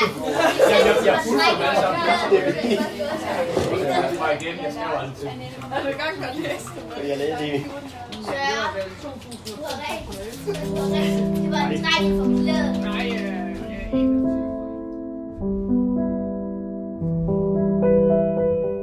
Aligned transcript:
Jeg, 0.00 0.08
jeg, 0.70 0.96
jeg 1.04 1.14
er 1.14 1.22
fuld 1.22 1.40
for 1.40 1.58
masser 1.58 1.86
af 1.86 2.10
fra 4.18 4.32
igen, 4.32 4.56
jeg 4.64 4.72
skriver 4.72 4.98
aldrig 4.98 5.16
til. 5.18 5.28
Er 5.72 5.82
du 5.82 5.88
i 5.88 5.92
gang 5.92 6.20
med 6.20 6.28
at 6.28 6.36
læse 6.36 6.66
det? 6.74 7.08
Jeg 7.08 7.18
lavede 7.18 7.42
det. 7.42 7.64
Det 11.36 11.50
var 11.50 11.60
en 11.66 11.84
dreng 11.84 12.18
for 12.18 12.26
glæde. 12.42 12.72
Nej, 12.82 13.06
øh, 13.06 13.20
jeg 13.70 13.80
er 13.82 14.10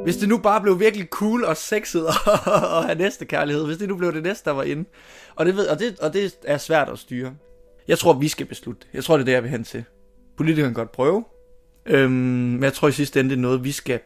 Hvis 0.04 0.18
det 0.18 0.30
nu 0.30 0.38
bare 0.38 0.62
blev 0.62 0.80
virkelig 0.80 1.08
cool 1.08 1.44
og 1.44 1.58
sexet 1.58 2.08
og, 2.08 2.14
og 2.46 2.86
have 2.86 2.98
næste 2.98 3.26
kærlighed, 3.26 3.66
hvis 3.66 3.78
det 3.78 3.90
nu 3.90 3.96
blev 3.96 4.14
det 4.14 4.24
næste, 4.24 4.50
der 4.50 4.56
var 4.56 4.64
inde. 4.64 4.90
Og 5.36 5.46
det, 5.46 5.56
ved, 5.56 5.68
og, 5.68 5.80
det, 5.80 6.00
og 6.00 6.14
det 6.14 6.38
er 6.46 6.58
svært 6.58 6.90
at 6.90 7.00
styre. 7.00 7.32
Jeg 7.88 8.00
tror, 8.00 8.14
vi 8.14 8.28
skal 8.28 8.46
beslutte. 8.46 8.88
Jeg 8.94 9.04
tror, 9.04 9.18
det 9.18 9.22
er 9.22 9.26
det, 9.26 9.34
jeg 9.34 9.44
vil 9.44 9.52
hen 9.52 9.64
til. 9.64 9.86
Politikeren 10.38 10.74
kan 10.74 10.82
godt 10.82 10.92
prøve. 10.92 11.24
Øhm, 11.86 12.12
men 12.12 12.64
jeg 12.64 12.74
tror 12.74 12.88
i 12.88 12.92
sidste 12.92 13.20
ende, 13.20 13.30
det 13.30 13.38
er 13.38 13.42
noget, 13.42 13.64
vi 13.64 13.72
skal 13.72 14.00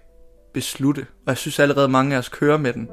beslutte. 0.54 1.02
Og 1.02 1.28
jeg 1.28 1.38
synes 1.38 1.60
allerede, 1.60 1.88
mange 1.88 2.16
af 2.16 2.20
os 2.20 2.30
kører 2.30 2.58
med 2.58 2.74
den. 2.74 2.88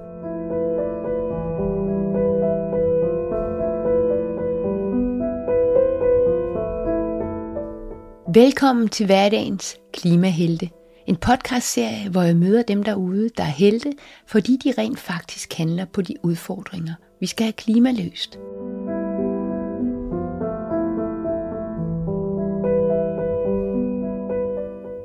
Velkommen 8.34 8.88
til 8.88 9.06
hverdagens 9.06 9.76
Klimahelte. 9.92 10.70
En 11.06 11.16
podcastserie, 11.16 12.10
hvor 12.10 12.22
jeg 12.22 12.36
møder 12.36 12.62
dem 12.62 12.82
derude, 12.82 13.28
der 13.36 13.42
er 13.42 13.46
helte, 13.46 13.92
fordi 14.26 14.58
de 14.64 14.72
rent 14.78 14.98
faktisk 14.98 15.54
handler 15.54 15.84
på 15.84 16.02
de 16.02 16.14
udfordringer, 16.22 16.94
vi 17.20 17.26
skal 17.26 17.44
have 17.44 17.52
klimaløst. 17.52 18.38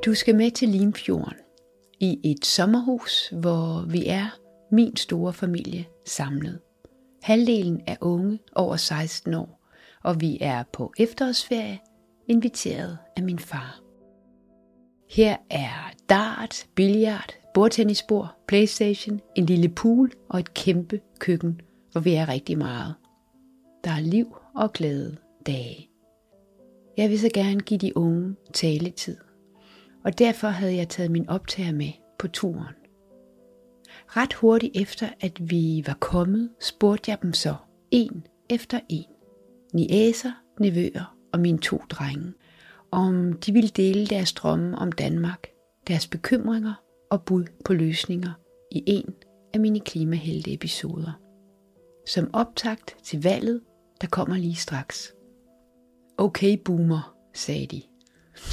Du 0.04 0.14
skal 0.14 0.36
med 0.36 0.50
til 0.50 0.68
Limfjorden 0.68 1.36
i 2.00 2.20
et 2.24 2.46
sommerhus, 2.46 3.28
hvor 3.28 3.84
vi 3.88 4.06
er 4.06 4.38
min 4.72 4.96
store 4.96 5.32
familie 5.32 5.86
samlet. 6.06 6.60
Halvdelen 7.22 7.80
er 7.86 7.96
unge 8.00 8.38
over 8.54 8.76
16 8.76 9.34
år, 9.34 9.66
og 10.02 10.20
vi 10.20 10.38
er 10.40 10.62
på 10.72 10.92
efterårsferie 10.98 11.78
inviteret 12.28 12.98
af 13.16 13.22
min 13.22 13.38
far. 13.38 13.80
Her 15.10 15.36
er 15.50 15.92
dart, 16.08 16.66
billard, 16.74 17.34
bordtennisbord, 17.54 18.36
playstation, 18.48 19.20
en 19.36 19.46
lille 19.46 19.68
pool 19.68 20.12
og 20.28 20.40
et 20.40 20.54
kæmpe 20.54 21.00
køkken, 21.18 21.60
hvor 21.92 22.00
vi 22.00 22.14
er 22.14 22.28
rigtig 22.28 22.58
meget. 22.58 22.94
Der 23.84 23.90
er 23.90 24.00
liv 24.00 24.36
og 24.54 24.72
glade 24.72 25.16
dage. 25.46 25.90
Jeg 26.96 27.10
vil 27.10 27.20
så 27.20 27.28
gerne 27.34 27.60
give 27.60 27.78
de 27.78 27.96
unge 27.96 28.36
taletid, 28.52 29.16
og 30.04 30.18
derfor 30.18 30.48
havde 30.48 30.76
jeg 30.76 30.88
taget 30.88 31.10
min 31.10 31.28
optager 31.28 31.72
med 31.72 31.92
på 32.18 32.28
turen. 32.28 32.74
Ret 34.06 34.34
hurtigt 34.34 34.76
efter, 34.76 35.08
at 35.20 35.50
vi 35.50 35.82
var 35.86 35.96
kommet, 36.00 36.50
spurgte 36.60 37.10
jeg 37.10 37.22
dem 37.22 37.32
så, 37.32 37.54
en 37.90 38.26
efter 38.50 38.80
en. 38.88 39.04
Niæser, 39.74 40.32
nevøer 40.60 41.16
og 41.32 41.40
mine 41.40 41.58
to 41.58 41.80
drenge, 41.90 42.32
om 42.90 43.32
de 43.32 43.52
ville 43.52 43.68
dele 43.68 44.06
deres 44.06 44.32
drømme 44.32 44.78
om 44.78 44.92
Danmark, 44.92 45.46
deres 45.86 46.06
bekymringer 46.06 46.74
og 47.10 47.22
bud 47.22 47.44
på 47.64 47.72
løsninger 47.72 48.32
i 48.72 48.82
en 48.86 49.14
af 49.54 49.60
mine 49.60 49.80
klimahelte 49.80 50.52
episoder. 50.52 51.12
Som 52.08 52.30
optakt 52.32 52.96
til 53.02 53.22
valget, 53.22 53.60
der 54.00 54.06
kommer 54.06 54.36
lige 54.36 54.54
straks. 54.54 55.14
Okay, 56.18 56.58
boomer, 56.64 57.16
sagde 57.34 57.66
de. 57.66 57.82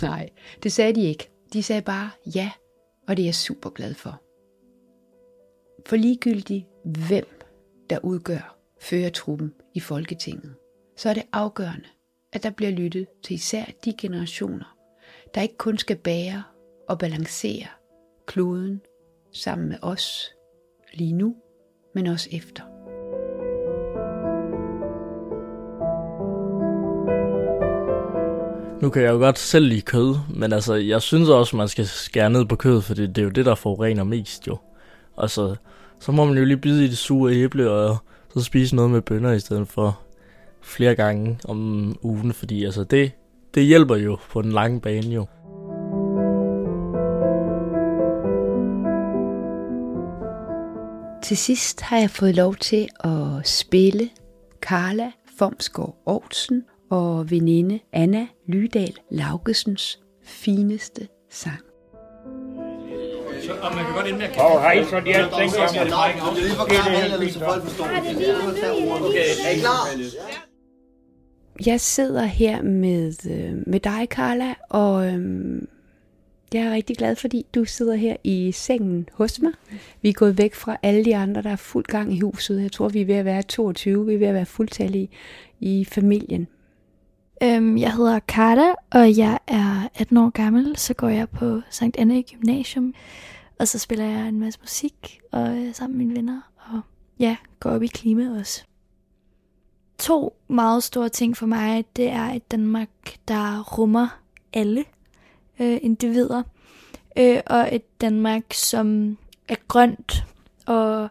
Nej, 0.01 0.29
det 0.63 0.71
sagde 0.71 0.95
de 0.95 1.01
ikke. 1.01 1.30
De 1.53 1.63
sagde 1.63 1.81
bare 1.81 2.09
ja, 2.35 2.51
og 3.07 3.17
det 3.17 3.23
er 3.23 3.27
jeg 3.27 3.35
super 3.35 3.69
glad 3.69 3.93
for. 3.93 4.21
For 5.85 5.95
ligegyldigt 5.95 6.65
hvem, 6.85 7.25
der 7.89 7.99
udgør 8.03 8.57
førertruppen 8.81 9.53
i 9.73 9.79
Folketinget, 9.79 10.55
så 10.97 11.09
er 11.09 11.13
det 11.13 11.23
afgørende, 11.33 11.87
at 12.33 12.43
der 12.43 12.49
bliver 12.49 12.71
lyttet 12.71 13.07
til 13.23 13.33
især 13.33 13.65
de 13.85 13.93
generationer, 13.97 14.77
der 15.35 15.41
ikke 15.41 15.57
kun 15.57 15.77
skal 15.77 15.97
bære 15.97 16.43
og 16.89 16.99
balancere 16.99 17.67
kloden 18.25 18.81
sammen 19.33 19.69
med 19.69 19.77
os 19.81 20.31
lige 20.93 21.13
nu, 21.13 21.35
men 21.95 22.07
også 22.07 22.29
efter. 22.31 22.80
Nu 28.81 28.89
kan 28.89 29.01
jeg 29.01 29.11
jo 29.11 29.17
godt 29.17 29.39
selv 29.39 29.65
lide 29.65 29.81
kød, 29.81 30.15
men 30.29 30.53
altså, 30.53 30.73
jeg 30.73 31.01
synes 31.01 31.29
også, 31.29 31.55
man 31.55 31.67
skal 31.67 31.87
skære 31.87 32.29
ned 32.29 32.45
på 32.45 32.55
kød, 32.55 32.81
for 32.81 32.93
det, 32.93 33.15
det 33.15 33.21
er 33.21 33.23
jo 33.25 33.29
det, 33.29 33.45
der 33.45 33.55
forurener 33.55 34.03
mest 34.03 34.47
jo. 34.47 34.57
Og 35.15 35.29
så, 35.29 35.55
så 35.99 36.11
må 36.11 36.25
man 36.25 36.37
jo 36.37 36.45
lige 36.45 36.57
bide 36.57 36.85
i 36.85 36.87
det 36.87 36.97
sure 36.97 37.33
æble, 37.33 37.71
og 37.71 37.97
så 38.33 38.43
spise 38.43 38.75
noget 38.75 38.91
med 38.91 39.01
bønner 39.01 39.31
i 39.31 39.39
stedet 39.39 39.67
for 39.67 39.99
flere 40.61 40.95
gange 40.95 41.39
om 41.45 41.95
ugen, 42.01 42.33
fordi 42.33 42.65
altså 42.65 42.83
det, 42.83 43.11
det 43.55 43.63
hjælper 43.63 43.95
jo 43.95 44.17
på 44.29 44.41
den 44.41 44.51
lange 44.51 44.81
bane 44.81 45.07
jo. 45.07 45.25
Til 51.23 51.37
sidst 51.37 51.81
har 51.81 51.97
jeg 51.97 52.09
fået 52.09 52.35
lov 52.35 52.55
til 52.55 52.87
at 52.99 53.47
spille 53.47 54.09
Carla 54.61 55.11
Fomsgaard 55.37 55.95
Aarhusen 56.07 56.63
og 56.91 57.31
veninde 57.31 57.79
Anna 57.93 58.27
Lydal 58.47 58.93
Laugesens 59.09 59.99
fineste 60.23 61.07
sang. 61.29 61.59
Og 63.61 63.75
man 63.75 63.85
kan 63.85 63.93
godt 63.95 64.07
indmærke, 64.07 64.41
Og 64.41 64.61
hej, 64.61 64.83
så 64.83 64.99
de 64.99 65.11
er 65.11 65.29
tænkt 65.37 65.53
så 65.53 65.67
skal 65.69 65.85
det 65.85 65.93
er 65.93 66.35
lige 66.35 66.55
forklare 66.55 67.01
reglerne, 67.01 67.31
så 67.31 67.39
folk 67.39 67.63
forstår 67.63 67.85
det. 67.85 67.97
Okay, 69.07 69.25
Er 69.45 69.49
I 69.49 69.59
klar? 69.59 69.87
Jeg 71.65 71.81
sidder 71.81 72.23
her 72.23 72.61
med, 72.61 73.13
øh, 73.29 73.53
med 73.67 73.79
dig, 73.79 74.07
Carla, 74.09 74.53
og 74.69 75.07
øhm, 75.07 75.67
jeg 76.53 76.61
er 76.61 76.73
rigtig 76.73 76.97
glad, 76.97 77.15
fordi 77.15 77.45
du 77.55 77.65
sidder 77.65 77.95
her 77.95 78.15
i 78.23 78.51
sengen 78.51 79.09
hos 79.13 79.41
mig. 79.41 79.51
Vi 80.01 80.09
er 80.09 80.13
gået 80.13 80.37
væk 80.37 80.55
fra 80.55 80.77
alle 80.83 81.05
de 81.05 81.15
andre, 81.15 81.41
der 81.41 81.49
er 81.49 81.55
fuld 81.55 81.85
gang 81.85 82.13
i 82.13 82.19
huset. 82.19 82.61
Jeg 82.61 82.71
tror, 82.71 82.89
vi 82.89 83.01
er 83.01 83.05
ved 83.05 83.15
at 83.15 83.25
være 83.25 83.41
22, 83.41 84.05
vi 84.05 84.13
er 84.13 84.17
ved 84.17 84.27
at 84.27 84.33
være 84.33 84.45
fuldtallige 84.45 85.09
i 85.59 85.85
familien. 85.91 86.47
Øhm, 87.43 87.77
jeg 87.77 87.93
hedder 87.93 88.19
Karda, 88.19 88.73
og 88.91 89.17
jeg 89.17 89.39
er 89.47 89.89
18 89.95 90.17
år 90.17 90.29
gammel. 90.29 90.77
Så 90.77 90.93
går 90.93 91.09
jeg 91.09 91.29
på 91.29 91.61
Sankt 91.69 91.97
Anne 91.97 92.23
Gymnasium, 92.23 92.93
og 93.59 93.67
så 93.67 93.79
spiller 93.79 94.05
jeg 94.05 94.27
en 94.27 94.39
masse 94.39 94.59
musik 94.61 95.21
og 95.31 95.57
øh, 95.57 95.73
sammen 95.73 95.97
med 95.97 96.05
mine 96.05 96.17
venner. 96.17 96.41
Og 96.57 96.81
ja, 97.19 97.37
går 97.59 97.69
op 97.69 97.83
i 97.83 97.87
klima 97.87 98.39
også. 98.39 98.63
To 99.97 100.35
meget 100.47 100.83
store 100.83 101.09
ting 101.09 101.37
for 101.37 101.45
mig, 101.45 101.85
det 101.95 102.09
er 102.09 102.25
et 102.25 102.51
Danmark, 102.51 102.89
der 103.27 103.63
rummer 103.63 104.19
alle 104.53 104.85
øh, 105.59 105.79
individer. 105.81 106.43
Øh, 107.17 107.41
og 107.45 107.75
et 107.75 108.01
Danmark, 108.01 108.53
som 108.53 109.17
er 109.47 109.55
grønt, 109.67 110.25
og 110.65 111.09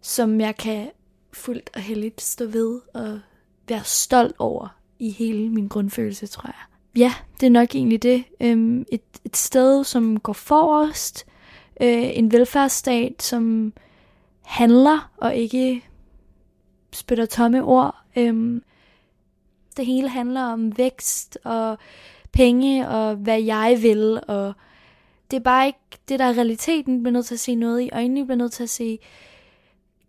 som 0.00 0.40
jeg 0.40 0.56
kan 0.56 0.90
fuldt 1.32 1.70
og 1.74 1.80
heldigt 1.80 2.20
stå 2.20 2.46
ved 2.46 2.80
og 2.94 3.20
være 3.68 3.84
stolt 3.84 4.36
over 4.38 4.75
i 4.98 5.10
hele 5.10 5.50
min 5.50 5.68
grundfølelse, 5.68 6.26
tror 6.26 6.48
jeg. 6.48 6.76
Ja, 6.96 7.14
det 7.40 7.46
er 7.46 7.50
nok 7.50 7.74
egentlig 7.74 8.02
det. 8.02 8.24
Øhm, 8.40 8.84
et, 8.92 9.02
et 9.24 9.36
sted, 9.36 9.84
som 9.84 10.20
går 10.20 10.32
forrest. 10.32 11.26
Øh, 11.80 12.18
en 12.18 12.32
velfærdsstat, 12.32 13.22
som 13.22 13.72
handler 14.42 15.10
og 15.16 15.36
ikke 15.36 15.84
spytter 16.92 17.26
tomme 17.26 17.64
ord. 17.64 17.96
Øhm, 18.16 18.62
det 19.76 19.86
hele 19.86 20.08
handler 20.08 20.42
om 20.42 20.78
vækst 20.78 21.38
og 21.44 21.78
penge 22.32 22.88
og 22.88 23.14
hvad 23.14 23.42
jeg 23.42 23.78
vil. 23.82 24.20
Og 24.28 24.52
det 25.30 25.36
er 25.36 25.40
bare 25.40 25.66
ikke 25.66 25.78
det, 26.08 26.18
der 26.18 26.24
er 26.24 26.36
realiteten. 26.36 26.96
Vi 26.96 27.00
bliver 27.00 27.12
nødt 27.12 27.26
til 27.26 27.34
at 27.34 27.40
se 27.40 27.54
noget 27.54 27.80
i 27.80 27.90
øjnene. 27.92 28.20
Vi 28.20 28.24
bliver 28.24 28.36
nødt 28.36 28.52
til 28.52 28.62
at 28.62 28.70
se 28.70 28.98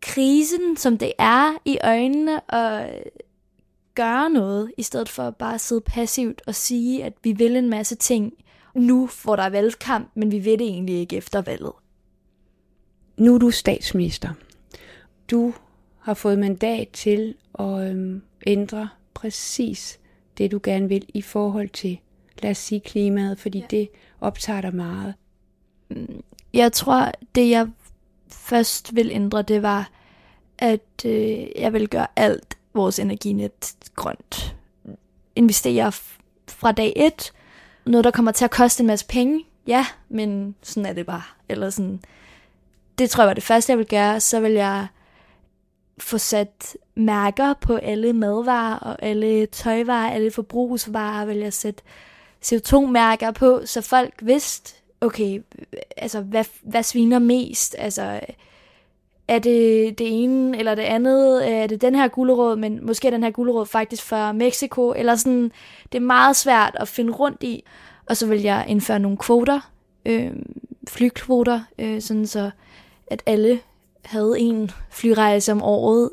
krisen, 0.01 0.77
som 0.77 0.97
det 0.97 1.13
er 1.19 1.53
i 1.65 1.77
øjnene, 1.83 2.39
og 2.39 2.89
gøre 3.97 4.29
noget, 4.29 4.71
i 4.77 4.83
stedet 4.83 5.09
for 5.09 5.29
bare 5.29 5.53
at 5.53 5.61
sidde 5.61 5.81
passivt 5.81 6.41
og 6.47 6.55
sige, 6.55 7.03
at 7.03 7.13
vi 7.23 7.31
vil 7.31 7.55
en 7.55 7.69
masse 7.69 7.95
ting 7.95 8.33
nu, 8.75 9.09
hvor 9.23 9.35
der 9.35 9.43
er 9.43 9.49
valgkamp, 9.49 10.11
men 10.15 10.31
vi 10.31 10.45
ved 10.45 10.57
det 10.57 10.67
egentlig 10.67 10.95
ikke 10.95 11.17
efter 11.17 11.41
valget. 11.41 11.71
Nu 13.17 13.35
er 13.35 13.37
du 13.37 13.51
statsminister. 13.51 14.29
Du 15.31 15.53
har 15.99 16.13
fået 16.13 16.39
mandat 16.39 16.87
til 16.93 17.35
at 17.59 17.89
øhm, 17.89 18.21
ændre 18.47 18.89
præcis 19.13 19.99
det, 20.37 20.51
du 20.51 20.59
gerne 20.63 20.89
vil 20.89 21.05
i 21.13 21.21
forhold 21.21 21.69
til, 21.69 21.99
lad 22.41 22.51
os 22.51 22.57
sige, 22.57 22.79
klimaet, 22.79 23.39
fordi 23.39 23.59
ja. 23.59 23.65
det 23.69 23.89
optager 24.21 24.61
dig 24.61 24.75
meget. 24.75 25.13
Jeg 26.53 26.73
tror, 26.73 27.11
det 27.35 27.49
jeg 27.49 27.67
først 28.27 28.95
vil 28.95 29.11
ændre, 29.11 29.41
det 29.41 29.61
var, 29.61 29.89
at 30.57 31.05
øh, 31.05 31.45
jeg 31.55 31.73
vil 31.73 31.89
gøre 31.89 32.07
alt 32.15 32.56
vores 32.77 32.99
energinet 32.99 33.75
grønt. 33.95 34.55
Investere 35.35 35.87
f- 35.87 36.17
fra 36.47 36.71
dag 36.71 36.93
et, 36.95 37.33
noget, 37.85 38.03
der 38.03 38.11
kommer 38.11 38.31
til 38.31 38.45
at 38.45 38.51
koste 38.51 38.81
en 38.81 38.87
masse 38.87 39.05
penge. 39.05 39.45
Ja, 39.67 39.85
men 40.09 40.55
sådan 40.61 40.85
er 40.85 40.93
det 40.93 41.05
bare. 41.05 41.23
Eller 41.49 41.69
sådan, 41.69 41.99
det 42.97 43.09
tror 43.09 43.23
jeg 43.23 43.27
var 43.27 43.33
det 43.33 43.43
første, 43.43 43.71
jeg 43.71 43.77
vil 43.77 43.87
gøre. 43.87 44.19
Så 44.19 44.39
vil 44.39 44.51
jeg 44.51 44.87
få 45.99 46.17
sat 46.17 46.77
mærker 46.95 47.53
på 47.53 47.75
alle 47.75 48.13
madvarer 48.13 48.75
og 48.75 48.95
alle 49.01 49.45
tøjvarer, 49.45 50.11
alle 50.11 50.31
forbrugsvarer, 50.31 51.25
vil 51.25 51.37
jeg 51.37 51.53
sætte 51.53 51.83
CO2-mærker 52.45 53.31
på, 53.31 53.61
så 53.65 53.81
folk 53.81 54.13
vidste, 54.21 54.73
okay, 55.01 55.43
altså, 55.97 56.21
hvad, 56.21 56.45
hvad 56.61 56.83
sviner 56.83 57.19
mest? 57.19 57.75
Altså, 57.77 58.19
er 59.27 59.39
det 59.39 59.97
det 59.97 60.23
ene 60.23 60.57
eller 60.57 60.75
det 60.75 60.83
andet? 60.83 61.51
Er 61.51 61.67
det 61.67 61.81
den 61.81 61.95
her 61.95 62.07
gulerod, 62.07 62.55
men 62.55 62.85
måske 62.85 63.07
er 63.07 63.11
den 63.11 63.23
her 63.23 63.31
gulerod 63.31 63.65
faktisk 63.65 64.03
fra 64.03 64.31
Mexico? 64.31 64.93
Eller 64.95 65.15
sådan, 65.15 65.51
det 65.91 65.97
er 65.97 66.05
meget 66.05 66.35
svært 66.35 66.75
at 66.79 66.87
finde 66.87 67.13
rundt 67.13 67.43
i. 67.43 67.63
Og 68.05 68.17
så 68.17 68.27
vil 68.27 68.41
jeg 68.41 68.65
indføre 68.67 68.99
nogle 68.99 69.17
kvoter, 69.17 69.71
øh, 70.05 70.31
flykvoter, 70.87 71.61
øh, 71.79 72.01
sådan 72.01 72.27
så 72.27 72.51
at 73.07 73.23
alle 73.25 73.59
havde 74.05 74.35
en 74.37 74.71
flyrejse 74.89 75.51
om 75.51 75.63
året. 75.63 76.09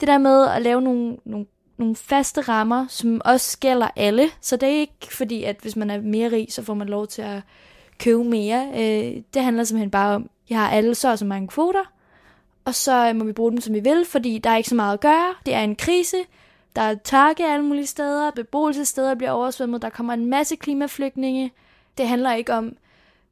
Det 0.00 0.08
der 0.08 0.18
med 0.18 0.46
at 0.48 0.62
lave 0.62 0.82
nogle, 0.82 1.16
nogle, 1.24 1.46
nogle 1.76 1.96
faste 1.96 2.40
rammer, 2.40 2.86
som 2.88 3.20
også 3.24 3.58
gælder 3.58 3.88
alle. 3.96 4.30
Så 4.40 4.56
det 4.56 4.68
er 4.68 4.80
ikke 4.80 5.16
fordi, 5.16 5.44
at 5.44 5.56
hvis 5.62 5.76
man 5.76 5.90
er 5.90 6.00
mere 6.00 6.32
rig, 6.32 6.46
så 6.50 6.62
får 6.62 6.74
man 6.74 6.88
lov 6.88 7.06
til 7.06 7.22
at 7.22 7.40
købe 7.98 8.24
mere. 8.24 8.68
Øh, 8.74 9.22
det 9.34 9.42
handler 9.42 9.64
simpelthen 9.64 9.90
bare 9.90 10.14
om, 10.14 10.30
jeg 10.50 10.58
har 10.58 10.70
alle 10.70 10.94
så 10.94 11.10
og 11.10 11.18
så 11.18 11.24
mange 11.24 11.48
kvoter, 11.48 11.92
og 12.68 12.74
så 12.74 13.08
øh, 13.08 13.16
må 13.16 13.24
vi 13.24 13.32
bruge 13.32 13.50
dem, 13.50 13.60
som 13.60 13.74
vi 13.74 13.80
vil, 13.80 14.04
fordi 14.04 14.38
der 14.38 14.50
er 14.50 14.56
ikke 14.56 14.68
så 14.68 14.74
meget 14.74 14.94
at 14.94 15.00
gøre. 15.00 15.34
Det 15.46 15.54
er 15.54 15.60
en 15.60 15.76
krise. 15.76 16.16
Der 16.76 16.82
er 16.82 16.94
tørke 16.94 17.46
alle 17.46 17.64
mulige 17.64 17.86
steder. 17.86 18.30
Beboelsessteder 18.30 19.14
bliver 19.14 19.30
oversvømmet. 19.30 19.82
Der 19.82 19.90
kommer 19.90 20.14
en 20.14 20.26
masse 20.26 20.56
klimaflygtninge. 20.56 21.52
Det 21.98 22.08
handler 22.08 22.34
ikke 22.34 22.54
om, 22.54 22.76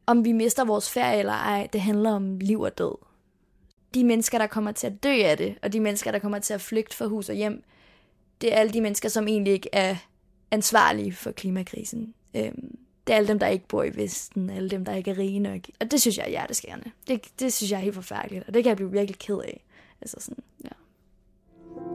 om 0.07 0.25
vi 0.25 0.33
mister 0.33 0.65
vores 0.65 0.91
ferie 0.91 1.19
eller 1.19 1.33
ej. 1.33 1.69
Det 1.73 1.81
handler 1.81 2.13
om 2.13 2.39
liv 2.39 2.61
og 2.61 2.79
død. 2.79 2.99
De 3.95 4.05
mennesker, 4.05 4.39
der 4.39 4.47
kommer 4.47 4.73
til 4.73 4.87
at 4.87 5.03
dø 5.03 5.13
af 5.13 5.37
det, 5.37 5.55
og 5.63 5.73
de 5.73 5.81
mennesker, 5.81 6.13
der 6.13 6.19
kommer 6.19 6.39
til 6.39 6.55
at 6.55 6.61
flygte 6.61 6.97
fra 6.97 7.07
hus 7.07 7.29
og 7.29 7.35
hjem, 7.35 7.65
det 8.41 8.53
er 8.53 8.57
alle 8.57 8.73
de 8.73 8.81
mennesker, 8.81 9.09
som 9.09 9.29
egentlig 9.29 9.53
ikke 9.53 9.69
er 9.73 9.97
ansvarlige 10.51 11.13
for 11.13 11.33
klimakrisen. 11.33 12.15
Øhm, 12.37 12.79
det 13.07 13.13
er 13.13 13.17
alle 13.17 13.29
dem, 13.29 13.39
der 13.39 13.47
ikke 13.47 13.69
bor 13.69 13.83
i 13.83 13.97
Vesten, 13.97 14.51
alle 14.51 14.71
dem, 14.71 14.85
der 14.85 14.95
ikke 14.95 15.11
er 15.11 15.19
rige 15.19 15.39
nok. 15.39 15.61
Og 15.81 15.91
det 15.91 16.01
synes 16.01 16.19
jeg 16.19 16.25
er 16.25 16.31
hjerteskærende. 16.31 16.91
Det, 17.09 17.21
det 17.41 17.53
synes 17.53 17.71
jeg 17.71 17.77
er 17.77 17.83
helt 17.83 17.95
forfærdeligt, 17.95 18.45
og 18.49 18.55
det 18.55 18.63
kan 18.63 18.69
jeg 18.69 18.77
blive 18.77 18.93
virkelig 18.93 19.19
ked 19.19 19.39
af. 19.39 19.65
Altså 20.01 20.17
sådan, 20.21 20.45
ja. 20.65 20.69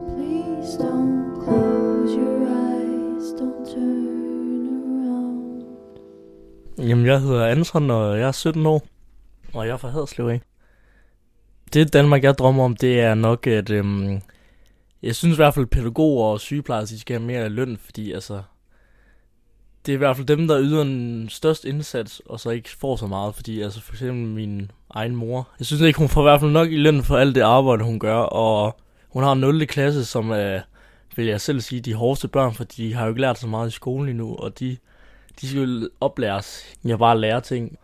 Please 0.06 0.78
don't 0.78 1.44
close 1.44 2.14
your 2.18 2.46
eyes, 2.46 3.32
don't 3.40 3.74
turn 3.74 4.06
around. 5.06 5.62
Jamen, 6.88 7.06
jeg 7.06 7.20
hedder 7.20 7.46
Anton, 7.46 7.90
og 7.90 8.18
jeg 8.18 8.28
er 8.28 8.32
17 8.32 8.66
år, 8.66 8.86
og 9.52 9.66
jeg 9.66 9.72
er 9.72 9.76
fra 9.76 9.88
Haderslev 9.88 10.28
af. 10.28 10.40
Det 11.72 11.92
Danmark, 11.92 12.24
jeg 12.24 12.38
drømmer 12.38 12.64
om, 12.64 12.76
det 12.76 13.00
er 13.00 13.14
nok, 13.14 13.46
at 13.46 13.70
øhm, 13.70 14.20
jeg 15.02 15.14
synes 15.14 15.34
i 15.34 15.36
hvert 15.36 15.54
fald, 15.54 15.66
at 15.66 15.70
pædagoger 15.70 16.26
og 16.26 16.40
sygeplejersker 16.40 16.98
skal 16.98 17.18
have 17.18 17.26
mere 17.26 17.48
løn, 17.48 17.76
fordi 17.76 18.12
altså, 18.12 18.42
det 19.86 19.92
er 19.92 19.96
i 19.96 19.98
hvert 19.98 20.16
fald 20.16 20.26
dem, 20.26 20.48
der 20.48 20.60
yder 20.60 20.82
en 20.82 21.28
størst 21.28 21.64
indsats, 21.64 22.22
og 22.26 22.40
så 22.40 22.50
ikke 22.50 22.70
får 22.70 22.96
så 22.96 23.06
meget, 23.06 23.34
fordi 23.34 23.60
altså 23.60 23.80
for 23.80 23.92
eksempel 23.92 24.26
min 24.26 24.70
egen 24.90 25.16
mor, 25.16 25.48
jeg 25.58 25.66
synes 25.66 25.82
ikke, 25.82 25.98
hun 25.98 26.08
får 26.08 26.20
i 26.20 26.28
hvert 26.30 26.40
fald 26.40 26.50
nok 26.50 26.72
i 26.72 26.76
løn 26.76 27.02
for 27.02 27.16
alt 27.16 27.34
det 27.34 27.40
arbejde, 27.40 27.84
hun 27.84 27.98
gør, 27.98 28.16
og 28.16 28.80
hun 29.08 29.22
har 29.22 29.32
en 29.32 29.40
0. 29.40 29.66
klasse, 29.66 30.04
som 30.04 30.30
er, 30.30 30.60
vil 31.16 31.26
jeg 31.26 31.40
selv 31.40 31.60
sige, 31.60 31.80
de 31.80 31.94
hårdeste 31.94 32.28
børn, 32.28 32.54
for 32.54 32.64
de 32.64 32.94
har 32.94 33.02
jo 33.02 33.08
ikke 33.08 33.20
lært 33.20 33.38
så 33.38 33.46
meget 33.46 33.68
i 33.68 33.70
skolen 33.70 34.08
endnu, 34.08 34.36
og 34.36 34.58
de, 34.60 34.76
de 35.40 35.48
skal 35.48 35.60
jo 35.60 35.88
oplæres. 36.00 36.64
Jeg 36.84 36.98
bare 36.98 37.20
lære 37.20 37.40
ting. 37.40 37.78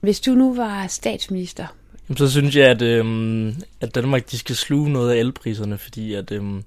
Hvis 0.00 0.20
du 0.20 0.30
nu 0.30 0.54
var 0.54 0.86
statsminister, 0.86 1.66
Jamen, 2.08 2.16
så 2.16 2.30
synes 2.30 2.56
jeg, 2.56 2.70
at, 2.70 2.82
øhm, 2.82 3.54
at 3.80 3.94
Danmark 3.94 4.30
de 4.30 4.38
skal 4.38 4.56
sluge 4.56 4.90
noget 4.90 5.12
af 5.12 5.16
elpriserne, 5.16 5.78
fordi 5.78 6.14
at, 6.14 6.32
øhm, 6.32 6.62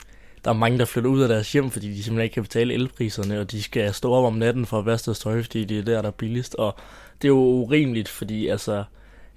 der 0.45 0.51
er 0.51 0.55
mange, 0.55 0.79
der 0.79 0.85
flytter 0.85 1.09
ud 1.09 1.21
af 1.21 1.27
deres 1.27 1.51
hjem, 1.51 1.69
fordi 1.71 1.87
de 1.87 2.03
simpelthen 2.03 2.23
ikke 2.23 2.33
kan 2.33 2.43
betale 2.43 2.73
elpriserne, 2.73 3.39
og 3.39 3.51
de 3.51 3.63
skal 3.63 3.93
stå 3.93 4.13
op 4.13 4.23
om 4.23 4.33
natten 4.33 4.65
for 4.65 4.79
at 4.79 4.85
vaske 4.85 5.05
deres 5.05 5.19
tøj, 5.19 5.41
fordi 5.41 5.65
det 5.65 5.79
er 5.79 5.83
der, 5.83 6.01
der 6.01 6.09
er 6.09 6.11
billigst. 6.11 6.55
Og 6.55 6.75
det 7.21 7.27
er 7.27 7.29
jo 7.29 7.37
urimeligt, 7.37 8.09
fordi 8.09 8.47
altså, 8.47 8.83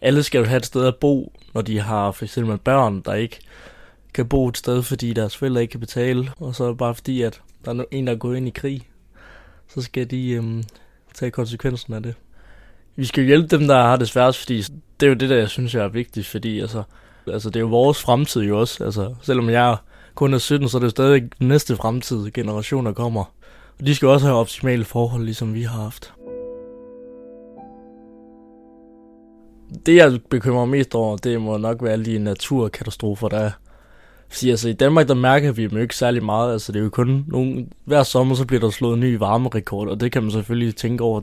alle 0.00 0.22
skal 0.22 0.38
jo 0.38 0.44
have 0.44 0.56
et 0.56 0.66
sted 0.66 0.87
at 0.87 0.96
bo, 0.96 1.32
når 1.55 1.62
de 1.62 1.81
har 1.81 2.10
for 2.10 2.25
eksempel 2.25 2.58
børn, 2.58 3.00
der 3.00 3.14
ikke 3.14 3.40
kan 4.14 4.28
bo 4.28 4.49
et 4.49 4.56
sted, 4.56 4.82
fordi 4.82 5.12
deres 5.12 5.37
forældre 5.37 5.62
ikke 5.62 5.70
kan 5.70 5.81
betale. 5.81 6.31
Og 6.40 6.55
så 6.55 6.75
bare 6.75 6.94
fordi, 6.94 7.22
at 7.22 7.40
der 7.64 7.75
er 7.75 7.84
en, 7.90 8.06
der 8.06 8.12
er 8.12 8.16
gået 8.16 8.37
ind 8.37 8.49
i 8.49 8.50
krig, 8.50 8.88
så 9.69 9.82
skal 9.82 10.11
de 10.11 10.31
øhm, 10.31 10.64
tage 11.14 11.31
konsekvensen 11.31 11.94
af 11.94 12.02
det. 12.02 12.14
Vi 12.96 13.04
skal 13.04 13.25
hjælpe 13.25 13.56
dem, 13.56 13.66
der 13.66 13.82
har 13.82 13.96
det 13.96 14.08
sværest, 14.08 14.38
fordi 14.38 14.62
det 15.00 15.06
er 15.06 15.08
jo 15.11 15.14
det, 15.14 15.31
der 15.31 15.37
jeg 15.37 15.49
synes, 15.49 15.75
jeg 15.75 15.84
er 15.84 15.88
vigtigt, 15.88 16.26
fordi 16.26 16.61
altså, 16.61 16.82
altså 17.26 17.50
det 17.50 17.56
er 17.56 17.61
jo 17.61 17.66
vores 17.66 18.02
fremtid 18.02 18.43
jo 18.43 18.61
også. 18.61 18.84
Altså, 18.84 19.14
selvom 19.22 19.50
jeg 19.50 19.76
kun 20.18 20.34
er 20.34 20.38
17, 20.38 20.68
så 20.68 20.78
er 20.78 20.80
det 20.80 20.90
stadig 20.90 21.28
næste 21.40 21.76
fremtid 21.76 22.30
generationer 22.30 22.92
kommer. 22.92 23.24
Og 23.78 23.86
de 23.86 23.94
skal 23.94 24.08
også 24.08 24.26
have 24.26 24.38
optimale 24.38 24.84
forhold, 24.84 25.24
ligesom 25.24 25.54
vi 25.54 25.62
har 25.62 25.82
haft. 25.82 26.12
Det, 29.86 29.96
jeg 29.96 30.18
bekymrer 30.30 30.66
mig 30.66 30.78
mest 30.78 30.94
over, 30.94 31.16
det 31.16 31.40
må 31.40 31.56
nok 31.56 31.82
være 31.82 31.92
alle 31.92 32.04
de 32.04 32.18
naturkatastrofer, 32.18 33.28
der 33.28 33.38
er. 33.38 33.50
Fordi 34.28 34.50
altså, 34.50 34.68
i 34.68 34.72
Danmark, 34.72 35.08
der 35.08 35.14
mærker 35.14 35.52
vi 35.52 35.62
dem 35.66 35.76
jo 35.76 35.82
ikke 35.82 35.96
særlig 35.96 36.24
meget. 36.24 36.52
Altså, 36.52 36.72
det 36.72 36.78
er 36.78 36.84
jo 36.84 36.90
kun 36.90 37.24
nogle... 37.28 37.66
Hver 37.84 38.02
sommer, 38.02 38.34
så 38.34 38.46
bliver 38.46 38.60
der 38.60 38.70
slået 38.70 38.94
en 38.94 39.00
ny 39.00 39.18
varmerekord, 39.18 39.88
og 39.88 40.00
det 40.00 40.12
kan 40.12 40.22
man 40.22 40.30
selvfølgelig 40.30 40.76
tænke 40.76 41.04
over. 41.04 41.20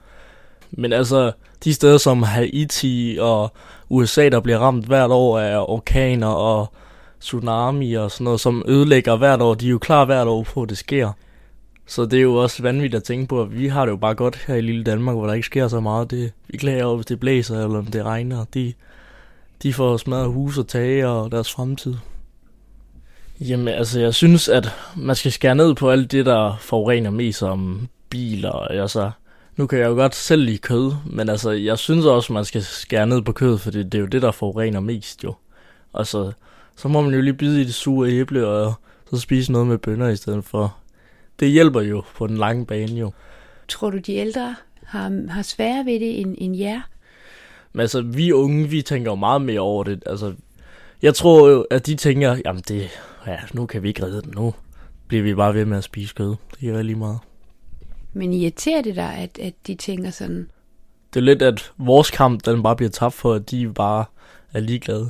Men 0.71 0.93
altså, 0.93 1.31
de 1.63 1.73
steder 1.73 1.97
som 1.97 2.23
Haiti 2.23 3.17
og 3.21 3.51
USA, 3.89 4.29
der 4.29 4.39
bliver 4.39 4.59
ramt 4.59 4.85
hvert 4.85 5.11
år 5.11 5.39
af 5.39 5.65
orkaner 5.67 6.27
og 6.27 6.73
tsunami 7.25 7.93
og 7.93 8.11
sådan 8.11 8.23
noget, 8.23 8.39
som 8.39 8.63
ødelægger 8.67 9.15
hvert 9.15 9.41
år. 9.41 9.53
De 9.53 9.65
er 9.65 9.69
jo 9.69 9.77
klar 9.77 10.05
hvert 10.05 10.27
år 10.27 10.43
på, 10.43 10.63
at 10.63 10.69
det 10.69 10.77
sker. 10.77 11.11
Så 11.85 12.05
det 12.05 12.17
er 12.17 12.23
jo 12.23 12.35
også 12.35 12.63
vanvittigt 12.63 12.95
at 12.95 13.03
tænke 13.03 13.27
på, 13.27 13.41
at 13.41 13.59
vi 13.59 13.67
har 13.67 13.85
det 13.85 13.91
jo 13.91 13.97
bare 13.97 14.15
godt 14.15 14.43
her 14.47 14.55
i 14.55 14.61
lille 14.61 14.83
Danmark, 14.83 15.15
hvor 15.15 15.27
der 15.27 15.33
ikke 15.33 15.45
sker 15.45 15.67
så 15.67 15.79
meget. 15.79 16.11
Det, 16.11 16.31
vi 16.47 16.57
klager 16.57 16.85
over, 16.85 16.95
hvis 16.95 17.05
det 17.05 17.19
blæser 17.19 17.63
eller 17.63 17.77
om 17.77 17.85
det 17.85 18.03
regner. 18.03 18.45
De, 18.53 18.73
de 19.63 19.73
får 19.73 19.97
smadret 19.97 20.33
hus 20.33 20.57
og 20.57 20.67
tage 20.67 21.07
og 21.07 21.31
deres 21.31 21.51
fremtid. 21.53 21.95
Jamen 23.39 23.67
altså, 23.67 23.99
jeg 23.99 24.13
synes, 24.13 24.49
at 24.49 24.69
man 24.95 25.15
skal 25.15 25.31
skære 25.31 25.55
ned 25.55 25.75
på 25.75 25.89
alt 25.89 26.11
det, 26.11 26.25
der 26.25 26.57
forurener 26.59 27.09
mest 27.09 27.39
som 27.39 27.87
biler. 28.09 28.51
Altså, 28.51 29.11
nu 29.57 29.67
kan 29.67 29.79
jeg 29.79 29.87
jo 29.87 29.93
godt 29.93 30.15
selv 30.15 30.41
lide 30.41 30.57
kød, 30.57 30.91
men 31.05 31.29
altså, 31.29 31.51
jeg 31.51 31.77
synes 31.77 32.05
også, 32.05 32.33
man 32.33 32.45
skal 32.45 32.63
skære 32.63 33.07
ned 33.07 33.21
på 33.21 33.31
kød, 33.31 33.57
for 33.57 33.71
det, 33.71 33.91
det 33.91 33.97
er 33.97 34.01
jo 34.01 34.07
det, 34.07 34.21
der 34.21 34.31
forurener 34.31 34.79
mest 34.79 35.23
jo. 35.23 35.35
Altså, 35.93 36.31
så 36.75 36.87
må 36.87 37.01
man 37.01 37.13
jo 37.13 37.21
lige 37.21 37.33
bide 37.33 37.61
i 37.61 37.63
det 37.63 37.73
sure 37.73 38.09
æble 38.09 38.47
og 38.47 38.73
så 39.11 39.19
spise 39.19 39.51
noget 39.51 39.67
med 39.67 39.77
bønner 39.77 40.09
i 40.09 40.15
stedet 40.15 40.43
for. 40.43 40.77
Det 41.39 41.49
hjælper 41.49 41.81
jo 41.81 42.03
på 42.15 42.27
den 42.27 42.37
lange 42.37 42.65
bane 42.65 42.91
jo. 42.91 43.11
Tror 43.67 43.89
du, 43.89 43.97
de 43.97 44.13
ældre 44.13 44.55
har, 44.83 45.31
har 45.31 45.41
sværere 45.41 45.85
ved 45.85 45.99
det 45.99 46.19
end, 46.21 46.35
end 46.37 46.55
jer? 46.55 46.81
Men 47.73 47.81
altså, 47.81 48.01
vi 48.01 48.31
unge, 48.31 48.69
vi 48.69 48.81
tænker 48.81 49.11
jo 49.11 49.15
meget 49.15 49.41
mere 49.41 49.59
over 49.59 49.83
det. 49.83 50.03
Altså, 50.05 50.33
jeg 51.01 51.15
tror 51.15 51.49
jo, 51.49 51.65
at 51.71 51.85
de 51.85 51.95
tænker, 51.95 52.37
jamen 52.45 52.63
det, 52.67 52.89
ja, 53.27 53.37
nu 53.53 53.65
kan 53.65 53.83
vi 53.83 53.87
ikke 53.87 54.03
redde 54.03 54.21
den. 54.21 54.33
Nu 54.35 54.53
bliver 55.07 55.23
vi 55.23 55.35
bare 55.35 55.53
ved 55.53 55.65
med 55.65 55.77
at 55.77 55.83
spise 55.83 56.13
kød. 56.13 56.35
Det 56.61 56.69
er 56.69 56.81
lige 56.81 56.95
meget. 56.95 57.19
Men 58.13 58.33
irriterer 58.33 58.81
det 58.81 58.95
dig, 58.95 59.13
at, 59.13 59.39
at 59.39 59.53
de 59.67 59.75
tænker 59.75 60.09
sådan? 60.09 60.49
Det 61.13 61.19
er 61.19 61.23
lidt, 61.23 61.41
at 61.41 61.71
vores 61.77 62.11
kamp, 62.11 62.45
den 62.45 62.63
bare 62.63 62.75
bliver 62.75 62.89
tabt 62.89 63.13
for, 63.13 63.33
at 63.33 63.51
de 63.51 63.73
bare 63.73 64.05
er 64.53 64.59
ligeglade. 64.59 65.09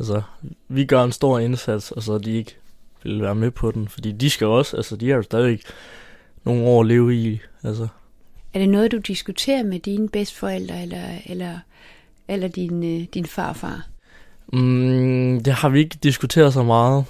Altså, 0.00 0.22
vi 0.68 0.84
gør 0.84 1.04
en 1.04 1.12
stor 1.12 1.38
indsats, 1.38 1.90
og 1.90 2.02
så 2.02 2.18
de 2.18 2.32
ikke 2.32 2.56
vil 3.02 3.22
være 3.22 3.34
med 3.34 3.50
på 3.50 3.70
den. 3.70 3.88
Fordi 3.88 4.12
de 4.12 4.30
skal 4.30 4.46
også, 4.46 4.76
altså 4.76 4.96
de 4.96 5.08
har 5.08 5.16
jo 5.16 5.22
stadig 5.22 5.60
nogle 6.44 6.62
år 6.62 6.80
at 6.80 6.86
leve 6.86 7.14
i. 7.14 7.40
Altså. 7.62 7.88
Er 8.54 8.58
det 8.58 8.68
noget, 8.68 8.92
du 8.92 8.98
diskuterer 8.98 9.62
med 9.62 9.80
dine 9.80 10.08
bedstforældre, 10.08 10.82
eller, 10.82 11.04
eller, 11.26 11.58
eller 12.28 12.48
din, 12.48 12.84
øh, 12.84 13.06
din 13.14 13.26
farfar? 13.26 13.86
Mm, 14.52 15.40
det 15.40 15.52
har 15.52 15.68
vi 15.68 15.78
ikke 15.78 15.98
diskuteret 16.02 16.52
så 16.52 16.62
meget. 16.62 17.04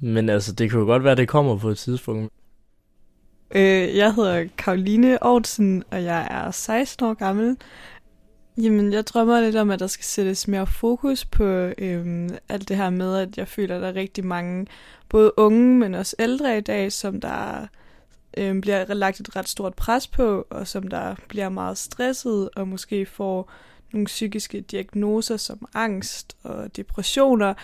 Men 0.00 0.28
altså, 0.28 0.52
det 0.52 0.70
kan 0.70 0.78
jo 0.78 0.84
godt 0.84 1.04
være, 1.04 1.14
det 1.16 1.28
kommer 1.28 1.58
på 1.58 1.68
et 1.68 1.78
tidspunkt. 1.78 2.32
Øh, 3.54 3.96
jeg 3.96 4.14
hedder 4.14 4.44
Karoline 4.58 5.24
Aarhusen, 5.24 5.84
og 5.90 6.04
jeg 6.04 6.28
er 6.30 6.50
16 6.50 7.06
år 7.06 7.14
gammel. 7.14 7.56
Jamen, 8.62 8.92
jeg 8.92 9.06
drømmer 9.06 9.40
lidt 9.40 9.56
om, 9.56 9.70
at 9.70 9.80
der 9.80 9.86
skal 9.86 10.04
sættes 10.04 10.48
mere 10.48 10.66
fokus 10.66 11.24
på 11.24 11.44
øhm, 11.78 12.30
alt 12.48 12.68
det 12.68 12.76
her 12.76 12.90
med, 12.90 13.16
at 13.16 13.38
jeg 13.38 13.48
føler, 13.48 13.76
at 13.76 13.82
der 13.82 13.88
er 13.88 13.94
rigtig 13.94 14.24
mange, 14.24 14.66
både 15.08 15.32
unge, 15.36 15.78
men 15.78 15.94
også 15.94 16.16
ældre 16.18 16.58
i 16.58 16.60
dag, 16.60 16.92
som 16.92 17.20
der 17.20 17.66
øhm, 18.36 18.60
bliver 18.60 18.94
lagt 18.94 19.20
et 19.20 19.36
ret 19.36 19.48
stort 19.48 19.74
pres 19.74 20.06
på, 20.06 20.46
og 20.50 20.66
som 20.66 20.88
der 20.88 21.14
bliver 21.28 21.48
meget 21.48 21.78
stresset, 21.78 22.50
og 22.56 22.68
måske 22.68 23.06
får 23.06 23.50
nogle 23.92 24.06
psykiske 24.06 24.60
diagnoser 24.60 25.36
som 25.36 25.68
angst 25.74 26.36
og 26.42 26.76
depressioner, 26.76 27.54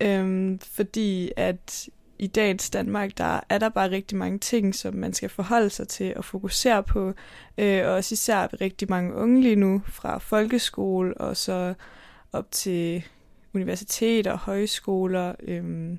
øhm, 0.00 0.58
fordi 0.58 1.32
at 1.36 1.88
i 2.22 2.26
dagens 2.26 2.70
Danmark, 2.70 3.18
der 3.18 3.40
er 3.48 3.58
der 3.58 3.68
bare 3.68 3.90
rigtig 3.90 4.18
mange 4.18 4.38
ting, 4.38 4.74
som 4.74 4.94
man 4.94 5.12
skal 5.12 5.28
forholde 5.28 5.70
sig 5.70 5.88
til 5.88 6.16
og 6.16 6.24
fokusere 6.24 6.82
på. 6.82 7.12
Øh, 7.58 7.86
og 7.86 7.92
også 7.92 8.12
især 8.12 8.60
rigtig 8.60 8.90
mange 8.90 9.14
unge 9.14 9.42
lige 9.42 9.56
nu, 9.56 9.82
fra 9.86 10.18
folkeskole 10.18 11.14
og 11.14 11.36
så 11.36 11.74
op 12.32 12.50
til 12.50 13.04
universiteter, 13.54 14.36
højskoler, 14.36 15.34
øh, 15.42 15.96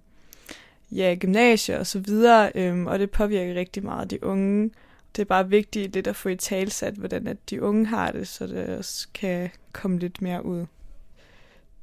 ja, 0.91 1.15
gymnasier 1.19 1.79
og 1.79 1.87
så 1.87 1.99
videre, 1.99 2.51
øhm, 2.55 2.87
og 2.87 2.99
det 2.99 3.11
påvirker 3.11 3.55
rigtig 3.55 3.83
meget 3.83 4.11
de 4.11 4.23
unge. 4.23 4.71
Det 5.15 5.21
er 5.21 5.25
bare 5.25 5.49
vigtigt 5.49 5.93
lidt 5.93 6.07
at 6.07 6.15
få 6.15 6.29
i 6.29 6.35
talsat, 6.35 6.93
hvordan 6.93 7.27
at 7.27 7.37
de 7.49 7.61
unge 7.61 7.85
har 7.85 8.11
det, 8.11 8.27
så 8.27 8.47
det 8.47 8.77
også 8.77 9.07
kan 9.13 9.49
komme 9.73 9.99
lidt 9.99 10.21
mere 10.21 10.45
ud. 10.45 10.65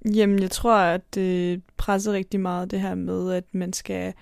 Jamen, 0.04 0.42
jeg 0.42 0.50
tror, 0.50 0.76
at 0.76 1.14
det 1.14 1.62
presser 1.76 2.12
rigtig 2.12 2.40
meget 2.40 2.70
det 2.70 2.80
her 2.80 2.94
med, 2.94 3.32
at 3.32 3.44
man 3.52 3.72
skal 3.72 4.12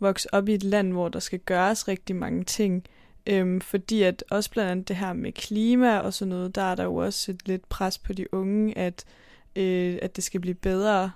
vokse 0.00 0.34
op 0.34 0.48
i 0.48 0.54
et 0.54 0.62
land, 0.62 0.92
hvor 0.92 1.08
der 1.08 1.18
skal 1.18 1.38
gøres 1.38 1.88
rigtig 1.88 2.16
mange 2.16 2.44
ting. 2.44 2.84
Øhm, 3.26 3.60
fordi 3.60 4.02
at 4.02 4.24
også 4.30 4.50
blandt 4.50 4.70
andet 4.70 4.88
det 4.88 4.96
her 4.96 5.12
med 5.12 5.32
klima 5.32 5.98
og 5.98 6.14
sådan 6.14 6.28
noget, 6.28 6.54
der 6.54 6.62
er 6.62 6.74
der 6.74 6.84
jo 6.84 6.96
også 6.96 7.30
et 7.30 7.48
lidt 7.48 7.68
pres 7.68 7.98
på 7.98 8.12
de 8.12 8.34
unge, 8.34 8.78
at, 8.78 9.04
øh, 9.56 9.98
at 10.02 10.16
det 10.16 10.24
skal 10.24 10.40
blive 10.40 10.54
bedre 10.54 11.10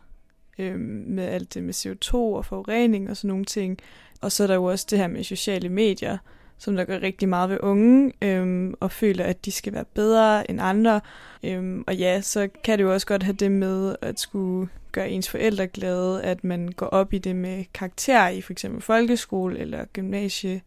øh, 0.58 0.78
med 0.80 1.24
alt 1.24 1.54
det 1.54 1.62
med 1.62 1.74
CO2 1.74 2.14
og 2.14 2.44
forurening 2.44 3.10
og 3.10 3.16
sådan 3.16 3.28
nogle 3.28 3.44
ting. 3.44 3.78
Og 4.20 4.32
så 4.32 4.42
er 4.42 4.46
der 4.46 4.54
jo 4.54 4.64
også 4.64 4.86
det 4.90 4.98
her 4.98 5.06
med 5.06 5.24
sociale 5.24 5.68
medier, 5.68 6.18
som 6.58 6.76
der 6.76 6.84
gør 6.84 7.02
rigtig 7.02 7.28
meget 7.28 7.50
ved 7.50 7.58
unge, 7.60 8.12
øhm, 8.22 8.74
og 8.80 8.92
føler, 8.92 9.24
at 9.24 9.44
de 9.44 9.52
skal 9.52 9.72
være 9.72 9.84
bedre 9.94 10.50
end 10.50 10.60
andre. 10.60 11.00
Øhm, 11.42 11.84
og 11.86 11.96
ja, 11.96 12.20
så 12.20 12.48
kan 12.64 12.78
det 12.78 12.84
jo 12.84 12.92
også 12.92 13.06
godt 13.06 13.22
have 13.22 13.36
det 13.36 13.52
med 13.52 13.96
at 14.02 14.20
skulle 14.20 14.68
gøre 14.92 15.10
ens 15.10 15.28
forældre 15.28 15.66
glade, 15.66 16.22
at 16.22 16.44
man 16.44 16.68
går 16.68 16.86
op 16.86 17.12
i 17.12 17.18
det 17.18 17.36
med 17.36 17.64
karakter 17.74 18.28
i 18.28 18.40
for 18.40 18.52
eksempel 18.52 18.82
folkeskole 18.82 19.58
eller 19.58 19.84
gymnasie 19.84 20.62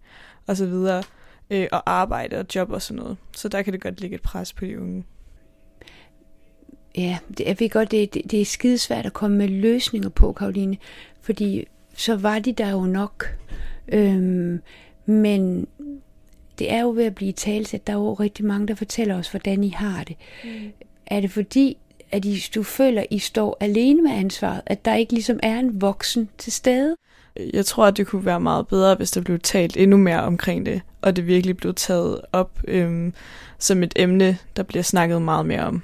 osv., 0.48 0.74
øh, 1.50 1.68
og 1.72 1.92
arbejde 1.92 2.40
og 2.40 2.46
job 2.56 2.72
og 2.72 2.82
sådan 2.82 3.04
noget. 3.04 3.18
Så 3.36 3.48
der 3.48 3.62
kan 3.62 3.74
det 3.74 3.82
godt 3.82 4.02
ligge 4.02 4.16
et 4.16 4.22
pres 4.22 4.54
på 4.54 4.66
de 4.66 4.80
unge. 4.82 5.04
Ja, 6.98 7.18
det, 7.38 7.46
jeg 7.46 7.56
ved 7.60 7.70
godt, 7.70 7.92
det, 7.92 8.14
det, 8.14 8.32
det 8.32 8.42
er 8.42 8.46
skidesvært 8.46 9.06
at 9.06 9.14
komme 9.14 9.38
med 9.38 9.48
løsninger 9.48 10.10
på, 10.10 10.34
Karoline, 10.34 10.78
fordi 11.22 11.68
så 11.94 12.16
var 12.16 12.40
de 12.40 12.54
der 12.54 12.72
jo 12.72 12.82
nok. 12.82 13.36
Øhm, 13.88 14.62
men 15.10 15.68
det 16.60 16.72
er 16.72 16.82
jo 16.82 16.90
ved 16.90 17.04
at 17.04 17.16
blive 17.16 17.32
talt, 17.32 17.74
at 17.74 17.88
der 17.88 17.94
er 17.94 17.98
jo 17.98 18.14
rigtig 18.14 18.46
mange, 18.46 18.68
der 18.68 18.76
fortæller 18.76 19.18
os, 19.18 19.30
hvordan 19.30 19.64
I 19.64 19.70
har 19.70 20.04
det. 20.04 20.16
Mm. 20.44 20.50
Er 21.06 21.20
det 21.20 21.32
fordi, 21.32 21.78
at 22.12 22.26
I, 22.26 22.44
du 22.56 22.64
føler, 22.64 23.02
at 23.02 23.08
I 23.12 23.20
står 23.20 23.58
alene 23.60 24.02
med 24.02 24.12
ansvaret, 24.12 24.62
at 24.66 24.86
der 24.86 24.96
ikke 24.96 25.14
ligesom 25.14 25.40
er 25.44 25.60
en 25.60 25.82
voksen 25.82 26.30
til 26.38 26.52
stede? 26.52 26.96
Jeg 27.54 27.66
tror, 27.66 27.86
at 27.86 27.98
det 27.98 28.08
kunne 28.08 28.26
være 28.26 28.40
meget 28.40 28.68
bedre, 28.68 28.96
hvis 28.96 29.12
der 29.12 29.22
blev 29.22 29.40
talt 29.40 29.78
endnu 29.78 29.98
mere 29.98 30.24
omkring 30.24 30.66
det, 30.66 30.82
og 31.02 31.16
det 31.16 31.28
virkelig 31.28 31.58
blev 31.58 31.74
taget 31.74 32.22
op 32.32 32.60
øhm, 32.68 33.14
som 33.60 33.84
et 33.84 33.94
emne, 33.96 34.38
der 34.56 34.64
bliver 34.64 34.84
snakket 34.84 35.22
meget 35.22 35.46
mere 35.46 35.64
om. 35.64 35.84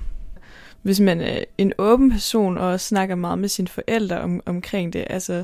Hvis 0.82 1.00
man 1.00 1.22
er 1.22 1.44
en 1.58 1.74
åben 1.78 2.12
person 2.12 2.58
og 2.58 2.80
snakker 2.80 3.16
meget 3.16 3.40
med 3.40 3.50
sine 3.50 3.68
forældre 3.68 4.22
om, 4.22 4.42
omkring 4.46 4.94
det, 4.94 5.08
altså 5.10 5.44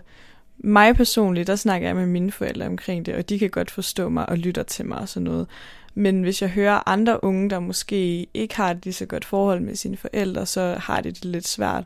mig 0.64 0.96
personligt, 0.96 1.48
der 1.48 1.56
snakker 1.56 1.88
jeg 1.88 1.96
med 1.96 2.06
mine 2.06 2.32
forældre 2.32 2.66
omkring 2.66 3.06
det, 3.06 3.16
og 3.16 3.30
de 3.30 3.40
kan 3.40 3.50
godt 3.50 3.72
forstå 3.72 4.10
mig 4.10 4.30
og 4.30 4.38
lytter 4.38 4.64
til 4.64 4.86
mig 4.86 4.98
og 4.98 5.10
sådan 5.10 5.24
noget. 5.24 5.48
Men 5.94 6.22
hvis 6.22 6.42
jeg 6.42 6.50
hører 6.50 6.90
andre 6.90 7.24
unge, 7.24 7.50
der 7.50 7.60
måske 7.60 8.28
ikke 8.34 8.56
har 8.56 8.72
et 8.72 8.80
lige 8.84 8.94
så 8.94 9.06
godt 9.06 9.26
forhold 9.26 9.60
med 9.60 9.76
sine 9.76 9.98
forældre, 9.98 10.46
så 10.46 10.76
har 10.80 11.02
det 11.02 11.16
det 11.16 11.26
lidt 11.26 11.48
svært. 11.48 11.84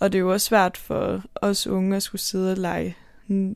Og 0.00 0.12
det 0.12 0.18
er 0.18 0.22
jo 0.22 0.32
også 0.32 0.46
svært 0.46 0.76
for 0.76 1.22
os 1.34 1.66
unge 1.66 1.96
at 1.96 2.02
skulle 2.02 2.22
sidde 2.22 2.52
og 2.52 2.58
lege 2.58 2.96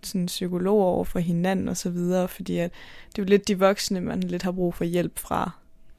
sådan 0.03 0.27
psykologer 0.27 0.85
over 0.85 1.05
for 1.05 1.19
hinanden 1.19 1.69
og 1.69 1.77
så 1.77 1.91
videre, 1.91 2.29
fordi 2.29 2.59
at 2.59 2.71
det 3.09 3.19
er 3.19 3.23
jo 3.23 3.29
lidt 3.29 3.49
de 3.49 3.59
voksne, 3.59 4.01
man 4.01 4.21
lidt 4.21 4.43
har 4.43 4.53
brug 4.53 4.75
for 4.75 4.85
hjælp 4.85 5.19
fra 5.19 5.51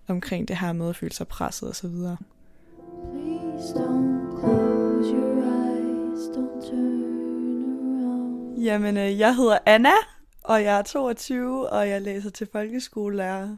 omkring 0.07 0.47
det 0.47 0.57
her 0.57 0.73
med 0.73 0.89
at 0.89 0.95
føle 0.95 1.13
sig 1.13 1.27
presset 1.27 1.69
og 1.69 1.75
så 1.75 1.87
videre. 1.87 2.17
Please 3.11 3.73
don't 3.73 4.39
close 4.39 5.09
your 5.09 5.43
eyes, 5.43 6.29
don't 6.37 6.69
turn. 6.69 7.12
Jamen, 8.63 8.97
øh, 8.97 9.19
jeg 9.19 9.35
hedder 9.35 9.57
Anna, 9.65 9.91
og 10.43 10.63
jeg 10.63 10.77
er 10.77 10.81
22, 10.81 11.69
og 11.69 11.89
jeg 11.89 12.01
læser 12.01 12.29
til 12.29 12.47
folkeskolelærer. 12.51 13.57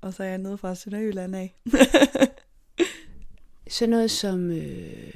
Og 0.00 0.14
så 0.14 0.22
er 0.22 0.28
jeg 0.28 0.38
nede 0.38 0.58
fra 0.58 0.74
Sønderjylland 0.74 1.36
af. 1.36 1.54
så 3.70 3.86
noget 3.86 4.10
som 4.10 4.50
øh, 4.50 5.12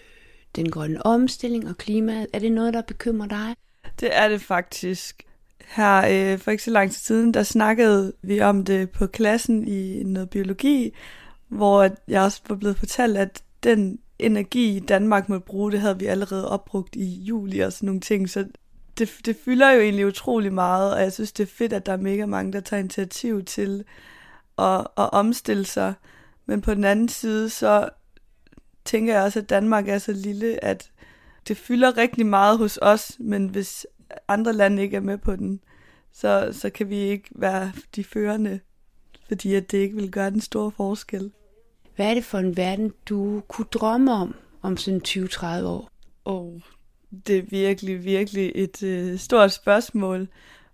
den 0.57 0.71
grønne 0.71 1.07
omstilling 1.07 1.69
og 1.69 1.77
klimaet, 1.77 2.27
er 2.33 2.39
det 2.39 2.53
noget, 2.53 2.75
der 2.75 2.83
bekymrer 2.83 3.27
dig? 3.27 3.55
Det 4.01 4.17
er 4.17 4.29
det 4.29 4.41
faktisk. 4.41 5.23
Her 5.67 5.97
øh, 5.97 6.39
for 6.39 6.51
ikke 6.51 6.63
så 6.63 6.71
lang 6.71 6.91
tid 6.91 6.99
siden, 6.99 7.35
der 7.35 7.43
snakkede 7.43 8.13
vi 8.23 8.41
om 8.41 8.65
det 8.65 8.91
på 8.91 9.07
klassen 9.07 9.69
i 9.69 10.03
noget 10.03 10.31
biologi, 10.31 10.95
hvor 11.49 11.91
jeg 12.09 12.23
også 12.23 12.41
var 12.49 12.57
blevet 12.57 12.77
fortalt, 12.77 13.17
at 13.17 13.43
den 13.63 13.99
energi, 14.19 14.79
Danmark 14.89 15.29
måtte 15.29 15.47
bruge, 15.47 15.73
det 15.73 15.81
havde 15.81 15.99
vi 15.99 16.07
allerede 16.07 16.51
opbrugt 16.51 16.97
i 16.97 17.23
juli 17.23 17.61
og 17.61 17.73
sådan 17.73 17.87
nogle 17.87 18.01
ting, 18.01 18.31
så 18.31 18.45
det, 18.99 19.11
det 19.25 19.37
fylder 19.45 19.71
jo 19.71 19.81
egentlig 19.81 20.07
utrolig 20.07 20.53
meget, 20.53 20.95
og 20.95 21.01
jeg 21.01 21.13
synes, 21.13 21.33
det 21.33 21.43
er 21.43 21.53
fedt, 21.53 21.73
at 21.73 21.87
der 21.87 21.93
er 21.93 21.97
mega 21.97 22.27
mange, 22.27 22.53
der 22.53 22.61
tager 22.61 22.81
initiativ 22.81 23.45
til 23.45 23.85
at, 24.59 24.81
at 24.81 25.13
omstille 25.13 25.65
sig. 25.65 25.95
Men 26.47 26.61
på 26.61 26.75
den 26.75 26.85
anden 26.85 27.09
side, 27.09 27.51
så 27.51 27.89
tænker 28.85 29.15
jeg 29.15 29.23
også, 29.23 29.39
at 29.39 29.51
Danmark 29.51 29.89
er 29.89 29.99
så 29.99 30.13
lille, 30.13 30.65
at 30.65 30.91
det 31.49 31.57
fylder 31.57 31.97
rigtig 31.97 32.27
meget 32.27 32.59
hos 32.59 32.79
os, 32.83 33.13
men 33.19 33.49
hvis 33.49 33.87
andre 34.29 34.53
lande 34.53 34.83
ikke 34.83 34.97
er 34.97 35.01
med 35.01 35.19
på 35.19 35.37
den, 35.37 35.61
så, 36.13 36.49
så 36.53 36.71
kan 36.71 36.89
vi 36.89 36.97
ikke 36.97 37.29
være 37.31 37.73
de 37.97 38.05
førende, 38.05 38.61
fordi 39.29 39.55
at 39.55 39.71
det 39.71 39.79
ikke 39.79 39.97
vil 39.97 40.11
gøre 40.11 40.31
den 40.31 40.41
store 40.41 40.71
forskel. 40.71 41.33
Hvad 41.97 42.11
er 42.11 42.15
det 42.15 42.25
for 42.25 42.39
en 42.39 42.57
verden, 42.57 42.93
du 43.09 43.43
kunne 43.49 43.67
drømme 43.73 44.13
om, 44.13 44.35
om 44.63 44.77
sådan 44.77 45.01
20-30 45.09 45.47
år? 45.65 45.91
Oh, 46.25 46.61
det 47.27 47.39
er 47.39 47.43
virkelig, 47.43 48.05
virkelig 48.05 48.53
et 48.55 48.83
øh, 48.83 49.19
stort 49.19 49.53
spørgsmål. 49.53 50.29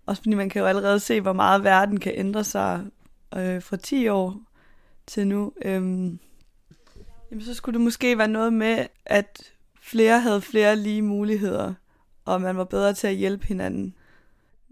Også 0.06 0.22
fordi 0.22 0.34
man 0.34 0.48
kan 0.48 0.60
jo 0.60 0.66
allerede 0.66 1.00
se, 1.00 1.20
hvor 1.20 1.32
meget 1.32 1.64
verden 1.64 2.00
kan 2.00 2.12
ændre 2.16 2.44
sig 2.44 2.86
øh, 3.36 3.62
fra 3.62 3.76
10 3.76 4.08
år 4.08 4.40
til 5.06 5.26
nu. 5.26 5.52
Øhm, 5.62 6.18
jamen, 7.30 7.44
så 7.44 7.54
skulle 7.54 7.74
det 7.74 7.84
måske 7.84 8.18
være 8.18 8.28
noget 8.28 8.52
med, 8.52 8.86
at 9.06 9.52
flere 9.80 10.20
havde 10.20 10.40
flere 10.40 10.76
lige 10.76 11.02
muligheder, 11.02 11.74
og 12.24 12.40
man 12.40 12.56
var 12.56 12.64
bedre 12.64 12.94
til 12.94 13.06
at 13.06 13.14
hjælpe 13.14 13.46
hinanden. 13.46 13.94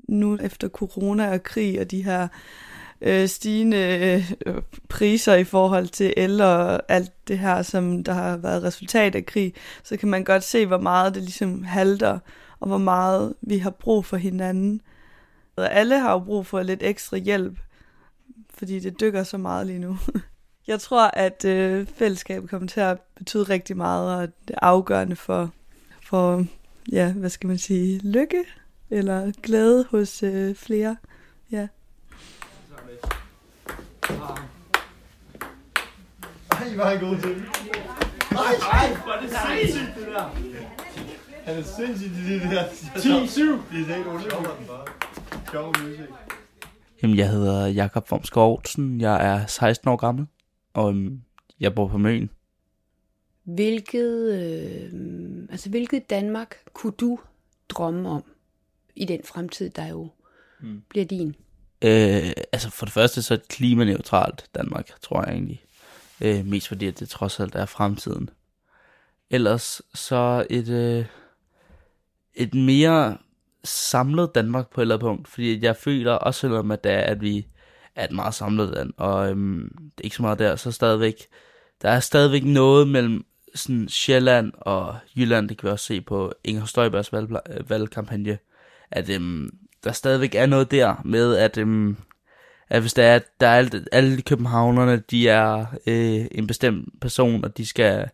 Nu 0.08 0.38
efter 0.40 0.68
corona 0.68 1.32
og 1.32 1.42
krig 1.42 1.80
og 1.80 1.90
de 1.90 2.04
her 2.04 2.28
øh, 3.00 3.28
stigende 3.28 4.24
øh, 4.46 4.54
priser 4.88 5.34
i 5.34 5.44
forhold 5.44 5.88
til 5.88 6.14
el 6.16 6.40
og 6.40 6.82
alt 6.88 7.28
det 7.28 7.38
her, 7.38 7.62
som 7.62 8.04
der 8.04 8.12
har 8.12 8.36
været 8.36 8.62
resultat 8.62 9.14
af 9.14 9.26
krig, 9.26 9.54
så 9.82 9.96
kan 9.96 10.08
man 10.08 10.24
godt 10.24 10.44
se, 10.44 10.66
hvor 10.66 10.78
meget 10.78 11.14
det 11.14 11.22
ligesom 11.22 11.62
halter, 11.62 12.18
og 12.60 12.68
hvor 12.68 12.78
meget 12.78 13.34
vi 13.40 13.58
har 13.58 13.70
brug 13.70 14.04
for 14.04 14.16
hinanden. 14.16 14.80
Og 15.56 15.72
alle 15.72 15.98
har 15.98 16.12
jo 16.12 16.18
brug 16.18 16.46
for 16.46 16.62
lidt 16.62 16.82
ekstra 16.82 17.16
hjælp, 17.16 17.58
fordi 18.54 18.80
det 18.80 19.00
dykker 19.00 19.22
så 19.22 19.38
meget 19.38 19.66
lige 19.66 19.78
nu. 19.78 19.98
Jeg 20.66 20.80
tror, 20.80 21.10
at 21.14 21.44
øh, 21.44 21.86
fællesskabet 21.86 22.50
kommer 22.50 22.68
til 22.68 22.80
at 22.80 23.00
betyde 23.16 23.42
rigtig 23.42 23.76
meget, 23.76 24.14
og 24.16 24.28
det 24.48 24.54
er 24.54 24.66
afgørende 24.66 25.16
for, 25.16 25.50
for 26.02 26.44
ja, 26.92 27.12
hvad 27.12 27.30
skal 27.30 27.46
man 27.46 27.58
sige, 27.58 27.98
lykke 27.98 28.44
eller 28.90 29.32
glæde 29.42 29.86
hos 29.90 30.22
øh, 30.22 30.54
flere. 30.54 30.96
Ja. 31.52 31.68
Ej, 36.50 36.74
hvor 36.74 36.84
er 36.84 36.88
han 36.88 37.00
god 37.00 37.16
til 37.20 37.34
det. 37.34 37.44
Ej, 38.30 38.54
ej, 38.72 38.94
hvor 39.04 39.12
er 39.12 39.20
det 39.20 39.30
sindssygt, 39.30 39.94
det 39.96 40.06
der. 40.06 40.22
Han 41.44 41.58
er 41.58 41.62
sindssygt 41.62 42.12
i 42.12 42.34
det 42.34 42.50
der. 42.50 42.64
10-7. 42.64 43.40
Det 43.76 43.90
er 43.90 43.94
helt 43.94 44.06
underligt. 44.06 44.34
Sjov 45.50 45.74
musik. 45.78 46.00
Jamen, 47.02 47.16
jeg 47.16 47.30
hedder 47.30 47.66
Jakob 47.66 48.08
Formskov 48.08 48.50
Aarhusen. 48.50 49.00
Jeg 49.00 49.26
er 49.26 49.46
16 49.46 49.88
år 49.90 49.96
gammel, 49.96 50.26
og 50.74 50.90
øhm, 50.90 51.22
jeg 51.60 51.74
bor 51.74 51.88
på 51.88 51.98
Møn. 51.98 52.30
Hvilket, 53.44 54.32
øh, 54.32 55.48
altså, 55.50 55.70
hvilket 55.70 56.10
Danmark 56.10 56.56
kunne 56.72 56.92
du 56.92 57.18
drømme 57.68 58.08
om 58.08 58.24
i 58.96 59.04
den 59.04 59.20
fremtid, 59.24 59.70
der 59.70 59.86
jo 59.86 60.08
mm. 60.60 60.82
bliver 60.88 61.06
din? 61.06 61.34
Øh, 61.82 62.32
altså 62.52 62.70
for 62.70 62.86
det 62.86 62.92
første 62.92 63.22
så 63.22 63.34
er 63.34 63.38
det 63.38 63.48
klimaneutralt 63.48 64.44
Danmark, 64.54 65.00
tror 65.02 65.24
jeg 65.24 65.32
egentlig. 65.32 65.64
Øh, 66.20 66.46
mest 66.46 66.68
fordi, 66.68 66.86
at 66.86 67.00
det 67.00 67.08
trods 67.08 67.40
alt 67.40 67.54
er 67.54 67.66
fremtiden. 67.66 68.30
Ellers 69.30 69.82
så 69.94 70.46
et, 70.50 70.68
øh, 70.68 71.04
et 72.34 72.54
mere 72.54 73.18
samlet 73.64 74.34
Danmark 74.34 74.70
på 74.70 74.80
et 74.80 74.82
eller 74.82 74.94
andet 74.94 75.06
punkt. 75.06 75.28
Fordi 75.28 75.64
jeg 75.64 75.76
føler 75.76 76.12
også 76.12 76.40
selvom 76.40 76.70
at, 76.70 76.84
det 76.84 76.92
er, 76.92 77.00
at 77.00 77.20
vi 77.20 77.46
er 77.94 78.04
et 78.04 78.12
meget 78.12 78.34
samlet 78.34 78.70
land, 78.70 78.92
og 78.96 79.30
øhm, 79.30 79.72
det 79.78 80.00
er 80.00 80.04
ikke 80.04 80.16
så 80.16 80.22
meget 80.22 80.38
der, 80.38 80.56
så 80.56 80.72
stadigvæk, 80.72 81.14
der 81.82 81.90
er 81.90 82.00
stadigvæk 82.00 82.44
noget 82.44 82.88
mellem 82.88 83.24
sådan 83.54 83.88
Sjælland 83.88 84.52
og 84.56 84.96
Jylland, 85.16 85.48
det 85.48 85.58
kan 85.58 85.66
vi 85.66 85.72
også 85.72 85.86
se 85.86 86.00
på 86.00 86.32
Inger 86.44 86.64
Støjbergs 86.64 87.12
valg, 87.12 87.28
valgkampagne, 87.68 88.38
at 88.90 89.08
øhm, 89.08 89.50
der 89.84 89.92
stadigvæk 89.92 90.34
er 90.34 90.46
noget 90.46 90.70
der 90.70 90.94
med, 91.04 91.36
at, 91.36 91.58
øhm, 91.58 91.96
at 92.68 92.80
hvis 92.80 92.94
der 92.94 93.04
er, 93.04 93.18
der 93.40 93.46
er 93.46 93.56
alt, 93.56 93.88
alle 93.92 94.22
københavnerne, 94.22 95.02
de 95.10 95.28
er 95.28 95.66
øh, 95.86 96.26
en 96.30 96.46
bestemt 96.46 97.00
person, 97.00 97.44
og 97.44 97.56
de 97.56 97.66
skal, 97.66 98.08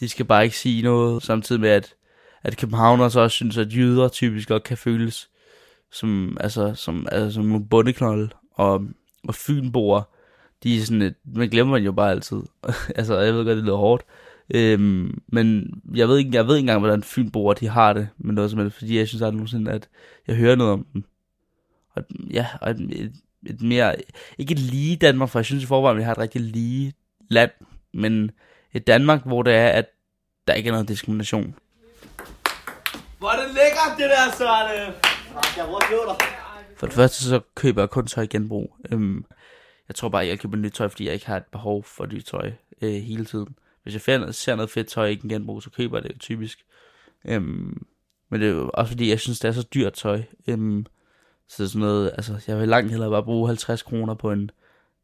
de 0.00 0.08
skal 0.08 0.24
bare 0.24 0.44
ikke 0.44 0.58
sige 0.58 0.82
noget, 0.82 1.22
samtidig 1.22 1.60
med, 1.60 1.70
at, 1.70 1.94
at 2.42 2.56
københavnere 2.56 3.10
så 3.10 3.20
også 3.20 3.34
synes, 3.34 3.58
at 3.58 3.74
jyder 3.74 4.08
typisk 4.08 4.48
godt 4.48 4.64
kan 4.64 4.76
føles 4.76 5.28
som, 5.92 6.36
altså, 6.40 6.74
som, 6.74 7.06
altså, 7.12 7.34
som 7.34 7.44
nogle 7.44 7.66
bundeknolde, 7.66 8.28
og, 8.54 8.84
og 9.28 9.34
fynboer, 9.34 10.02
de 10.62 10.76
er 10.76 10.84
sådan 10.84 11.02
et, 11.02 11.14
man 11.24 11.48
glemmer 11.48 11.72
man 11.72 11.84
jo 11.84 11.92
bare 11.92 12.10
altid. 12.10 12.42
altså, 12.96 13.18
jeg 13.18 13.34
ved 13.34 13.44
godt, 13.44 13.56
det 13.56 13.64
lyder 13.64 13.76
hårdt. 13.76 14.04
Øhm, 14.54 15.22
men 15.26 15.70
jeg 15.94 16.08
ved, 16.08 16.18
ikke, 16.18 16.30
jeg 16.32 16.46
ved 16.46 16.56
ikke 16.56 16.62
engang, 16.62 16.80
hvordan 16.80 17.02
fynboer 17.02 17.54
de 17.54 17.68
har 17.68 17.92
det 17.92 18.08
med 18.18 18.34
noget 18.34 18.50
som 18.50 18.60
helst, 18.60 18.76
fordi 18.76 18.98
jeg 18.98 19.08
synes 19.08 19.22
aldrig 19.22 19.36
nogensinde, 19.36 19.72
at 19.72 19.88
jeg 20.26 20.36
hører 20.36 20.56
noget 20.56 20.72
om 20.72 20.86
dem. 20.92 21.04
Og, 21.94 22.02
ja, 22.30 22.46
og 22.60 22.70
et, 22.70 23.12
et, 23.46 23.62
mere, 23.62 23.96
ikke 24.38 24.52
et 24.52 24.58
lige 24.58 24.96
Danmark, 24.96 25.28
for 25.28 25.38
jeg 25.38 25.46
synes 25.46 25.64
i 25.64 25.66
forvejen, 25.66 25.96
at 25.96 25.98
vi 25.98 26.04
har 26.04 26.12
et 26.12 26.18
rigtig 26.18 26.40
lige 26.40 26.94
land, 27.30 27.50
men 27.94 28.30
et 28.72 28.86
Danmark, 28.86 29.26
hvor 29.26 29.42
det 29.42 29.54
er, 29.54 29.68
at 29.68 29.86
der 30.46 30.54
ikke 30.54 30.68
er 30.68 30.72
noget 30.72 30.88
diskrimination. 30.88 31.54
Hvor 33.18 33.28
er 33.28 33.46
det 33.46 33.54
lækkert, 33.54 33.98
det 33.98 34.10
der, 34.10 34.36
Søren! 34.38 34.94
For 36.76 36.86
det 36.86 36.94
første, 36.94 37.24
så 37.24 37.40
køber 37.54 37.82
jeg 37.82 37.90
kun 37.90 38.06
tøj 38.06 38.24
i 38.24 38.26
genbrug. 38.26 38.76
Øhm, 38.92 39.24
jeg 39.88 39.94
tror 39.94 40.08
bare, 40.08 40.26
jeg 40.26 40.38
køber 40.38 40.56
nyt 40.56 40.72
tøj, 40.72 40.88
fordi 40.88 41.06
jeg 41.06 41.14
ikke 41.14 41.26
har 41.26 41.36
et 41.36 41.44
behov 41.52 41.84
for 41.84 42.06
nyt 42.06 42.24
tøj 42.24 42.52
øh, 42.82 42.92
hele 42.92 43.24
tiden. 43.24 43.56
Hvis 43.88 43.94
jeg 43.94 44.02
finder, 44.02 44.32
ser 44.32 44.54
noget 44.54 44.70
fedt 44.70 44.88
tøj 44.88 45.06
i 45.06 45.12
en 45.22 45.28
genbrug, 45.28 45.62
så 45.62 45.70
køber 45.70 45.96
jeg 45.98 46.02
det 46.02 46.14
jo 46.14 46.18
typisk. 46.18 46.64
Øhm, 47.24 47.86
men 48.28 48.40
det 48.40 48.48
er 48.48 48.52
jo 48.52 48.70
også 48.74 48.90
fordi, 48.90 49.10
jeg 49.10 49.20
synes, 49.20 49.40
det 49.40 49.48
er 49.48 49.52
så 49.52 49.62
dyrt 49.74 49.92
tøj. 49.92 50.22
Øhm, 50.48 50.86
så 51.46 51.62
det 51.62 51.70
sådan 51.70 51.86
noget, 51.86 52.10
altså, 52.14 52.40
jeg 52.46 52.58
vil 52.58 52.68
langt 52.68 52.90
hellere 52.90 53.10
bare 53.10 53.22
bruge 53.22 53.48
50 53.48 53.82
kroner 53.82 54.14
på 54.14 54.32
en, 54.32 54.50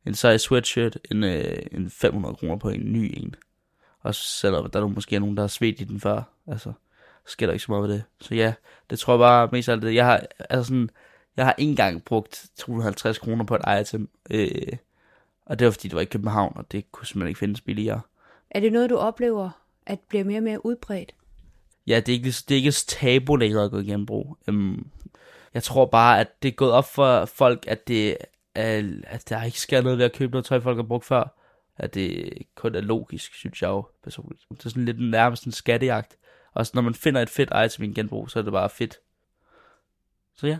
en 0.07 0.15
sej 0.15 0.37
sweatshirt, 0.37 0.99
end, 1.11 1.25
øh, 1.25 1.57
end 1.73 1.91
500 1.91 2.35
kroner 2.35 2.57
på 2.57 2.69
en 2.69 2.93
ny 2.93 3.15
en. 3.17 3.35
Og 4.01 4.15
selvom 4.15 4.71
der 4.71 4.81
er 4.81 4.87
måske 4.87 5.19
nogen, 5.19 5.37
der 5.37 5.43
har 5.43 5.49
svedt 5.49 5.81
i 5.81 5.85
den 5.85 6.01
før, 6.01 6.23
altså, 6.47 6.73
så 7.27 7.33
sker 7.33 7.47
der 7.47 7.53
ikke 7.53 7.65
så 7.65 7.73
meget 7.73 7.89
ved 7.89 7.95
det. 7.95 8.05
Så 8.21 8.35
ja, 8.35 8.55
det 8.91 8.99
tror 8.99 9.13
jeg 9.13 9.19
bare 9.19 9.49
mest 9.53 9.69
af 9.69 9.73
alt 9.73 9.83
det. 9.83 9.95
Jeg 9.95 10.07
har, 10.07 10.27
altså 10.51 10.69
sådan, 10.69 10.91
jeg 11.37 11.45
har 11.45 11.55
ikke 11.59 11.71
engang 11.71 12.05
brugt 12.05 12.47
250 12.57 13.19
kroner 13.19 13.45
på 13.45 13.55
et 13.57 13.81
item, 13.81 14.09
øh, 14.31 14.73
og 15.47 15.59
det 15.59 15.65
var 15.65 15.71
fordi, 15.71 15.89
det 15.89 15.97
var 15.97 16.03
i 16.03 16.05
København, 16.05 16.53
og 16.57 16.73
det 16.73 16.93
kunne 16.93 17.07
simpelthen 17.07 17.29
ikke 17.29 17.39
findes 17.39 17.61
billigere. 17.61 18.01
Er 18.55 18.61
det 18.61 18.73
noget, 18.73 18.91
du 18.91 18.97
oplever, 18.97 19.51
at 19.87 20.01
bliver 20.01 20.25
mere 20.25 20.39
og 20.39 20.43
mere 20.43 20.67
udbredt? 20.67 21.15
Ja, 21.87 22.01
det 22.01 22.09
er 22.09 22.17
ikke, 22.17 22.31
det 22.31 22.51
er 22.51 22.57
ikke 22.57 22.71
tabu 22.71 23.37
længere 23.37 23.65
at 23.65 23.71
gå 23.71 23.79
i 23.79 23.85
genbrug. 23.85 24.37
Um, 24.49 24.91
jeg 25.55 25.63
tror 25.63 25.87
bare, 25.87 26.21
at 26.21 26.43
det 26.43 26.49
er 26.49 26.53
gået 26.53 26.73
op 26.73 26.85
for 26.85 27.25
folk, 27.25 27.65
at, 27.69 27.89
det 27.89 28.17
er, 28.55 29.01
at 29.07 29.29
der 29.29 29.43
ikke 29.43 29.61
sker 29.61 29.83
noget 29.83 29.99
ved 29.99 30.05
at 30.05 30.13
købe 30.13 30.33
noget 30.33 30.45
tøj, 30.45 30.61
folk 30.61 30.77
har 30.77 30.83
brugt 30.83 31.05
før. 31.05 31.41
At 31.77 31.95
det 31.95 32.33
kun 32.55 32.75
er 32.75 32.81
logisk, 32.81 33.35
synes 33.35 33.63
jeg 33.63 33.69
jo 33.69 33.87
personligt. 34.05 34.43
Det 34.51 34.65
er 34.65 34.69
sådan 34.69 34.85
lidt 34.85 35.11
nærmest 35.11 35.45
en 35.45 35.53
skattejagt. 35.53 36.17
Og 36.55 36.67
når 36.75 36.83
man 36.83 36.95
finder 36.95 37.21
et 37.23 37.31
fedt 37.31 37.53
item 37.65 37.85
i 37.85 37.87
en 37.87 37.95
genbrug, 37.95 38.31
så 38.31 38.39
er 38.39 38.43
det 38.43 38.53
bare 38.53 38.71
fedt. 38.71 38.99
Så 40.37 40.47
ja. 40.47 40.59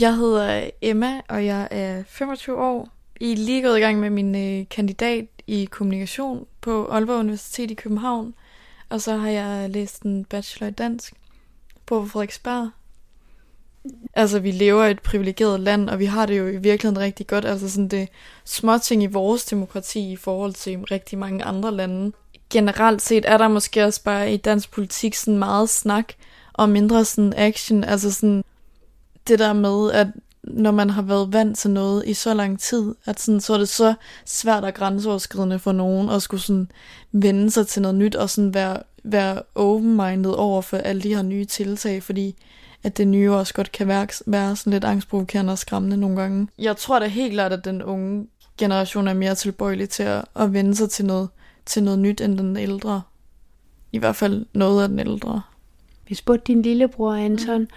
Jeg 0.00 0.16
hedder 0.16 0.70
Emma, 0.82 1.20
og 1.28 1.46
jeg 1.46 1.68
er 1.70 2.02
25 2.02 2.58
år. 2.58 2.88
I 3.22 3.32
er 3.32 3.36
lige 3.36 3.62
gået 3.62 3.78
i 3.78 3.80
gang 3.80 4.00
med 4.00 4.10
min 4.10 4.34
øh, 4.34 4.66
kandidat 4.70 5.26
i 5.46 5.68
kommunikation 5.70 6.46
på 6.60 6.86
Aalborg 6.86 7.18
Universitet 7.18 7.70
i 7.70 7.74
København. 7.74 8.34
Og 8.88 9.00
så 9.00 9.16
har 9.16 9.28
jeg 9.28 9.70
læst 9.70 10.02
en 10.02 10.24
bachelor 10.24 10.68
i 10.68 10.70
dansk 10.70 11.14
på 11.86 12.06
Frederiksberg. 12.06 12.70
Altså, 14.14 14.38
vi 14.38 14.50
lever 14.50 14.84
i 14.84 14.90
et 14.90 15.02
privilegeret 15.02 15.60
land, 15.60 15.90
og 15.90 15.98
vi 15.98 16.04
har 16.04 16.26
det 16.26 16.38
jo 16.38 16.46
i 16.46 16.56
virkeligheden 16.56 16.98
rigtig 16.98 17.26
godt. 17.26 17.44
Altså, 17.44 17.70
sådan 17.70 17.88
det 17.88 18.08
småting 18.44 19.02
i 19.02 19.06
vores 19.06 19.44
demokrati 19.44 20.12
i 20.12 20.16
forhold 20.16 20.52
til 20.52 20.78
rigtig 20.78 21.18
mange 21.18 21.44
andre 21.44 21.72
lande. 21.72 22.12
Generelt 22.50 23.02
set 23.02 23.24
er 23.28 23.38
der 23.38 23.48
måske 23.48 23.84
også 23.84 24.02
bare 24.02 24.32
i 24.32 24.36
dansk 24.36 24.70
politik 24.70 25.14
sådan 25.14 25.38
meget 25.38 25.68
snak, 25.68 26.12
og 26.52 26.68
mindre 26.68 27.04
sådan 27.04 27.34
action. 27.36 27.84
Altså 27.84 28.12
sådan 28.12 28.44
det 29.28 29.38
der 29.38 29.52
med, 29.52 29.92
at 29.92 30.06
når 30.44 30.70
man 30.70 30.90
har 30.90 31.02
været 31.02 31.32
vant 31.32 31.58
til 31.58 31.70
noget 31.70 32.06
i 32.06 32.14
så 32.14 32.34
lang 32.34 32.60
tid, 32.60 32.94
at 33.04 33.20
sådan, 33.20 33.40
så 33.40 33.54
er 33.54 33.58
det 33.58 33.68
så 33.68 33.94
svært 34.26 34.64
og 34.64 34.74
grænseoverskridende 34.74 35.58
for 35.58 35.72
nogen 35.72 36.08
at 36.10 36.22
skulle 36.22 36.40
sådan 36.40 36.70
vende 37.12 37.50
sig 37.50 37.66
til 37.66 37.82
noget 37.82 37.94
nyt 37.94 38.14
og 38.14 38.30
sådan 38.30 38.54
være, 38.54 38.82
være 39.04 39.42
open-minded 39.54 40.30
over 40.30 40.62
for 40.62 40.76
alle 40.76 41.02
de 41.02 41.14
her 41.14 41.22
nye 41.22 41.44
tiltag, 41.44 42.02
fordi 42.02 42.36
at 42.82 42.96
det 42.96 43.08
nye 43.08 43.32
også 43.32 43.54
godt 43.54 43.72
kan 43.72 43.88
være, 43.88 44.08
være 44.26 44.56
sådan 44.56 44.72
lidt 44.72 44.84
angstprovokerende 44.84 45.52
og 45.52 45.58
skræmmende 45.58 45.96
nogle 45.96 46.16
gange. 46.16 46.48
Jeg 46.58 46.76
tror 46.76 46.98
da 46.98 47.06
helt 47.06 47.32
klart, 47.32 47.52
at 47.52 47.64
den 47.64 47.82
unge 47.82 48.26
generation 48.58 49.08
er 49.08 49.14
mere 49.14 49.34
tilbøjelig 49.34 49.88
til 49.88 50.02
at, 50.02 50.24
at 50.36 50.52
vende 50.52 50.74
sig 50.76 50.90
til 50.90 51.04
noget, 51.04 51.28
til 51.66 51.82
noget 51.82 51.98
nyt 51.98 52.20
end 52.20 52.38
den 52.38 52.56
ældre. 52.56 53.02
I 53.92 53.98
hvert 53.98 54.16
fald 54.16 54.46
noget 54.52 54.82
af 54.82 54.88
den 54.88 54.98
ældre. 54.98 55.42
Vi 56.08 56.14
spurgte 56.14 56.52
din 56.52 56.62
lillebror 56.62 57.12
Anton, 57.14 57.68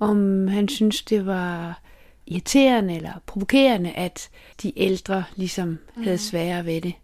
om 0.00 0.48
han 0.48 0.68
synes, 0.68 1.02
det 1.02 1.26
var 1.26 1.80
irriterende 2.26 2.96
eller 2.96 3.12
provokerende, 3.26 3.92
at 3.92 4.28
de 4.62 4.78
ældre 4.78 5.24
ligesom 5.36 5.78
havde 5.96 6.10
Mm. 6.12 6.18
sværere 6.18 6.66
ved 6.66 6.80
det. 6.80 6.94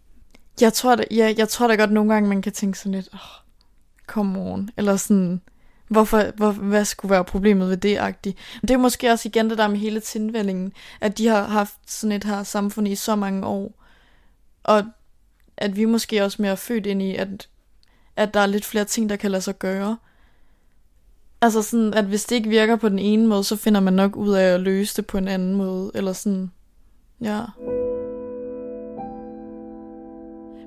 Jeg 0.61 0.73
tror 0.73 0.95
da, 0.95 1.03
ja, 1.11 1.33
jeg 1.37 1.49
tror 1.49 1.67
da 1.67 1.75
godt 1.75 1.91
nogle 1.91 2.13
gange, 2.13 2.29
man 2.29 2.41
kan 2.41 2.51
tænke 2.51 2.79
sådan 2.79 2.91
lidt, 2.91 3.09
oh, 3.13 3.19
come 4.07 4.39
on, 4.39 4.69
eller 4.77 4.95
sådan, 4.95 5.41
hvorfor, 5.87 6.23
hvor, 6.35 6.51
hvad 6.51 6.85
skulle 6.85 7.09
være 7.09 7.23
problemet 7.23 7.69
ved 7.69 7.77
det, 7.77 7.97
agtigt. 7.97 8.37
Det 8.61 8.71
er 8.71 8.77
måske 8.77 9.11
også 9.11 9.27
igen 9.29 9.49
det 9.49 9.57
der 9.57 9.67
med 9.67 9.77
hele 9.77 9.99
tilvændingen, 9.99 10.73
at 11.01 11.17
de 11.17 11.27
har 11.27 11.43
haft 11.43 11.75
sådan 11.87 12.11
et 12.11 12.23
her 12.23 12.43
samfund 12.43 12.87
i 12.87 12.95
så 12.95 13.15
mange 13.15 13.45
år, 13.45 13.83
og 14.63 14.83
at 15.57 15.75
vi 15.75 15.85
måske 15.85 16.23
også 16.23 16.41
mere 16.41 16.51
er 16.51 16.55
født 16.55 16.85
ind 16.85 17.01
i, 17.01 17.15
at, 17.15 17.47
at 18.15 18.33
der 18.33 18.39
er 18.39 18.45
lidt 18.45 18.65
flere 18.65 18.85
ting, 18.85 19.09
der 19.09 19.15
kan 19.15 19.31
lade 19.31 19.41
sig 19.41 19.59
gøre. 19.59 19.97
Altså 21.43 21.61
sådan, 21.61 21.93
at 21.93 22.05
hvis 22.05 22.25
det 22.25 22.35
ikke 22.35 22.49
virker 22.49 22.75
på 22.75 22.89
den 22.89 22.99
ene 22.99 23.27
måde, 23.27 23.43
så 23.43 23.55
finder 23.55 23.79
man 23.79 23.93
nok 23.93 24.15
ud 24.15 24.33
af 24.33 24.43
at 24.43 24.59
løse 24.59 24.97
det 24.97 25.07
på 25.07 25.17
en 25.17 25.27
anden 25.27 25.55
måde, 25.55 25.91
eller 25.93 26.13
sådan, 26.13 26.51
ja. 27.21 27.41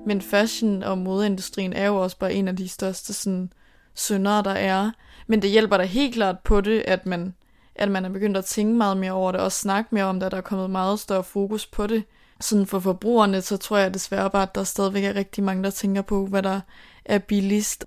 Men 0.07 0.21
fashion 0.21 0.83
og 0.83 0.97
modeindustrien 0.97 1.73
er 1.73 1.85
jo 1.87 1.95
også 1.95 2.17
bare 2.17 2.33
en 2.33 2.47
af 2.47 2.55
de 2.55 2.67
største 2.67 3.13
sådan, 3.13 3.53
syndere, 3.93 4.43
der 4.43 4.51
er. 4.51 4.91
Men 5.27 5.41
det 5.41 5.49
hjælper 5.49 5.77
da 5.77 5.83
helt 5.83 6.13
klart 6.13 6.39
på 6.39 6.61
det, 6.61 6.83
at 6.87 7.05
man, 7.05 7.33
at 7.75 7.91
man 7.91 8.05
er 8.05 8.09
begyndt 8.09 8.37
at 8.37 8.45
tænke 8.45 8.77
meget 8.77 8.97
mere 8.97 9.11
over 9.11 9.31
det, 9.31 9.41
og 9.41 9.51
snakke 9.51 9.95
mere 9.95 10.05
om 10.05 10.19
det, 10.19 10.25
at 10.25 10.31
der 10.31 10.37
er 10.37 10.41
kommet 10.41 10.69
meget 10.69 10.99
større 10.99 11.23
fokus 11.23 11.65
på 11.65 11.87
det. 11.87 12.03
Sådan 12.41 12.65
for 12.65 12.79
forbrugerne, 12.79 13.41
så 13.41 13.57
tror 13.57 13.77
jeg 13.77 13.93
desværre 13.93 14.29
bare, 14.29 14.43
at 14.43 14.55
der 14.55 14.63
stadigvæk 14.63 15.03
er 15.03 15.15
rigtig 15.15 15.43
mange, 15.43 15.63
der 15.63 15.69
tænker 15.69 16.01
på, 16.01 16.25
hvad 16.25 16.43
der 16.43 16.61
er 17.05 17.17
billigst. 17.17 17.85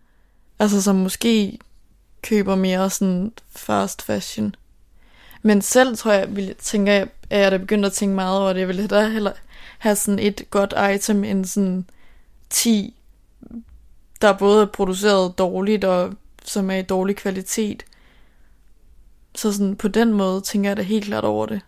Altså 0.58 0.82
som 0.82 0.96
måske 0.96 1.58
køber 2.28 2.54
mere 2.54 2.90
sådan 2.90 3.32
fast 3.50 4.02
fashion. 4.02 4.54
Men 5.42 5.62
selv 5.62 5.96
tror 5.96 6.12
jeg, 6.12 6.36
vil, 6.36 6.54
tænker 6.58 6.92
jeg, 6.92 7.08
er 7.30 7.38
jeg 7.38 7.52
da 7.52 7.56
begyndt 7.56 7.86
at 7.86 7.92
tænke 7.92 8.14
meget 8.14 8.40
over 8.40 8.52
det. 8.52 8.60
Jeg 8.60 8.68
vil 8.68 8.80
hellere, 8.80 9.10
hellere 9.10 9.34
have 9.78 9.96
sådan 9.96 10.18
et 10.18 10.42
godt 10.50 10.74
item 10.94 11.24
end 11.24 11.44
sådan 11.44 11.86
10, 12.50 12.94
der 14.20 14.38
både 14.38 14.62
er 14.62 14.66
produceret 14.66 15.38
dårligt 15.38 15.84
og 15.84 16.14
som 16.44 16.70
er 16.70 16.74
i 16.74 16.82
dårlig 16.82 17.16
kvalitet. 17.16 17.84
Så 19.34 19.52
sådan 19.52 19.76
på 19.76 19.88
den 19.88 20.12
måde 20.12 20.40
tænker 20.40 20.70
jeg 20.70 20.76
da 20.76 20.82
helt 20.82 21.04
klart 21.04 21.24
over 21.24 21.46
det. 21.46 21.60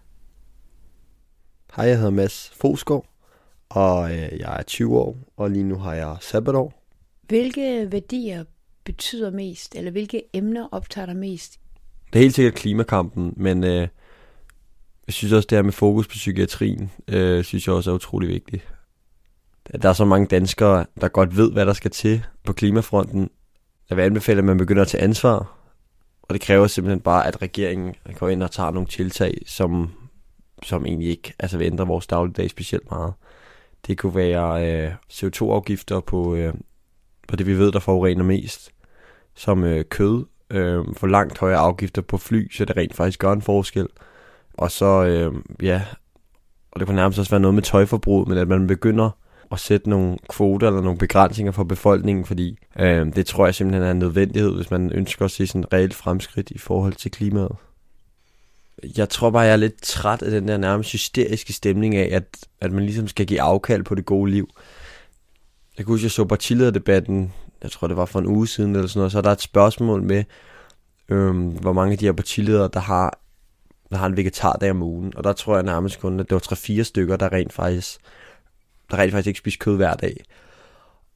Hej, 1.76 1.86
jeg 1.86 1.96
hedder 1.96 2.10
Mads 2.10 2.52
Fosgaard, 2.60 3.06
og 3.68 4.12
øh, 4.12 4.38
jeg 4.38 4.56
er 4.58 4.62
20 4.62 4.98
år, 4.98 5.16
og 5.36 5.50
lige 5.50 5.64
nu 5.64 5.78
har 5.78 5.94
jeg 5.94 6.16
sabbatår. 6.20 6.82
Hvilke 7.22 7.92
værdier 7.92 8.44
betyder 9.00 9.30
mest, 9.30 9.74
eller 9.74 9.90
hvilke 9.90 10.22
emner 10.32 10.68
optager 10.72 11.06
dig 11.06 11.16
mest? 11.16 11.60
Det 12.12 12.18
er 12.18 12.22
helt 12.22 12.34
sikkert 12.34 12.54
klimakampen, 12.54 13.34
men 13.36 13.64
øh, 13.64 13.88
jeg 15.06 15.14
synes 15.14 15.32
også, 15.32 15.46
det 15.50 15.58
her 15.58 15.62
med 15.62 15.72
fokus 15.72 16.06
på 16.06 16.12
psykiatrien, 16.12 16.90
øh, 17.08 17.44
synes 17.44 17.66
jeg 17.66 17.74
også 17.74 17.90
er 17.90 17.94
utrolig 17.94 18.28
vigtigt. 18.28 18.68
Der 19.82 19.88
er 19.88 19.92
så 19.92 20.04
mange 20.04 20.26
danskere, 20.26 20.86
der 21.00 21.08
godt 21.08 21.36
ved, 21.36 21.52
hvad 21.52 21.66
der 21.66 21.72
skal 21.72 21.90
til 21.90 22.22
på 22.44 22.52
klimafronten. 22.52 23.30
Jeg 23.90 23.96
vil 23.96 24.02
anbefale, 24.02 24.38
at 24.38 24.44
man 24.44 24.58
begynder 24.58 24.82
at 24.82 24.88
tage 24.88 25.02
ansvar, 25.02 25.58
og 26.22 26.34
det 26.34 26.40
kræver 26.40 26.66
simpelthen 26.66 27.00
bare, 27.00 27.26
at 27.26 27.42
regeringen 27.42 27.94
går 28.18 28.28
ind 28.28 28.42
og 28.42 28.50
tager 28.50 28.70
nogle 28.70 28.88
tiltag, 28.88 29.38
som, 29.46 29.90
som 30.62 30.86
egentlig 30.86 31.08
ikke 31.08 31.34
altså 31.38 31.58
vil 31.58 31.66
ændre 31.66 31.86
vores 31.86 32.06
dagligdag 32.06 32.50
specielt 32.50 32.90
meget. 32.90 33.12
Det 33.86 33.98
kunne 33.98 34.14
være 34.14 34.72
øh, 34.72 34.92
CO2-afgifter 35.12 36.00
på, 36.00 36.34
øh, 36.34 36.54
på 37.28 37.36
det, 37.36 37.46
vi 37.46 37.58
ved, 37.58 37.72
der 37.72 37.78
forurener 37.78 38.24
mest, 38.24 38.70
som 39.40 39.64
øh, 39.64 39.84
kød, 39.84 40.24
øh, 40.50 40.84
for 40.96 41.06
langt 41.06 41.38
højere 41.38 41.58
afgifter 41.58 42.02
på 42.02 42.16
fly, 42.16 42.52
så 42.52 42.64
det 42.64 42.76
rent 42.76 42.94
faktisk 42.94 43.18
gør 43.18 43.32
en 43.32 43.42
forskel. 43.42 43.86
Og 44.54 44.70
så, 44.70 45.04
øh, 45.04 45.34
ja, 45.62 45.82
og 46.72 46.80
det 46.80 46.86
kunne 46.86 46.96
nærmest 46.96 47.18
også 47.18 47.30
være 47.30 47.40
noget 47.40 47.54
med 47.54 47.62
tøjforbrug, 47.62 48.28
men 48.28 48.38
at 48.38 48.48
man 48.48 48.66
begynder 48.66 49.10
at 49.52 49.60
sætte 49.60 49.90
nogle 49.90 50.18
kvoter 50.28 50.66
eller 50.66 50.80
nogle 50.80 50.98
begrænsninger 50.98 51.52
for 51.52 51.64
befolkningen, 51.64 52.24
fordi 52.24 52.58
øh, 52.78 53.14
det 53.14 53.26
tror 53.26 53.44
jeg 53.44 53.54
simpelthen 53.54 53.82
er 53.82 53.90
en 53.90 53.98
nødvendighed, 53.98 54.54
hvis 54.54 54.70
man 54.70 54.92
ønsker 54.92 55.24
at 55.24 55.30
se 55.30 55.46
sådan 55.46 55.60
et 55.60 55.72
reelt 55.72 55.94
fremskridt 55.94 56.50
i 56.50 56.58
forhold 56.58 56.92
til 56.92 57.10
klimaet. 57.10 57.56
Jeg 58.96 59.08
tror 59.08 59.30
bare, 59.30 59.42
jeg 59.42 59.52
er 59.52 59.56
lidt 59.56 59.82
træt 59.82 60.22
af 60.22 60.30
den 60.30 60.48
der 60.48 60.56
nærmest 60.56 60.92
hysteriske 60.92 61.52
stemning 61.52 61.96
af, 61.96 62.08
at, 62.12 62.46
at 62.60 62.72
man 62.72 62.84
ligesom 62.84 63.08
skal 63.08 63.26
give 63.26 63.40
afkald 63.40 63.82
på 63.82 63.94
det 63.94 64.06
gode 64.06 64.30
liv. 64.30 64.48
Jeg 65.78 65.86
kan 65.86 65.92
huske, 65.92 66.04
jeg 66.04 66.10
så 66.10 66.24
partilederdebatten, 66.24 67.32
jeg 67.62 67.70
tror 67.70 67.88
det 67.88 67.96
var 67.96 68.04
for 68.04 68.18
en 68.18 68.26
uge 68.26 68.48
siden 68.48 68.74
eller 68.74 68.88
sådan 68.88 68.98
noget, 68.98 69.12
så 69.12 69.18
er 69.18 69.22
der 69.22 69.32
et 69.32 69.40
spørgsmål 69.40 70.02
med, 70.02 70.24
øhm, 71.08 71.48
hvor 71.48 71.72
mange 71.72 71.92
af 71.92 71.98
de 71.98 72.04
her 72.04 72.12
partiledere, 72.12 72.70
der 72.72 72.80
har, 72.80 73.18
der 73.90 73.96
har 73.96 74.06
en 74.06 74.16
vegetardag 74.16 74.70
om 74.70 74.82
ugen. 74.82 75.16
Og 75.16 75.24
der 75.24 75.32
tror 75.32 75.54
jeg 75.54 75.62
nærmest 75.62 76.00
kun, 76.00 76.20
at 76.20 76.30
det 76.30 76.34
var 76.34 76.52
3-4 76.52 76.82
stykker, 76.82 77.16
der 77.16 77.32
rent 77.32 77.52
faktisk, 77.52 78.00
der 78.90 78.98
rent 78.98 79.12
faktisk 79.12 79.26
ikke 79.26 79.38
spiser 79.38 79.58
kød 79.58 79.76
hver 79.76 79.94
dag. 79.94 80.24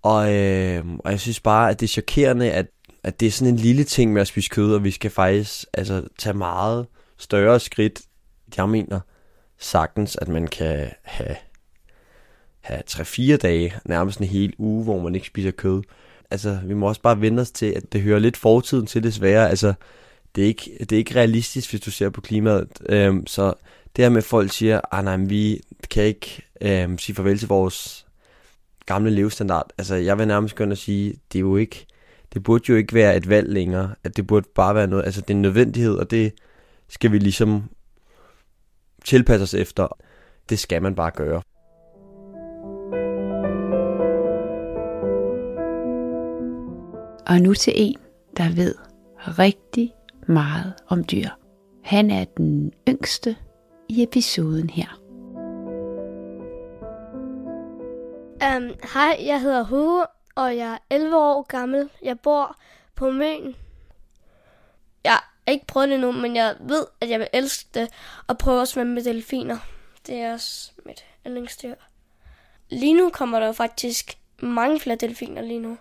Og, 0.03 0.35
øh, 0.35 0.85
og 0.99 1.11
jeg 1.11 1.21
synes 1.21 1.41
bare, 1.41 1.71
at 1.71 1.81
det 1.81 1.87
er 1.87 1.93
chokerende, 1.93 2.53
at, 2.53 2.67
at 3.03 3.21
det 3.21 3.27
er 3.27 3.31
sådan 3.31 3.55
en 3.55 3.61
lille 3.61 3.85
ting 3.85 4.13
med 4.13 4.21
at 4.21 4.27
spise 4.27 4.49
kød, 4.49 4.75
og 4.75 4.85
vi 4.85 4.91
skal 4.91 5.11
faktisk 5.11 5.65
altså, 5.73 6.03
tage 6.19 6.35
meget 6.35 6.87
større 7.19 7.61
skridt. 7.61 8.01
Jeg 8.57 8.69
mener 8.69 9.01
sagtens, 9.59 10.17
at 10.17 10.29
man 10.29 10.47
kan 10.47 10.91
have, 11.03 11.37
have 12.61 12.83
3-4 12.91 13.37
dage, 13.37 13.75
nærmest 13.85 14.21
en 14.21 14.27
hel 14.27 14.55
uge, 14.59 14.85
hvor 14.85 15.01
man 15.01 15.15
ikke 15.15 15.27
spiser 15.27 15.51
kød. 15.51 15.83
Altså, 16.31 16.59
vi 16.65 16.75
må 16.75 16.89
også 16.89 17.01
bare 17.01 17.21
vende 17.21 17.41
os 17.41 17.51
til, 17.51 17.67
at 17.67 17.93
det 17.93 18.01
hører 18.01 18.19
lidt 18.19 18.37
fortiden 18.37 18.87
til 18.87 19.03
desværre. 19.03 19.51
Altså, 19.51 19.75
det 20.35 20.43
er 20.45 20.49
ikke, 20.49 20.77
det 20.81 20.93
er 20.93 20.97
ikke 20.97 21.15
realistisk, 21.15 21.71
hvis 21.71 21.81
du 21.81 21.91
ser 21.91 22.11
på 22.11 22.21
klimaet. 22.21 22.69
Øhm, 22.89 23.27
så 23.27 23.53
det 23.97 24.05
her 24.05 24.09
med, 24.09 24.19
at 24.19 24.25
folk 24.25 24.53
siger, 24.53 24.81
ah 24.91 25.05
nej, 25.05 25.17
vi 25.17 25.61
kan 25.91 26.05
ikke 26.05 26.43
øhm, 26.61 26.99
sige 26.99 27.17
farvel 27.17 27.39
til 27.39 27.49
vores 27.49 28.07
gamle 28.87 29.11
levestandard. 29.11 29.71
Altså, 29.79 29.95
jeg 29.95 30.19
vil 30.19 30.27
nærmest 30.27 30.57
gerne 30.57 30.77
sige, 30.77 31.15
det 31.33 31.39
er 31.39 31.41
jo 31.41 31.57
ikke, 31.57 31.87
det 32.35 32.43
burde 32.43 32.65
jo 32.69 32.77
ikke 32.77 32.95
være 32.95 33.17
et 33.17 33.29
valg 33.29 33.53
længere. 33.53 33.95
At 34.05 34.17
det 34.17 34.27
burde 34.27 34.47
bare 34.55 34.75
være 34.75 34.87
noget, 34.87 35.05
altså 35.05 35.21
det 35.21 35.31
er 35.31 35.35
en 35.35 35.43
nødvendighed, 35.43 35.95
og 35.95 36.11
det 36.11 36.33
skal 36.89 37.13
vi 37.13 37.19
ligesom 37.19 37.71
tilpasse 39.05 39.43
os 39.43 39.55
efter. 39.55 39.99
Det 40.49 40.59
skal 40.59 40.83
man 40.83 40.95
bare 40.95 41.11
gøre. 41.11 41.43
Og 47.27 47.41
nu 47.41 47.55
til 47.55 47.73
en, 47.77 47.97
der 48.37 48.55
ved 48.55 48.75
rigtig 49.27 49.95
meget 50.27 50.75
om 50.89 51.05
dyr. 51.05 51.29
Han 51.85 52.11
er 52.11 52.25
den 52.25 52.73
yngste 52.89 53.37
i 53.89 54.03
episoden 54.03 54.71
her. 54.71 55.01
Um, 58.57 58.71
hej, 58.95 59.17
jeg 59.27 59.41
hedder 59.41 59.63
Hugo, 59.63 60.05
og 60.35 60.57
jeg 60.57 60.73
er 60.73 60.79
11 60.91 61.17
år 61.17 61.43
gammel. 61.43 61.91
Jeg 62.03 62.21
bor 62.21 62.57
på 62.95 63.11
Møn. 63.11 63.55
Jeg 65.05 65.13
har 65.13 65.35
ikke 65.47 65.67
prøvet 65.67 65.89
det 65.89 65.95
endnu, 65.95 66.13
men 66.13 66.37
jeg 66.37 66.57
ved, 66.61 66.87
at 67.01 67.11
jeg 67.11 67.19
vil 67.19 67.29
elske 67.33 67.69
det 67.75 67.89
at 68.29 68.39
prøve 68.39 68.63
at 68.63 68.69
svømme 68.69 68.95
med 68.95 69.05
delfiner. 69.05 69.59
Det 70.07 70.15
er 70.15 70.33
også 70.33 70.73
mit 70.87 71.05
yndlingsdyr. 71.27 71.75
Lige 72.71 72.95
nu 72.95 73.11
kommer 73.11 73.41
der 73.41 73.53
faktisk 73.53 74.19
mange 74.43 74.81
flere 74.81 74.97
delfiner 74.97 75.43
lige 75.43 75.61
nu. 75.61 75.77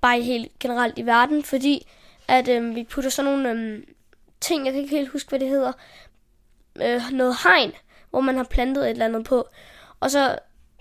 Bare 0.00 0.20
helt 0.20 0.58
generelt 0.58 0.98
i 0.98 1.06
verden, 1.06 1.44
fordi 1.44 1.86
at 2.28 2.48
øhm, 2.48 2.74
vi 2.74 2.84
putter 2.84 3.10
sådan 3.10 3.32
nogle 3.32 3.50
øhm, 3.50 3.84
ting, 4.40 4.64
jeg 4.64 4.72
kan 4.72 4.82
ikke 4.82 4.96
helt 4.96 5.08
huske, 5.08 5.28
hvad 5.28 5.40
det 5.40 5.48
hedder, 5.48 5.72
øh, 6.82 7.02
noget 7.12 7.36
hegn, 7.42 7.72
hvor 8.10 8.20
man 8.20 8.36
har 8.36 8.44
plantet 8.44 8.84
et 8.84 8.90
eller 8.90 9.04
andet 9.04 9.24
på. 9.24 9.48
Og 10.00 10.10
så 10.10 10.38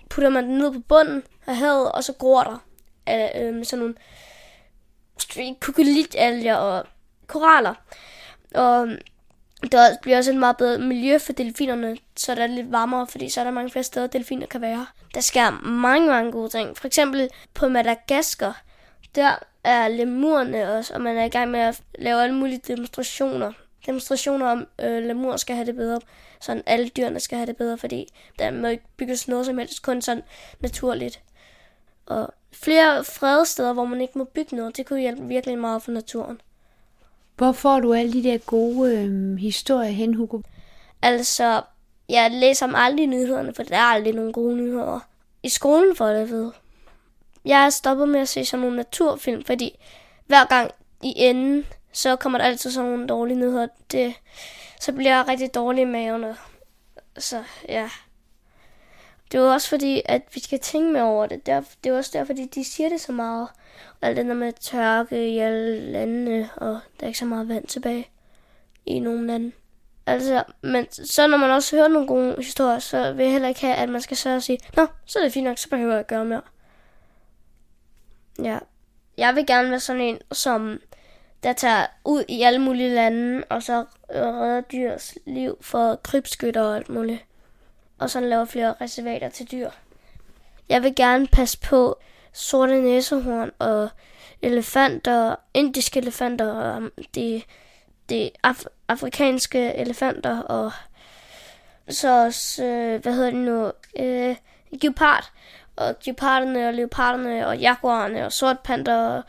putter 0.10 0.30
man 0.30 0.44
den 0.44 0.58
ned 0.58 0.74
på 0.74 0.80
bunden 0.80 1.24
af 1.48 1.56
havet, 1.56 1.92
og 1.92 2.04
så 2.04 2.14
gror 2.14 2.44
der 2.44 2.64
øh, 3.10 3.58
øh, 3.58 3.66
sådan 3.66 3.80
nogle 3.80 3.96
kukulitalger 5.60 6.56
og 6.56 6.86
koraller. 7.28 7.74
Og 8.56 8.88
øhm, 8.88 8.98
der 9.72 9.98
bliver 10.02 10.18
også 10.18 10.32
et 10.32 10.38
meget 10.38 10.58
bedre 10.58 10.80
miljø 10.80 11.18
for 11.18 11.34
delfinerne, 11.34 11.98
så 12.16 12.36
der 12.36 12.44
er 12.44 12.48
lidt 12.48 12.72
varmere, 12.72 13.08
fordi 13.08 13.30
så 13.30 13.40
er 13.40 13.44
der 13.44 13.52
mange 13.52 13.70
flere 13.70 13.84
steder, 13.84 14.08
delfiner 14.08 14.48
kan 14.48 14.62
være. 14.62 14.88
Der 15.14 15.22
sker 15.22 15.52
mange, 15.64 16.08
mange 16.08 16.32
gode 16.32 16.50
ting. 16.50 16.78
For 16.78 16.88
eksempel 16.88 17.30
på 17.54 17.68
Madagaskar, 17.68 18.62
der 19.18 19.36
er 19.64 19.88
lemurerne 19.88 20.72
også, 20.74 20.94
og 20.94 21.02
man 21.02 21.18
er 21.18 21.24
i 21.24 21.30
gang 21.30 21.52
med 21.52 21.60
at 21.60 21.82
lave 22.00 22.24
alle 22.24 22.36
mulige 22.36 22.62
demonstrationer. 22.68 23.52
Demonstrationer 23.86 24.46
om, 24.46 24.68
øh, 24.82 25.04
lemur 25.04 25.38
skal 25.38 25.56
have 25.56 25.66
det 25.66 25.76
bedre. 25.76 26.00
Sådan 26.42 26.64
alle 26.66 26.90
dyrene 26.90 27.20
skal 27.20 27.38
have 27.38 27.46
det 27.46 27.58
bedre, 27.58 27.78
fordi 27.78 28.08
der 28.40 28.52
må 28.52 28.68
ikke 28.68 28.84
bygges 28.98 29.28
noget 29.28 29.46
som 29.46 29.58
helst, 29.58 29.82
kun 29.82 30.02
sådan 30.02 30.24
naturligt. 30.60 31.22
Og 32.06 32.34
flere 32.52 33.04
fredesteder, 33.04 33.74
hvor 33.74 33.86
man 33.86 34.02
ikke 34.02 34.18
må 34.18 34.24
bygge 34.24 34.56
noget, 34.56 34.78
det 34.78 34.86
kunne 34.86 35.00
hjælpe 35.00 35.28
virkelig 35.28 35.60
meget 35.60 35.84
for 35.84 35.92
naturen. 35.92 36.42
Hvor 37.36 37.52
får 37.52 37.80
du 37.80 37.94
alle 37.94 38.14
de 38.14 38.24
der 38.24 38.38
gode 38.38 38.98
øh, 38.98 39.38
historier 39.38 39.90
hen, 39.90 40.14
Hugo? 40.14 40.42
Altså, 41.02 41.62
jeg 42.10 42.32
læser 42.32 42.66
om 42.66 42.76
aldrig 42.76 43.08
nyhederne, 43.08 43.54
for 43.54 43.64
der 43.64 43.78
er 43.78 43.82
aldrig 43.82 44.14
nogen 44.14 44.34
gode 44.34 44.56
nyheder. 44.56 45.00
I 45.44 45.50
skolen 45.50 45.96
får 45.96 46.08
jeg 46.08 46.22
det 46.22 46.32
ved. 46.32 46.52
Jeg 47.48 47.66
er 47.66 47.70
stoppet 47.70 48.10
med 48.10 48.20
at 48.20 48.28
se 48.28 48.46
sådan 48.46 48.62
nogle 48.62 48.78
naturfilm, 48.78 49.44
fordi 49.44 49.80
hver 50.26 50.46
gang 50.46 50.72
i 51.04 51.14
enden, 51.16 51.66
så 51.92 52.16
kommer 52.16 52.40
der 52.40 52.46
altid 52.46 52.72
sådan 52.72 52.90
nogle 52.90 53.08
dårlige 53.08 53.38
nyheder. 53.38 53.68
Det, 53.92 54.14
så 54.80 54.92
bliver 54.92 55.16
jeg 55.16 55.28
rigtig 55.28 55.56
dårlig 55.56 55.82
i 55.82 55.86
maven. 55.86 56.24
Og, 56.24 56.36
så 57.18 57.44
ja. 57.70 57.90
Det 59.32 59.38
er 59.38 59.42
jo 59.42 59.52
også 59.52 59.70
fordi, 59.70 60.02
at 60.06 60.22
vi 60.34 60.40
skal 60.40 60.60
tænke 60.60 60.92
mere 60.92 61.04
over 61.04 61.26
det. 61.26 61.46
Det 61.46 61.54
er, 61.54 61.62
det 61.84 61.90
er 61.90 61.98
også 61.98 62.12
derfor, 62.14 62.26
fordi 62.26 62.46
de 62.46 62.64
siger 62.64 62.90
det 62.90 63.02
så 63.02 63.12
meget. 63.12 63.48
Alt 64.02 64.18
det 64.18 64.26
der 64.26 64.34
med 64.34 64.54
tørke 64.54 65.30
i 65.30 65.40
alle 65.40 65.92
landene, 65.92 66.50
og 66.56 66.80
der 67.00 67.04
er 67.04 67.08
ikke 67.08 67.20
så 67.20 67.26
meget 67.26 67.48
vand 67.48 67.68
tilbage 67.68 68.10
i 68.86 69.00
nogle 69.00 69.28
lande. 69.28 69.52
Altså, 70.06 70.44
men 70.62 70.92
så 70.92 71.28
når 71.28 71.38
man 71.38 71.50
også 71.50 71.76
hører 71.76 71.88
nogle 71.88 72.08
gode 72.08 72.36
historier, 72.38 72.80
så 72.80 73.14
vil 73.14 73.24
jeg 73.24 73.32
heller 73.32 73.48
ikke 73.48 73.62
have, 73.62 73.76
at 73.76 73.90
man 73.90 74.02
skal 74.02 74.18
så 74.18 74.40
sige, 74.40 74.60
Nå, 74.76 74.88
så 75.06 75.20
er 75.20 75.24
det 75.24 75.34
fint 75.34 75.48
nok, 75.48 75.58
så 75.58 75.70
behøver 75.70 75.92
jeg 75.92 76.00
ikke 76.00 76.10
gøre 76.10 76.26
mere. 76.26 76.42
Ja. 78.44 78.60
Jeg 79.18 79.36
vil 79.36 79.46
gerne 79.46 79.70
være 79.70 79.80
sådan 79.80 80.02
en, 80.02 80.20
som 80.32 80.80
der 81.44 81.54
tager 81.54 81.86
ud 82.06 82.24
i 82.28 82.42
alle 82.42 82.60
mulige 82.60 82.96
lande, 82.96 83.44
og 83.50 83.64
så 83.64 83.86
redder 84.10 84.62
dyrs 84.62 85.18
liv 85.26 85.58
for 85.62 85.96
krybskytter 85.96 86.62
og 86.62 86.76
alt 86.76 86.90
muligt. 86.90 87.26
Og 87.98 88.10
så 88.10 88.20
laver 88.20 88.46
flere 88.46 88.76
reservater 88.82 89.30
til 89.30 89.52
dyr. 89.52 89.70
Jeg 90.70 90.84
vil 90.84 90.96
gerne 90.96 91.28
passe 91.28 91.60
på 91.60 92.00
sorte 92.34 92.82
næsehorn 92.82 93.52
og 93.60 93.90
elefanter, 94.42 95.36
indiske 95.54 96.00
elefanter 96.00 96.54
og 96.54 96.78
um, 96.78 96.92
de, 97.16 97.42
de 98.10 98.32
af, 98.44 98.54
afrikanske 98.88 99.74
elefanter 99.74 100.42
og 100.42 100.72
så 101.90 102.26
også, 102.26 102.64
øh, 102.64 103.02
hvad 103.02 103.14
hedder 103.14 103.32
det 103.32 103.40
nu, 103.40 103.72
øh, 104.00 104.36
geopard 104.82 105.32
og 105.78 106.00
geparderne 106.04 106.68
og 106.68 106.74
leoparderne 106.74 107.48
og 107.48 107.58
jaguarerne 107.58 108.26
og 108.26 108.32
sortpanter 108.32 109.08
og, 109.08 109.24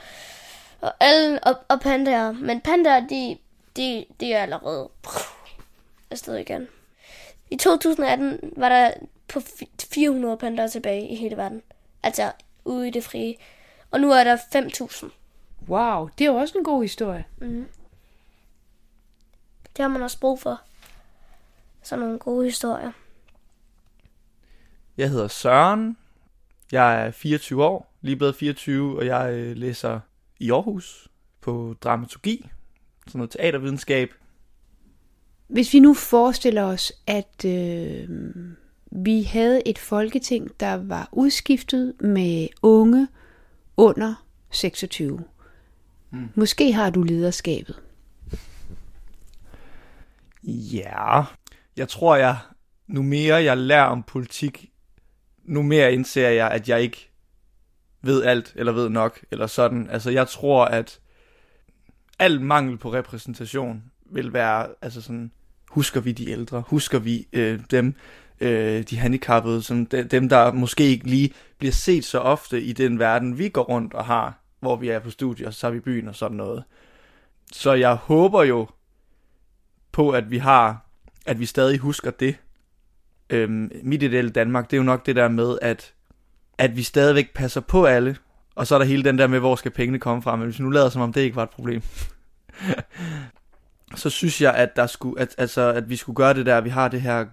og 0.81 0.93
alle 1.01 1.45
og, 1.45 1.55
og 1.69 1.81
pandaer. 1.81 2.33
Men 2.33 2.61
pandaer, 2.61 3.01
de, 3.07 3.39
de, 3.77 4.05
de 4.21 4.33
er 4.33 4.43
allerede 4.43 4.89
afsted 6.11 6.37
igen. 6.37 6.69
I 7.51 7.57
2018 7.57 8.53
var 8.57 8.69
der 8.69 8.91
på 9.29 9.41
400 9.93 10.37
pandaer 10.37 10.67
tilbage 10.67 11.09
i 11.09 11.17
hele 11.17 11.37
verden. 11.37 11.63
Altså 12.03 12.33
ude 12.65 12.89
i 12.89 12.91
det 12.91 13.05
frie. 13.05 13.35
Og 13.91 14.01
nu 14.01 14.13
er 14.13 14.25
der 14.25 14.37
5.000. 14.37 15.11
Wow, 15.69 16.09
det 16.19 16.25
er 16.25 16.29
jo 16.29 16.37
også 16.37 16.59
en 16.59 16.65
god 16.65 16.83
historie. 16.83 17.25
Mm. 17.39 17.69
Det 19.77 19.83
har 19.83 19.89
man 19.89 20.03
også 20.03 20.21
brug 20.21 20.41
for. 20.41 20.61
Sådan 21.83 22.05
nogle 22.05 22.19
gode 22.19 22.45
historier. 22.45 22.93
Jeg 24.97 25.11
hedder 25.11 25.29
Søren. 25.29 25.97
Jeg 26.73 27.07
er 27.07 27.11
24 27.11 27.65
år, 27.65 27.95
lige 28.01 28.17
blevet 28.17 28.37
24, 28.37 28.99
og 28.99 29.07
jeg 29.07 29.33
øh, 29.33 29.57
læser 29.57 30.01
i 30.41 30.51
Aarhus 30.51 31.09
på 31.41 31.75
dramaturgi, 31.81 32.51
sådan 33.07 33.19
noget 33.19 33.31
teatervidenskab. 33.31 34.11
Hvis 35.47 35.75
vi 35.75 35.81
nu 35.81 35.95
forestiller 35.95 36.63
os, 36.63 36.93
at 37.07 37.45
øh, 37.45 38.09
vi 38.93 39.23
havde 39.23 39.69
et 39.69 39.79
folketing, 39.79 40.61
der 40.61 40.75
var 40.75 41.09
udskiftet 41.13 41.95
med 42.01 42.49
unge 42.63 43.09
under 43.77 44.27
26. 44.51 45.25
Mm. 46.11 46.29
Måske 46.35 46.73
har 46.73 46.91
du 46.91 47.03
lederskabet. 47.03 47.83
Ja, 50.45 51.23
jeg 51.77 51.89
tror, 51.89 52.17
jeg 52.17 52.37
nu 52.87 53.03
mere 53.03 53.43
jeg 53.43 53.57
lærer 53.57 53.85
om 53.85 54.03
politik, 54.03 54.71
nu 55.49 55.63
mere 55.63 55.93
indser 55.93 56.29
jeg, 56.29 56.51
at 56.51 56.69
jeg 56.69 56.83
ikke 56.83 57.11
ved 58.03 58.25
alt, 58.25 58.53
eller 58.57 58.73
ved 58.73 58.89
nok, 58.89 59.21
eller 59.31 59.47
sådan. 59.47 59.91
Altså, 59.91 60.11
jeg 60.11 60.29
tror, 60.29 60.65
at 60.65 61.01
al 62.19 62.41
mangel 62.41 62.79
på 62.79 62.93
repræsentation 62.93 63.83
vil 64.11 64.33
være, 64.33 64.67
altså 64.83 65.01
sådan, 65.01 65.33
husker 65.71 66.01
vi 66.01 66.13
de 66.13 66.31
ældre, 66.31 66.63
husker 66.67 66.99
vi 66.99 67.29
øh, 67.33 67.61
dem, 67.71 67.95
øh, 68.41 68.83
de 68.83 68.97
handicappede, 68.97 69.63
som 69.63 69.87
de, 69.87 70.05
dem, 70.05 70.29
der 70.29 70.53
måske 70.53 70.85
ikke 70.85 71.07
lige 71.07 71.33
bliver 71.59 71.73
set 71.73 72.05
så 72.05 72.19
ofte 72.19 72.63
i 72.63 72.73
den 72.73 72.99
verden, 72.99 73.39
vi 73.39 73.49
går 73.49 73.63
rundt 73.63 73.95
og 73.95 74.05
har, 74.05 74.41
hvor 74.61 74.77
vi 74.77 74.89
er 74.89 74.99
på 74.99 75.11
studie, 75.11 75.47
og 75.47 75.55
så 75.55 75.67
er 75.67 75.71
vi 75.71 75.77
i 75.77 75.81
byen 75.81 76.09
og 76.09 76.15
sådan 76.15 76.37
noget. 76.37 76.65
Så 77.53 77.73
jeg 77.73 77.95
håber 77.95 78.43
jo 78.43 78.69
på, 79.93 80.11
at 80.11 80.31
vi 80.31 80.39
har, 80.39 80.87
at 81.27 81.41
vi 81.41 81.47
stadig 81.47 81.79
husker 81.79 82.11
det. 82.11 82.37
Øhm, 83.31 83.73
mit 83.83 84.03
ideelle 84.03 84.31
Danmark, 84.31 84.71
det 84.71 84.77
er 84.77 84.79
jo 84.79 84.85
nok 84.85 85.07
det 85.07 85.17
der 85.17 85.29
med, 85.29 85.59
at, 85.63 85.95
at 86.59 86.77
vi 86.77 86.83
stadigvæk 86.83 87.35
passer 87.35 87.61
på 87.61 87.85
alle, 87.85 88.17
og 88.55 88.67
så 88.67 88.75
er 88.75 88.79
der 88.79 88.87
hele 88.87 89.05
den 89.05 89.19
der 89.19 89.27
med, 89.27 89.39
hvor 89.39 89.57
skal 89.57 89.71
pengene 89.71 89.99
komme 89.99 90.23
fra, 90.23 90.37
men 90.37 90.45
hvis 90.45 90.59
vi 90.59 90.65
nu 90.65 90.71
lader 90.71 90.89
som 90.89 91.03
om 91.03 91.13
det 91.13 91.21
ikke 91.21 91.37
var 91.37 91.43
et 91.43 91.51
problem, 91.51 91.83
så 94.03 94.11
synes 94.11 94.41
jeg, 94.41 94.55
at, 94.55 94.77
der 94.77 94.87
skulle, 94.87 95.21
at, 95.21 95.35
altså, 95.39 95.73
at 95.73 95.91
vi 95.91 95.97
skulle 95.97 96.17
gøre 96.17 96.35
det 96.35 96.47
der, 96.47 96.61
vi 96.61 96.71
har 96.71 96.89
det 96.89 97.01
her, 97.01 97.27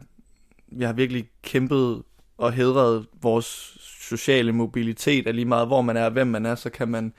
vi 0.67 0.83
har 0.83 0.93
virkelig 0.93 1.29
kæmpet 1.43 2.03
og 2.37 2.53
hedret 2.53 3.05
vores 3.21 3.77
sociale 3.81 4.51
mobilitet, 4.51 5.27
at 5.27 5.35
lige 5.35 5.45
meget 5.45 5.67
hvor 5.67 5.81
man 5.81 5.97
er 5.97 6.05
og 6.05 6.11
hvem 6.11 6.27
man 6.27 6.45
er, 6.45 6.55
så 6.55 6.69
kan 6.69 6.87
man 6.87 7.13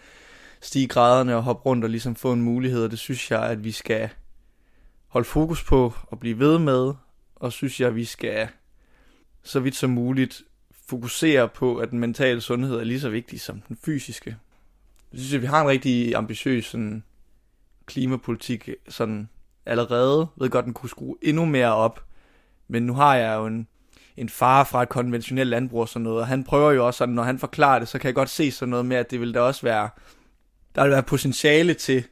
stige 0.61 0.89
graderne 0.89 1.37
og 1.37 1.43
hoppe 1.43 1.63
rundt 1.67 1.85
og 1.85 1.91
ligesom 1.91 2.17
få 2.17 2.33
en 2.33 2.43
mulighed, 2.43 2.85
og 2.85 2.91
det 2.91 2.99
synes 2.99 3.31
jeg, 3.31 3.43
at 3.43 3.65
vi 3.65 3.73
skal 3.73 4.09
holde 5.09 5.29
fokus 5.29 5.65
på 5.65 5.95
og 6.03 6.21
blive 6.21 6.39
ved 6.39 6.59
med, 6.59 6.93
og 7.37 7.53
synes 7.53 7.81
jeg, 7.81 7.89
at 7.89 7.97
vi 7.97 8.05
skal 8.05 8.49
så 9.47 9.61
vidt 9.61 9.77
som 9.77 9.91
muligt 9.91 10.43
fokusere 10.89 11.49
på, 11.49 11.77
at 11.77 11.91
den 11.91 11.99
mentale 11.99 12.41
sundhed 12.41 12.77
er 12.77 12.85
lige 12.85 13.01
så 13.01 13.11
vigtig 13.11 13.41
som 13.41 13.61
den 13.69 13.79
fysiske. 13.85 14.37
Jeg 15.13 15.21
synes, 15.21 15.35
at 15.35 15.43
vi 15.43 15.47
har 15.47 15.61
en 15.61 15.69
rigtig 15.69 16.15
ambitiøs 16.15 16.65
sådan, 16.67 17.03
klimapolitik 17.87 18.71
sådan 18.89 19.29
allerede. 19.67 20.19
Jeg 20.19 20.43
ved 20.43 20.51
godt, 20.51 20.65
den 20.65 20.75
kunne 20.75 20.91
skrue 20.91 21.17
endnu 21.23 21.45
mere 21.45 21.75
op, 21.75 22.05
men 22.69 22.83
nu 22.83 22.95
har 22.95 23.17
jeg 23.17 23.37
jo 23.37 23.47
en, 23.47 23.69
en 24.17 24.29
far 24.29 24.65
fra 24.65 24.83
et 24.83 24.89
konventionelt 24.89 25.51
landbrug 25.51 25.81
og 25.81 25.89
sådan 25.89 26.03
noget, 26.03 26.21
og 26.21 26.27
han 26.27 26.45
prøver 26.45 26.71
jo 26.71 26.87
også 26.87 26.99
sådan, 26.99 27.15
når 27.15 27.23
han 27.23 27.39
forklarer 27.39 27.79
det, 27.79 27.89
så 27.89 27.99
kan 27.99 28.07
jeg 28.07 28.15
godt 28.15 28.31
se 28.31 28.51
sådan 28.51 28.71
noget 28.71 28.87
med, 28.87 28.97
at 28.97 29.11
det 29.11 29.21
vil 29.21 29.35
da 29.35 29.41
også 29.41 29.63
være, 29.63 29.89
der 30.75 30.83
vil 30.83 30.91
være 30.91 31.03
potentiale 31.03 31.75
til, 31.75 32.05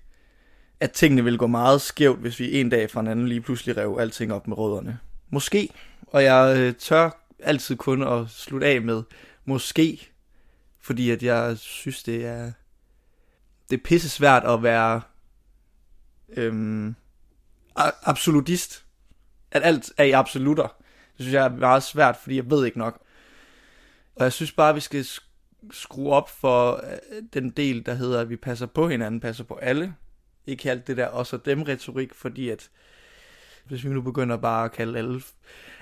at 0.81 0.91
tingene 0.91 1.25
vil 1.25 1.39
gå 1.39 1.47
meget 1.47 1.81
skævt, 1.81 2.21
hvis 2.21 2.41
vi 2.41 2.61
en 2.61 2.69
dag 2.69 2.91
fra 2.91 3.01
en 3.01 3.07
anden 3.07 3.29
lige 3.29 3.41
pludselig 3.41 3.77
rev 3.77 3.97
alting 4.01 4.33
op 4.33 4.49
med 4.49 4.59
rødderne. 4.59 4.99
Måske. 5.31 5.69
Og 6.07 6.25
jeg 6.25 6.57
øh, 6.59 6.75
tør 6.75 7.24
altid 7.45 7.77
kun 7.77 8.03
at 8.03 8.31
slutte 8.31 8.67
af 8.67 8.83
med 8.83 9.03
måske, 9.45 10.11
fordi 10.81 11.11
at 11.11 11.23
jeg 11.23 11.59
synes, 11.59 12.03
det 12.03 12.27
er, 12.27 12.53
det 13.71 13.77
er 13.77 13.85
pisse 13.85 14.09
svært 14.09 14.45
at 14.45 14.63
være 14.63 15.03
øhm, 16.37 16.95
absolutist. 17.77 18.85
At 19.51 19.63
alt 19.65 19.93
er 19.97 20.05
i 20.05 20.11
absolutter. 20.11 20.77
Det 21.17 21.21
synes 21.25 21.35
jeg 21.35 21.45
er 21.45 21.57
meget 21.57 21.83
svært, 21.83 22.17
fordi 22.17 22.37
jeg 22.37 22.51
ved 22.51 22.67
ikke 22.67 22.79
nok. 22.79 23.03
Og 24.17 24.25
jeg 24.25 24.33
synes 24.33 24.53
bare, 24.53 24.69
at 24.69 24.75
vi 24.75 24.81
skal 24.81 25.07
skrue 25.71 26.13
op 26.13 26.29
for 26.29 26.85
øh, 26.85 27.23
den 27.33 27.51
del, 27.51 27.87
der 27.87 27.95
hedder, 27.95 28.21
at 28.21 28.31
vi 28.31 28.37
passer 28.37 28.67
på 28.67 28.89
hinanden, 28.89 29.21
passer 29.21 29.45
på 29.45 29.55
alle. 29.55 29.95
Ikke 30.47 30.71
alt 30.71 30.87
det 30.87 30.97
der 30.97 31.07
også 31.07 31.37
dem 31.37 31.63
retorik, 31.63 32.15
fordi 32.15 32.49
at 32.49 32.71
hvis 33.65 33.85
vi 33.85 33.89
nu 33.89 34.01
begynder 34.01 34.37
bare 34.37 34.65
at 34.65 34.73
kalde 34.73 34.99
alle, 34.99 35.23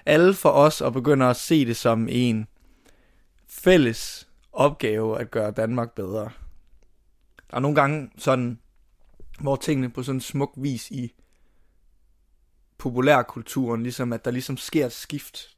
alle 0.06 0.34
for 0.34 0.50
os, 0.50 0.80
og 0.80 0.92
begynder 0.92 1.26
at 1.26 1.36
se 1.36 1.66
det 1.66 1.76
som 1.76 2.08
en 2.10 2.46
fælles 3.48 4.28
opgave 4.52 5.20
at 5.20 5.30
gøre 5.30 5.50
Danmark 5.50 5.94
bedre. 5.94 6.30
Der 7.50 7.56
er 7.56 7.60
nogle 7.60 7.74
gange 7.74 8.10
sådan, 8.18 8.58
hvor 9.40 9.56
tingene 9.56 9.90
på 9.90 10.02
sådan 10.02 10.16
en 10.16 10.20
smuk 10.20 10.52
vis 10.56 10.90
i 10.90 11.14
populærkulturen, 12.78 13.82
ligesom 13.82 14.12
at 14.12 14.24
der 14.24 14.30
ligesom 14.30 14.56
sker 14.56 14.86
et 14.86 14.92
skift. 14.92 15.56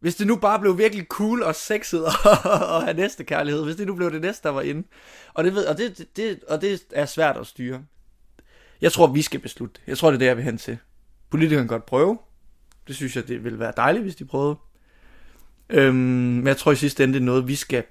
Hvis 0.00 0.14
det 0.14 0.26
nu 0.26 0.36
bare 0.36 0.60
blev 0.60 0.78
virkelig 0.78 1.06
cool 1.06 1.42
og 1.42 1.54
sexet 1.54 2.04
og, 2.74 2.82
have 2.82 2.94
næste 2.94 3.24
kærlighed, 3.24 3.64
hvis 3.64 3.76
det 3.76 3.86
nu 3.86 3.94
blev 3.94 4.12
det 4.12 4.20
næste, 4.20 4.48
der 4.48 4.54
var 4.54 4.62
inde. 4.62 4.88
Og 5.34 5.44
det, 5.44 5.54
ved, 5.54 5.66
og 5.66 5.78
det, 5.78 6.08
det, 6.16 6.44
og 6.44 6.60
det 6.60 6.84
er 6.92 7.06
svært 7.06 7.36
at 7.36 7.46
styre. 7.46 7.84
Jeg 8.80 8.92
tror, 8.92 9.06
vi 9.06 9.22
skal 9.22 9.40
beslutte. 9.40 9.80
Jeg 9.86 9.98
tror, 9.98 10.10
det 10.10 10.16
er 10.16 10.18
det, 10.18 10.26
jeg 10.26 10.36
vil 10.36 10.44
hen 10.44 10.58
til. 10.58 10.78
Politikerne 11.32 11.68
kan 11.68 11.68
godt 11.68 11.86
prøve. 11.86 12.18
Det 12.88 12.96
synes 12.96 13.16
jeg, 13.16 13.28
det 13.28 13.44
ville 13.44 13.58
være 13.58 13.72
dejligt, 13.76 14.04
hvis 14.04 14.16
de 14.16 14.24
prøvede. 14.24 14.56
Øhm, 15.70 15.94
men 15.94 16.46
jeg 16.46 16.56
tror 16.56 16.72
i 16.72 16.76
sidste 16.76 17.04
ende, 17.04 17.14
det 17.14 17.20
er 17.20 17.24
noget, 17.24 17.48
vi 17.48 17.54
skal 17.54 17.84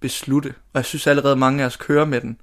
beslutte. 0.00 0.48
Og 0.48 0.74
jeg 0.74 0.84
synes 0.84 1.06
allerede, 1.06 1.36
mange 1.36 1.62
af 1.62 1.66
os 1.66 1.76
kører 1.76 2.04
med 2.04 2.20
den. 2.20 2.38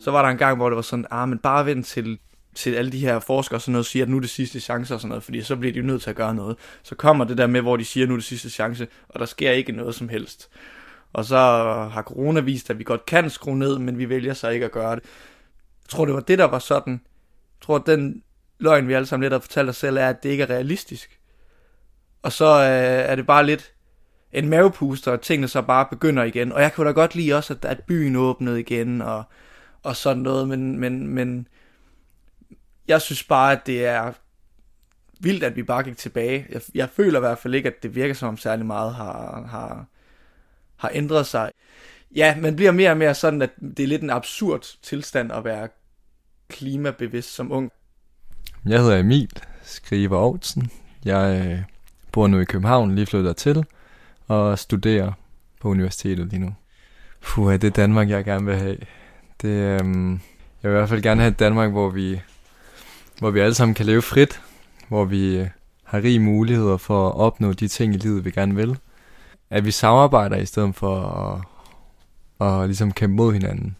Så 0.00 0.10
var 0.10 0.22
der 0.22 0.28
en 0.28 0.38
gang, 0.38 0.56
hvor 0.56 0.68
det 0.68 0.76
var 0.76 0.82
sådan, 0.82 1.06
ah, 1.10 1.28
men 1.28 1.38
bare 1.38 1.66
vent 1.66 1.86
til, 1.86 2.18
til 2.54 2.74
alle 2.74 2.92
de 2.92 2.98
her 2.98 3.18
forskere 3.18 3.56
og 3.56 3.60
sådan 3.60 3.72
noget, 3.72 3.86
siger, 3.86 4.04
at 4.04 4.08
nu 4.08 4.16
er 4.16 4.20
det 4.20 4.30
sidste 4.30 4.60
chance 4.60 4.94
og 4.94 5.00
sådan 5.00 5.08
noget, 5.08 5.24
fordi 5.24 5.42
så 5.42 5.56
bliver 5.56 5.72
de 5.72 5.78
jo 5.78 5.84
nødt 5.84 6.02
til 6.02 6.10
at 6.10 6.16
gøre 6.16 6.34
noget. 6.34 6.56
Så 6.82 6.94
kommer 6.94 7.24
det 7.24 7.38
der 7.38 7.46
med, 7.46 7.60
hvor 7.60 7.76
de 7.76 7.84
siger, 7.84 8.04
at 8.04 8.08
nu 8.08 8.14
er 8.14 8.18
det 8.18 8.24
sidste 8.24 8.50
chance, 8.50 8.88
og 9.08 9.20
der 9.20 9.26
sker 9.26 9.50
ikke 9.50 9.72
noget 9.72 9.94
som 9.94 10.08
helst. 10.08 10.48
Og 11.12 11.24
så 11.24 11.36
har 11.92 12.02
corona 12.02 12.40
vist, 12.40 12.70
at 12.70 12.78
vi 12.78 12.84
godt 12.84 13.06
kan 13.06 13.30
skrue 13.30 13.58
ned, 13.58 13.78
men 13.78 13.98
vi 13.98 14.08
vælger 14.08 14.34
så 14.34 14.48
ikke 14.48 14.64
at 14.64 14.72
gøre 14.72 14.96
det. 14.96 15.04
Jeg 15.88 15.92
tror, 15.92 16.04
det 16.04 16.14
var 16.14 16.20
det, 16.20 16.38
der 16.38 16.44
var 16.44 16.58
sådan. 16.58 16.92
Jeg 16.92 17.60
tror, 17.60 17.78
den 17.78 18.22
løgn, 18.58 18.88
vi 18.88 18.92
alle 18.92 19.06
sammen 19.06 19.22
lidt 19.22 19.32
har 19.32 19.40
fortalt 19.40 19.68
os 19.68 19.76
selv, 19.76 19.96
er, 19.96 20.08
at 20.08 20.22
det 20.22 20.28
ikke 20.28 20.42
er 20.42 20.50
realistisk. 20.50 21.20
Og 22.22 22.32
så 22.32 22.44
øh, 22.44 23.10
er 23.10 23.14
det 23.14 23.26
bare 23.26 23.46
lidt 23.46 23.72
en 24.32 24.48
mavepuster, 24.48 25.12
og 25.12 25.20
tingene 25.20 25.48
så 25.48 25.62
bare 25.62 25.86
begynder 25.90 26.22
igen. 26.22 26.52
Og 26.52 26.60
jeg 26.60 26.72
kunne 26.72 26.86
da 26.86 26.92
godt 26.92 27.14
lide 27.14 27.34
også, 27.34 27.54
at, 27.54 27.64
at 27.64 27.84
byen 27.84 28.16
åbnede 28.16 28.60
igen, 28.60 29.02
og, 29.02 29.24
og 29.82 29.96
sådan 29.96 30.22
noget, 30.22 30.48
men, 30.48 30.78
men, 30.78 31.08
men 31.08 31.48
jeg 32.88 33.02
synes 33.02 33.24
bare, 33.24 33.52
at 33.52 33.66
det 33.66 33.86
er 33.86 34.12
vildt, 35.20 35.44
at 35.44 35.56
vi 35.56 35.62
bare 35.62 35.82
gik 35.82 35.96
tilbage. 35.96 36.46
Jeg, 36.50 36.62
jeg 36.74 36.88
føler 36.88 37.18
i 37.18 37.20
hvert 37.20 37.38
fald 37.38 37.54
ikke, 37.54 37.68
at 37.68 37.82
det 37.82 37.94
virker 37.94 38.14
som 38.14 38.28
om 38.28 38.36
særlig 38.36 38.66
meget 38.66 38.94
har, 38.94 39.46
har, 39.50 39.86
har 40.76 40.90
ændret 40.94 41.26
sig. 41.26 41.50
Ja, 42.14 42.36
man 42.40 42.56
bliver 42.56 42.72
mere 42.72 42.90
og 42.90 42.96
mere 42.96 43.14
sådan, 43.14 43.42
at 43.42 43.50
det 43.60 43.80
er 43.80 43.86
lidt 43.86 44.02
en 44.02 44.10
absurd 44.10 44.76
tilstand 44.82 45.32
at 45.32 45.44
være 45.44 45.68
klimabevidst 46.48 47.34
som 47.34 47.52
ung. 47.52 47.70
Jeg 48.66 48.80
hedder 48.80 48.98
Emil 48.98 49.30
Skriver 49.62 50.18
Aarhusen. 50.18 50.70
Jeg 51.04 51.46
øh, 51.46 51.58
bor 52.12 52.26
nu 52.26 52.38
i 52.38 52.44
København, 52.44 52.94
lige 52.94 53.06
flyttet 53.06 53.36
til, 53.36 53.64
og 54.28 54.58
studerer 54.58 55.12
på 55.60 55.68
universitetet 55.68 56.26
lige 56.26 56.40
nu. 56.40 56.54
Puh, 57.20 57.52
det 57.52 57.64
er 57.64 57.70
Danmark, 57.70 58.08
jeg 58.08 58.24
gerne 58.24 58.46
vil 58.46 58.56
have. 58.56 58.76
Det, 59.42 59.80
øhm, 59.80 60.12
jeg 60.62 60.70
vil 60.70 60.76
i 60.76 60.78
hvert 60.78 60.88
fald 60.88 61.02
gerne 61.02 61.20
have 61.20 61.30
et 61.30 61.38
Danmark, 61.38 61.70
hvor 61.70 61.90
vi, 61.90 62.20
hvor 63.18 63.30
vi 63.30 63.40
alle 63.40 63.54
sammen 63.54 63.74
kan 63.74 63.86
leve 63.86 64.02
frit, 64.02 64.40
hvor 64.88 65.04
vi 65.04 65.36
øh, 65.36 65.48
har 65.84 66.02
rig 66.02 66.20
muligheder 66.20 66.76
for 66.76 67.08
at 67.08 67.14
opnå 67.14 67.52
de 67.52 67.68
ting 67.68 67.94
i 67.94 67.98
livet, 67.98 68.24
vi 68.24 68.30
gerne 68.30 68.54
vil. 68.54 68.78
At 69.50 69.64
vi 69.64 69.70
samarbejder 69.70 70.36
i 70.36 70.46
stedet 70.46 70.74
for 70.74 71.00
at, 72.40 72.46
at 72.46 72.68
ligesom 72.68 72.92
kæmpe 72.92 73.16
mod 73.16 73.32
hinanden. 73.32 73.76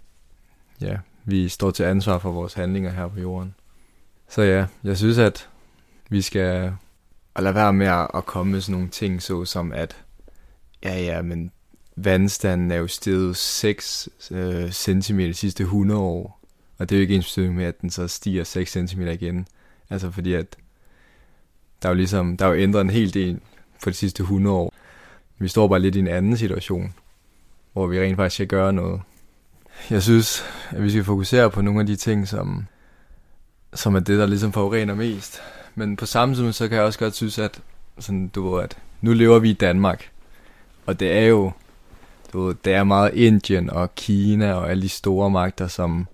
Ja, 0.80 0.96
vi 1.28 1.48
står 1.48 1.70
til 1.70 1.82
ansvar 1.82 2.18
for 2.18 2.32
vores 2.32 2.54
handlinger 2.54 2.90
her 2.90 3.08
på 3.08 3.20
jorden. 3.20 3.54
Så 4.28 4.42
ja, 4.42 4.66
jeg 4.84 4.96
synes, 4.96 5.18
at 5.18 5.48
vi 6.10 6.22
skal 6.22 6.72
lade 7.38 7.54
være 7.54 7.72
med 7.72 7.86
at 8.14 8.26
komme 8.26 8.52
med 8.52 8.60
sådan 8.60 8.72
nogle 8.72 8.88
ting, 8.88 9.22
så 9.22 9.44
som 9.44 9.72
at, 9.72 9.96
ja 10.84 11.00
ja, 11.00 11.22
men 11.22 11.50
vandstanden 11.96 12.70
er 12.70 12.76
jo 12.76 12.86
steget 12.86 13.36
6 13.36 14.08
øh, 14.30 14.70
cm 14.70 15.18
de 15.18 15.34
sidste 15.34 15.62
100 15.62 16.00
år. 16.00 16.40
Og 16.78 16.88
det 16.88 16.96
er 16.96 16.98
jo 16.98 17.02
ikke 17.02 17.14
ens 17.14 17.36
med, 17.36 17.64
at 17.64 17.80
den 17.80 17.90
så 17.90 18.08
stiger 18.08 18.44
6 18.44 18.70
cm 18.72 19.00
igen. 19.00 19.46
Altså 19.90 20.10
fordi 20.10 20.34
at 20.34 20.56
der 21.82 21.88
er 21.88 21.92
jo 21.92 21.96
ligesom, 21.96 22.36
der 22.36 22.44
er 22.44 22.48
jo 22.48 22.56
ændret 22.56 22.80
en 22.80 22.90
hel 22.90 23.14
del 23.14 23.40
for 23.82 23.90
de 23.90 23.96
sidste 23.96 24.20
100 24.20 24.56
år. 24.56 24.74
Vi 25.38 25.48
står 25.48 25.68
bare 25.68 25.80
lidt 25.80 25.96
i 25.96 25.98
en 25.98 26.08
anden 26.08 26.36
situation, 26.36 26.94
hvor 27.72 27.86
vi 27.86 28.00
rent 28.00 28.16
faktisk 28.16 28.34
skal 28.34 28.46
gøre 28.46 28.72
noget. 28.72 29.00
Jeg 29.90 30.02
synes, 30.02 30.44
at 30.70 30.82
vi 30.82 30.90
skal 30.90 31.04
fokusere 31.04 31.50
på 31.50 31.62
nogle 31.62 31.80
af 31.80 31.86
de 31.86 31.96
ting, 31.96 32.28
som, 32.28 32.66
som 33.74 33.94
er 33.94 34.00
det, 34.00 34.18
der 34.18 34.26
ligesom 34.26 34.52
forurener 34.52 34.94
mest. 34.94 35.40
Men 35.74 35.96
på 35.96 36.06
samme 36.06 36.34
tid, 36.34 36.52
så 36.52 36.68
kan 36.68 36.76
jeg 36.76 36.84
også 36.84 36.98
godt 36.98 37.14
synes, 37.14 37.38
at, 37.38 37.60
sådan, 37.98 38.28
du 38.28 38.54
ved, 38.54 38.62
at 38.62 38.78
nu 39.00 39.12
lever 39.12 39.38
vi 39.38 39.50
i 39.50 39.52
Danmark. 39.52 40.10
Og 40.86 41.00
det 41.00 41.12
er 41.12 41.26
jo, 41.26 41.52
du 42.32 42.44
ved, 42.44 42.54
det 42.64 42.72
er 42.72 42.84
meget 42.84 43.14
Indien 43.14 43.70
og 43.70 43.94
Kina 43.94 44.52
og 44.52 44.70
alle 44.70 44.82
de 44.82 44.88
store 44.88 45.30
magter, 45.30 45.66
som, 45.66 46.06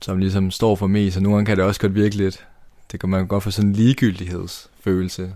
som 0.00 0.18
ligesom 0.18 0.50
står 0.50 0.76
for 0.76 0.86
mest. 0.86 1.16
Og 1.16 1.22
nogle 1.22 1.36
gange 1.36 1.46
kan 1.46 1.56
det 1.56 1.64
også 1.64 1.80
godt 1.80 1.94
virke 1.94 2.16
lidt, 2.16 2.46
det 2.92 3.00
kan 3.00 3.08
man 3.08 3.26
godt 3.26 3.42
få 3.42 3.50
sådan 3.50 3.70
en 3.70 3.76
ligegyldighedsfølelse. 3.76 5.34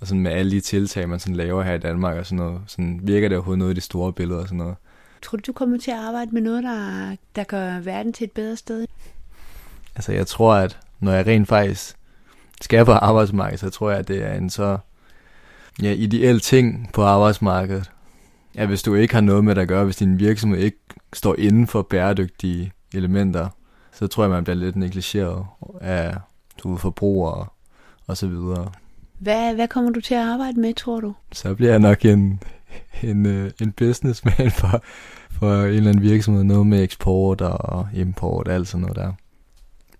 Og 0.00 0.06
sådan 0.06 0.22
med 0.22 0.32
alle 0.32 0.50
de 0.50 0.60
tiltag, 0.60 1.08
man 1.08 1.20
sådan 1.20 1.36
laver 1.36 1.62
her 1.62 1.74
i 1.74 1.78
Danmark 1.78 2.16
og 2.16 2.26
sådan 2.26 2.36
noget. 2.44 2.60
Sådan 2.66 3.00
virker 3.02 3.28
det 3.28 3.36
overhovedet 3.36 3.58
noget 3.58 3.72
i 3.72 3.74
det 3.74 3.82
store 3.82 4.12
billede 4.12 4.40
og 4.40 4.46
sådan 4.46 4.58
noget. 4.58 4.76
Tror 5.24 5.36
du, 5.36 5.42
du 5.46 5.52
kommer 5.52 5.78
til 5.78 5.90
at 5.90 5.96
arbejde 5.96 6.30
med 6.30 6.42
noget, 6.42 6.64
der, 6.64 7.16
der 7.36 7.44
gør 7.44 7.80
verden 7.80 8.12
til 8.12 8.24
et 8.24 8.32
bedre 8.32 8.56
sted? 8.56 8.86
Altså 9.94 10.12
jeg 10.12 10.26
tror, 10.26 10.54
at 10.54 10.78
når 11.00 11.12
jeg 11.12 11.26
rent 11.26 11.48
faktisk 11.48 11.96
skal 12.60 12.84
på 12.84 12.92
arbejdsmarkedet, 12.92 13.60
så 13.60 13.70
tror 13.70 13.90
jeg, 13.90 13.98
at 13.98 14.08
det 14.08 14.22
er 14.22 14.34
en 14.34 14.50
så 14.50 14.78
ja, 15.82 15.92
ideel 15.92 16.40
ting 16.40 16.90
på 16.92 17.02
arbejdsmarkedet. 17.02 17.90
Ja, 18.54 18.66
hvis 18.66 18.82
du 18.82 18.94
ikke 18.94 19.14
har 19.14 19.20
noget 19.20 19.44
med 19.44 19.54
det 19.54 19.60
at 19.60 19.68
gøre, 19.68 19.84
hvis 19.84 19.96
din 19.96 20.18
virksomhed 20.18 20.58
ikke 20.58 20.78
står 21.12 21.34
inden 21.38 21.66
for 21.66 21.82
bæredygtige 21.82 22.72
elementer, 22.94 23.48
så 23.92 24.06
tror 24.06 24.22
jeg, 24.22 24.30
man 24.30 24.44
bliver 24.44 24.56
lidt 24.56 24.76
negligeret 24.76 25.46
af 25.80 26.16
du 26.62 26.76
forbrugere 26.76 27.46
og 28.06 28.16
så 28.16 28.26
videre. 28.26 28.72
Hvad, 29.18 29.54
hvad 29.54 29.68
kommer 29.68 29.90
du 29.90 30.00
til 30.00 30.14
at 30.14 30.28
arbejde 30.28 30.60
med, 30.60 30.74
tror 30.74 31.00
du? 31.00 31.14
Så 31.32 31.54
bliver 31.54 31.70
jeg 31.70 31.80
nok 31.80 32.04
en, 32.04 32.40
en, 33.02 33.26
øh, 33.26 33.50
en 33.60 33.72
businessman 33.72 34.50
for, 34.60 34.82
for 35.30 35.62
en 35.62 35.68
eller 35.68 35.90
anden 35.90 36.02
virksomhed, 36.02 36.44
noget 36.44 36.66
med 36.66 36.82
eksport 36.82 37.40
og 37.40 37.88
import, 37.94 38.48
alt 38.48 38.68
sådan 38.68 38.80
noget 38.82 38.96
der. 38.96 39.12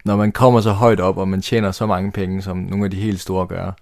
Når 0.05 0.17
man 0.17 0.33
kommer 0.33 0.61
så 0.61 0.73
højt 0.73 1.01
op, 1.01 1.17
og 1.17 1.29
man 1.29 1.43
tjener 1.43 1.71
så 1.71 1.87
mange 1.87 2.13
penge, 2.13 2.43
som 2.43 2.57
nogle 2.57 2.85
af 2.85 2.91
de 2.91 2.97
helt 2.97 3.21
store 3.21 3.47
gør, 3.47 3.73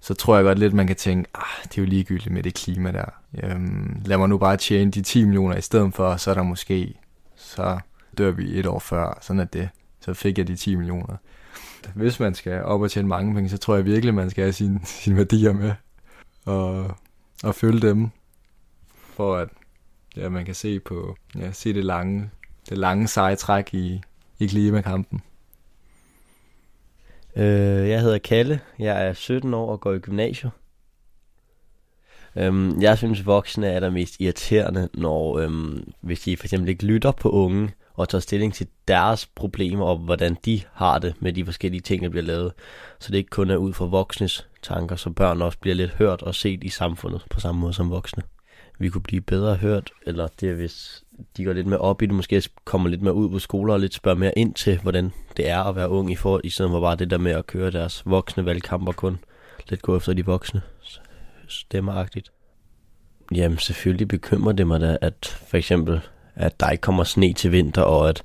så 0.00 0.14
tror 0.14 0.36
jeg 0.36 0.44
godt 0.44 0.58
lidt, 0.58 0.74
man 0.74 0.86
kan 0.86 0.96
tænke, 0.96 1.30
ah, 1.34 1.64
det 1.64 1.78
er 1.78 1.82
jo 1.82 1.88
ligegyldigt 1.88 2.34
med 2.34 2.42
det 2.42 2.54
klima 2.54 2.92
der. 2.92 3.04
Øhm, 3.42 4.02
lad 4.04 4.18
mig 4.18 4.28
nu 4.28 4.38
bare 4.38 4.56
tjene 4.56 4.90
de 4.90 5.02
10 5.02 5.24
millioner 5.24 5.56
i 5.56 5.60
stedet 5.60 5.94
for, 5.94 6.16
så 6.16 6.30
er 6.30 6.34
der 6.34 6.42
måske, 6.42 6.94
så 7.36 7.78
dør 8.18 8.30
vi 8.30 8.58
et 8.58 8.66
år 8.66 8.78
før, 8.78 9.18
sådan 9.20 9.40
er 9.40 9.44
det. 9.44 9.68
Så 10.00 10.14
fik 10.14 10.38
jeg 10.38 10.48
de 10.48 10.56
10 10.56 10.74
millioner. 10.74 11.16
Hvis 11.94 12.20
man 12.20 12.34
skal 12.34 12.62
op 12.62 12.80
og 12.80 12.90
tjene 12.90 13.08
mange 13.08 13.34
penge, 13.34 13.48
så 13.48 13.58
tror 13.58 13.74
jeg 13.74 13.84
virkelig, 13.84 14.14
man 14.14 14.30
skal 14.30 14.44
have 14.44 14.52
sine, 14.52 14.80
sin 15.02 15.16
værdier 15.16 15.52
med. 15.52 15.72
Og, 16.44 16.96
og 17.44 17.54
følge 17.54 17.80
dem, 17.80 18.10
for 18.94 19.36
at 19.36 19.48
ja, 20.16 20.28
man 20.28 20.44
kan 20.44 20.54
se 20.54 20.80
på 20.80 21.16
ja, 21.38 21.52
se 21.52 21.74
det 21.74 21.84
lange, 21.84 22.30
det 22.68 22.78
lange 22.78 23.08
seje 23.08 23.36
træk 23.36 23.74
i, 23.74 24.00
i 24.38 24.46
klimakampen. 24.46 25.20
Øh, 27.36 27.88
jeg 27.88 28.00
hedder 28.00 28.18
Kalle, 28.18 28.60
jeg 28.78 29.06
er 29.06 29.12
17 29.12 29.54
år 29.54 29.72
og 29.72 29.80
går 29.80 29.92
i 29.92 29.98
gymnasiet. 29.98 30.52
Øhm, 32.36 32.82
jeg 32.82 32.98
synes, 32.98 33.26
voksne 33.26 33.66
er 33.66 33.80
der 33.80 33.90
mest 33.90 34.20
irriterende, 34.20 34.88
når 34.94 35.38
øhm, 35.38 35.92
hvis 36.00 36.20
de 36.20 36.36
for 36.36 36.44
eksempel 36.44 36.68
ikke 36.68 36.86
lytter 36.86 37.12
på 37.12 37.30
unge 37.30 37.72
og 37.96 38.08
tager 38.08 38.20
stilling 38.20 38.54
til 38.54 38.66
deres 38.88 39.26
problemer 39.26 39.84
og 39.84 39.96
hvordan 39.96 40.36
de 40.44 40.60
har 40.72 40.98
det 40.98 41.14
med 41.20 41.32
de 41.32 41.44
forskellige 41.44 41.80
ting, 41.80 42.02
der 42.02 42.08
bliver 42.08 42.24
lavet. 42.24 42.52
Så 42.98 43.12
det 43.12 43.18
ikke 43.18 43.30
kun 43.30 43.50
er 43.50 43.56
ud 43.56 43.72
fra 43.72 43.84
voksnes 43.84 44.48
tanker, 44.62 44.96
så 44.96 45.10
børn 45.10 45.42
også 45.42 45.58
bliver 45.58 45.74
lidt 45.74 45.90
hørt 45.90 46.22
og 46.22 46.34
set 46.34 46.64
i 46.64 46.68
samfundet 46.68 47.24
på 47.30 47.40
samme 47.40 47.60
måde 47.60 47.72
som 47.72 47.90
voksne. 47.90 48.22
Vi 48.78 48.88
kunne 48.88 49.02
blive 49.02 49.20
bedre 49.20 49.54
hørt, 49.54 49.90
eller 50.06 50.28
det 50.40 50.50
er 50.50 50.54
hvis 50.54 51.04
de 51.36 51.44
går 51.44 51.52
lidt 51.52 51.66
mere 51.66 51.78
op 51.78 52.02
i 52.02 52.06
det, 52.06 52.14
måske 52.14 52.42
kommer 52.64 52.88
lidt 52.88 53.02
mere 53.02 53.14
ud 53.14 53.30
på 53.30 53.38
skoler 53.38 53.74
og 53.74 53.80
lidt 53.80 53.94
spørger 53.94 54.18
mere 54.18 54.38
ind 54.38 54.54
til, 54.54 54.78
hvordan 54.78 55.12
det 55.36 55.48
er 55.48 55.62
at 55.62 55.76
være 55.76 55.88
ung 55.88 56.12
i 56.12 56.16
forhold, 56.16 56.44
i 56.44 56.50
stedet 56.50 56.70
for 56.70 56.80
bare 56.80 56.96
det 56.96 57.10
der 57.10 57.18
med 57.18 57.32
at 57.32 57.46
køre 57.46 57.70
deres 57.70 58.02
voksne 58.06 58.44
valgkamper 58.44 58.92
kun 58.92 59.18
lidt 59.70 59.82
gå 59.82 59.96
efter 59.96 60.12
de 60.12 60.26
voksne 60.26 60.62
stemmeragtigt. 61.48 62.32
Jamen 63.34 63.58
selvfølgelig 63.58 64.08
bekymrer 64.08 64.52
det 64.52 64.66
mig 64.66 64.80
da, 64.80 64.98
at 65.00 65.38
for 65.48 65.56
eksempel, 65.56 66.00
at 66.36 66.60
der 66.60 66.70
ikke 66.70 66.82
kommer 66.82 67.04
sne 67.04 67.32
til 67.32 67.52
vinter, 67.52 67.82
og 67.82 68.08
at 68.08 68.22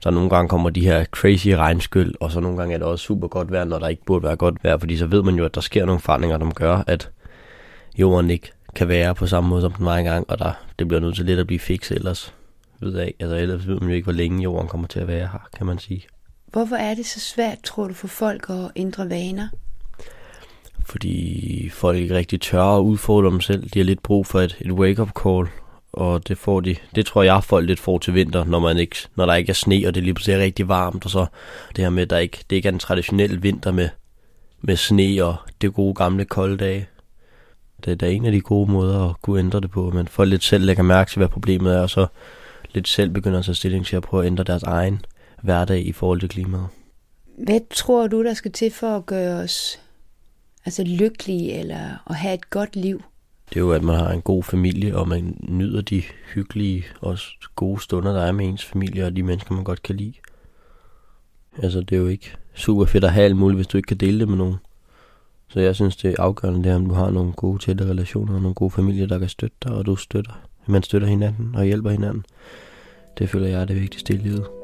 så 0.00 0.10
nogle 0.10 0.30
gange 0.30 0.48
kommer 0.48 0.70
de 0.70 0.84
her 0.84 1.04
crazy 1.04 1.48
regnskyld, 1.48 2.14
og 2.20 2.30
så 2.30 2.40
nogle 2.40 2.58
gange 2.58 2.74
er 2.74 2.78
det 2.78 2.86
også 2.86 3.04
super 3.04 3.28
godt 3.28 3.52
vejr, 3.52 3.64
når 3.64 3.78
der 3.78 3.88
ikke 3.88 4.04
burde 4.04 4.22
være 4.22 4.36
godt 4.36 4.64
vejr, 4.64 4.78
fordi 4.78 4.96
så 4.96 5.06
ved 5.06 5.22
man 5.22 5.34
jo, 5.34 5.44
at 5.44 5.54
der 5.54 5.60
sker 5.60 5.84
nogle 5.84 6.00
forandringer, 6.00 6.36
der 6.36 6.50
gør, 6.50 6.84
at 6.86 7.10
jorden 7.98 8.30
ikke 8.30 8.52
kan 8.74 8.88
være 8.88 9.14
på 9.14 9.26
samme 9.26 9.50
måde, 9.50 9.62
som 9.62 9.72
den 9.72 9.86
var 9.86 9.96
engang, 9.96 10.30
og 10.30 10.38
der, 10.38 10.52
det 10.78 10.88
bliver 10.88 11.00
nødt 11.00 11.16
til 11.16 11.24
lidt 11.24 11.40
at 11.40 11.46
blive 11.46 11.58
fikset 11.58 11.96
ellers. 11.96 12.34
Ved 12.80 12.94
af. 12.94 13.14
Altså 13.20 13.36
ellers 13.36 13.66
ved 13.66 13.80
man 13.80 13.88
jo 13.88 13.94
ikke, 13.94 14.04
hvor 14.04 14.12
længe 14.12 14.42
jorden 14.42 14.68
kommer 14.68 14.86
til 14.86 15.00
at 15.00 15.08
være 15.08 15.28
her, 15.32 15.48
kan 15.56 15.66
man 15.66 15.78
sige. 15.78 16.02
Hvorfor 16.46 16.76
er 16.76 16.94
det 16.94 17.06
så 17.06 17.20
svært, 17.20 17.58
tror 17.64 17.88
du, 17.88 17.94
for 17.94 18.08
folk 18.08 18.50
at 18.50 18.70
ændre 18.76 19.10
vaner? 19.10 19.48
Fordi 20.86 21.68
folk 21.72 21.98
ikke 21.98 22.14
rigtig 22.14 22.40
tør 22.40 22.62
at 22.62 22.80
udfordre 22.80 23.30
dem 23.30 23.40
selv. 23.40 23.70
De 23.70 23.78
har 23.78 23.84
lidt 23.84 24.02
brug 24.02 24.26
for 24.26 24.40
et, 24.40 24.56
et 24.60 24.72
wake-up 24.72 25.10
call, 25.22 25.46
og 25.92 26.28
det 26.28 26.38
får 26.38 26.60
de. 26.60 26.76
Det 26.94 27.06
tror 27.06 27.22
jeg, 27.22 27.44
folk 27.44 27.66
lidt 27.66 27.80
får 27.80 27.98
til 27.98 28.14
vinter, 28.14 28.44
når, 28.44 28.58
man 28.58 28.78
ikke, 28.78 28.96
når 29.16 29.26
der 29.26 29.34
ikke 29.34 29.50
er 29.50 29.54
sne, 29.54 29.84
og 29.86 29.94
det 29.94 30.02
lige 30.02 30.14
pludselig 30.14 30.34
er 30.34 30.42
rigtig 30.42 30.68
varmt, 30.68 31.04
og 31.04 31.10
så 31.10 31.26
det 31.76 31.84
her 31.84 31.90
med, 31.90 32.02
at 32.02 32.10
der 32.10 32.18
ikke, 32.18 32.38
det 32.50 32.56
ikke 32.56 32.68
er 32.68 32.72
en 32.72 32.78
traditionel 32.78 33.42
vinter 33.42 33.72
med, 33.72 33.88
med 34.60 34.76
sne 34.76 35.24
og 35.24 35.36
det 35.60 35.74
gode 35.74 35.94
gamle 35.94 36.24
kolde 36.24 36.56
dage. 36.56 36.88
Det 37.84 38.02
er 38.02 38.06
en 38.06 38.24
af 38.24 38.32
de 38.32 38.40
gode 38.40 38.72
måder 38.72 39.10
at 39.10 39.22
kunne 39.22 39.38
ændre 39.38 39.60
det 39.60 39.70
på, 39.70 39.90
men 39.90 40.08
folk 40.08 40.30
lidt 40.30 40.44
selv 40.44 40.64
lægger 40.64 40.82
mærke 40.82 41.10
til, 41.10 41.18
hvad 41.18 41.28
problemet 41.28 41.74
er, 41.74 41.80
og 41.80 41.90
så 41.90 42.06
lidt 42.72 42.88
selv 42.88 43.10
begynder 43.10 43.38
at 43.38 43.44
tage 43.44 43.54
stilling 43.54 43.86
til 43.86 43.96
at 43.96 44.02
prøve 44.02 44.22
at 44.22 44.26
ændre 44.26 44.44
deres 44.44 44.62
egen 44.62 45.04
hverdag 45.42 45.86
i 45.86 45.92
forhold 45.92 46.20
til 46.20 46.28
klimaet. 46.28 46.66
Hvad 47.38 47.60
tror 47.70 48.06
du, 48.06 48.24
der 48.24 48.34
skal 48.34 48.52
til 48.52 48.70
for 48.70 48.96
at 48.96 49.06
gøre 49.06 49.40
os 49.40 49.80
altså 50.64 50.84
lykkelige 50.84 51.52
eller 51.52 52.10
at 52.10 52.16
have 52.16 52.34
et 52.34 52.50
godt 52.50 52.76
liv? 52.76 53.02
Det 53.52 53.58
er 53.58 53.64
jo, 53.64 53.72
at 53.72 53.82
man 53.82 53.96
har 53.96 54.10
en 54.10 54.22
god 54.22 54.42
familie, 54.42 54.96
og 54.96 55.08
man 55.08 55.36
nyder 55.48 55.80
de 55.80 56.02
hyggelige 56.34 56.84
og 57.00 57.18
gode 57.56 57.80
stunder, 57.80 58.12
der 58.12 58.20
er 58.20 58.32
med 58.32 58.46
ens 58.46 58.64
familie, 58.64 59.06
og 59.06 59.16
de 59.16 59.22
mennesker, 59.22 59.54
man 59.54 59.64
godt 59.64 59.82
kan 59.82 59.96
lide. 59.96 60.12
Altså, 61.62 61.80
det 61.80 61.92
er 61.92 62.00
jo 62.00 62.06
ikke 62.06 62.36
super 62.54 62.84
fedt 62.84 63.04
at 63.04 63.12
have 63.12 63.24
alt 63.24 63.36
muligt, 63.36 63.58
hvis 63.58 63.66
du 63.66 63.76
ikke 63.76 63.86
kan 63.86 63.96
dele 63.96 64.20
det 64.20 64.28
med 64.28 64.36
nogen. 64.36 64.56
Så 65.48 65.60
jeg 65.60 65.74
synes, 65.74 65.96
det 65.96 66.10
er 66.10 66.22
afgørende, 66.22 66.64
det 66.64 66.72
er, 66.72 66.76
om 66.76 66.86
du 66.86 66.94
har 66.94 67.10
nogle 67.10 67.32
gode 67.32 67.58
tætte 67.58 67.84
relationer, 67.84 68.34
og 68.34 68.40
nogle 68.40 68.54
gode 68.54 68.70
familier, 68.70 69.06
der 69.06 69.18
kan 69.18 69.28
støtte 69.28 69.56
dig, 69.62 69.72
og 69.72 69.86
du 69.86 69.96
støtter. 69.96 70.32
Man 70.66 70.82
støtter 70.82 71.08
hinanden 71.08 71.54
og 71.54 71.64
hjælper 71.64 71.90
hinanden. 71.90 72.24
Det 73.18 73.28
føler 73.28 73.46
jeg 73.46 73.60
er 73.60 73.64
det 73.64 73.80
vigtigste 73.80 74.14
i 74.14 74.16
livet. 74.16 74.61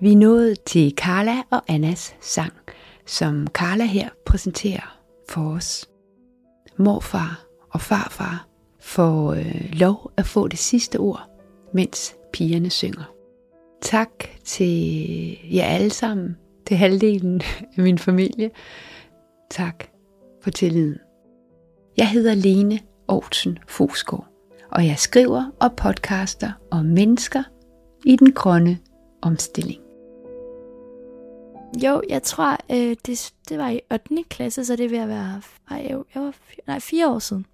Vi 0.00 0.12
er 0.12 0.16
nået 0.16 0.62
til 0.62 0.94
Carla 0.96 1.42
og 1.50 1.62
Annas 1.68 2.16
sang, 2.20 2.52
som 3.06 3.46
Carla 3.46 3.84
her 3.84 4.08
præsenterer 4.26 4.98
for 5.28 5.50
os. 5.50 5.88
Morfar 6.76 7.44
og 7.70 7.80
farfar 7.80 8.48
får 8.80 9.32
øh, 9.32 9.70
lov 9.72 10.12
at 10.16 10.26
få 10.26 10.48
det 10.48 10.58
sidste 10.58 10.96
ord, 10.96 11.30
mens 11.74 12.14
pigerne 12.32 12.70
synger. 12.70 13.12
Tak 13.82 14.10
til 14.44 15.38
jer 15.54 15.64
alle 15.64 15.90
sammen, 15.90 16.36
til 16.66 16.76
halvdelen 16.76 17.40
af 17.76 17.82
min 17.82 17.98
familie. 17.98 18.50
Tak 19.50 19.84
for 20.42 20.50
tilliden. 20.50 20.98
Jeg 21.96 22.10
hedder 22.10 22.34
Lene 22.34 22.80
Aarhusen 23.08 23.58
Fosgaard, 23.68 24.26
og 24.70 24.86
jeg 24.86 24.98
skriver 24.98 25.44
og 25.60 25.76
podcaster 25.76 26.52
om 26.70 26.84
mennesker 26.84 27.42
i 28.04 28.16
den 28.16 28.32
grønne 28.32 28.78
omstilling. 29.22 29.87
Jo, 31.76 32.02
jeg 32.08 32.22
tror, 32.22 32.56
øh, 32.70 32.96
det, 33.06 33.32
det 33.48 33.58
var 33.58 33.68
i 33.68 33.80
8. 33.92 34.24
klasse, 34.30 34.64
så 34.64 34.76
det 34.76 34.90
vil 34.90 34.96
at 34.96 35.08
være 35.08 35.42
Nej, 35.70 35.86
jeg, 35.88 35.98
jeg 36.14 36.22
var 36.22 36.30
fire, 36.30 36.60
nej, 36.66 36.80
fire 36.80 37.08
år 37.08 37.18
siden. 37.18 37.46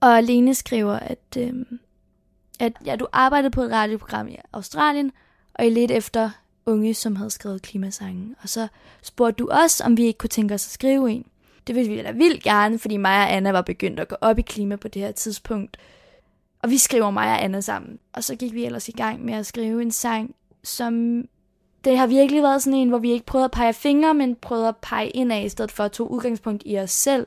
Og 0.00 0.22
Lene 0.22 0.54
skriver, 0.54 0.92
at, 0.92 1.36
øh, 1.38 1.52
at 2.60 2.72
ja, 2.84 2.96
du 2.96 3.06
arbejdede 3.12 3.50
på 3.50 3.62
et 3.62 3.70
radioprogram 3.70 4.28
i 4.28 4.36
Australien, 4.52 5.12
og 5.54 5.66
I 5.66 5.70
lidt 5.70 5.90
efter 5.90 6.30
unge, 6.66 6.94
som 6.94 7.16
havde 7.16 7.30
skrevet 7.30 7.62
klimasangen. 7.62 8.36
Og 8.42 8.48
så 8.48 8.68
spurgte 9.02 9.38
du 9.38 9.48
os, 9.50 9.80
om 9.80 9.96
vi 9.96 10.04
ikke 10.04 10.18
kunne 10.18 10.28
tænke 10.28 10.54
os 10.54 10.66
at 10.66 10.72
skrive 10.72 11.10
en. 11.10 11.26
Det 11.66 11.74
ville 11.74 11.92
vi 11.92 12.02
da 12.02 12.10
vildt 12.10 12.42
gerne, 12.42 12.78
fordi 12.78 12.96
mig 12.96 13.16
og 13.16 13.32
Anna 13.32 13.52
var 13.52 13.62
begyndt 13.62 14.00
at 14.00 14.08
gå 14.08 14.16
op 14.20 14.38
i 14.38 14.42
klima 14.42 14.76
på 14.76 14.88
det 14.88 15.02
her 15.02 15.12
tidspunkt. 15.12 15.76
Og 16.62 16.70
vi 16.70 16.78
skriver 16.78 17.10
mig 17.10 17.28
og 17.28 17.44
Anna 17.44 17.60
sammen. 17.60 17.98
Og 18.12 18.24
så 18.24 18.36
gik 18.36 18.54
vi 18.54 18.64
ellers 18.64 18.88
i 18.88 18.92
gang 18.92 19.24
med 19.24 19.34
at 19.34 19.46
skrive 19.46 19.82
en 19.82 19.90
sang, 19.90 20.34
som 20.64 21.24
det 21.86 21.98
har 21.98 22.06
virkelig 22.06 22.42
været 22.42 22.62
sådan 22.62 22.78
en, 22.78 22.88
hvor 22.88 22.98
vi 22.98 23.10
ikke 23.10 23.26
prøvede 23.26 23.44
at 23.44 23.50
pege 23.50 23.72
fingre, 23.72 24.14
men 24.14 24.36
prøvede 24.36 24.68
at 24.68 24.76
pege 24.76 25.08
indad, 25.08 25.44
i 25.44 25.48
stedet 25.48 25.72
for 25.72 25.84
at 25.84 25.92
tage 25.92 26.10
udgangspunkt 26.10 26.62
i 26.66 26.78
os 26.78 26.90
selv. 26.90 27.26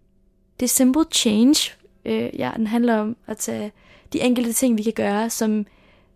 Det 0.59 0.65
er 0.65 0.69
Simple 0.69 1.05
Change. 1.11 1.71
Øh, 2.05 2.29
ja, 2.39 2.51
den 2.57 2.67
handler 2.67 2.97
om 2.97 3.15
at 3.27 3.37
tage 3.37 3.71
de 4.13 4.21
enkelte 4.21 4.53
ting, 4.53 4.77
vi 4.77 4.83
kan 4.83 4.93
gøre, 4.93 5.29
som 5.29 5.65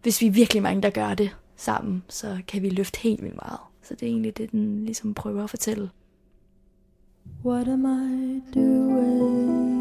hvis 0.01 0.21
vi 0.21 0.27
er 0.27 0.31
virkelig 0.31 0.63
mange, 0.63 0.81
der 0.81 0.89
gør 0.89 1.13
det 1.13 1.35
sammen, 1.55 2.03
så 2.09 2.37
kan 2.47 2.61
vi 2.61 2.69
løfte 2.69 2.99
helt 2.99 3.23
vildt 3.23 3.35
meget. 3.35 3.59
Så 3.81 3.93
det 3.95 4.03
er 4.03 4.07
egentlig 4.07 4.37
det, 4.37 4.51
den 4.51 4.85
ligesom 4.85 5.13
prøver 5.13 5.43
at 5.43 5.49
fortælle. 5.49 5.89
What 7.45 7.67
am 7.67 7.85
I 7.85 8.41
doing? 8.55 9.73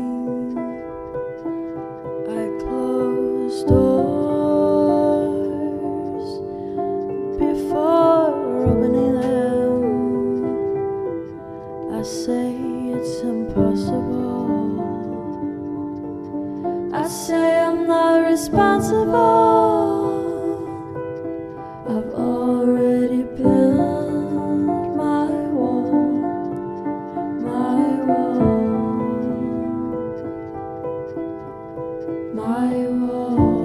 I 2.28 2.60
close 2.60 3.66
door. 3.68 3.91
Responsible. 18.42 19.14
I've 21.86 22.10
already 22.12 23.22
built 23.38 24.96
my 24.96 25.30
wall, 25.54 25.92
my 27.48 27.84
wall, 28.08 28.40
my 32.34 32.74
wall. 32.98 33.62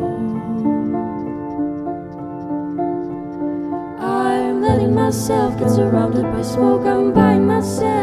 I'm 4.00 4.62
letting 4.62 4.94
myself 4.94 5.58
get 5.58 5.72
surrounded 5.72 6.24
by 6.32 6.44
smoke. 6.44 6.86
I'm 6.86 7.14
buying 7.14 7.48
myself 7.48 7.97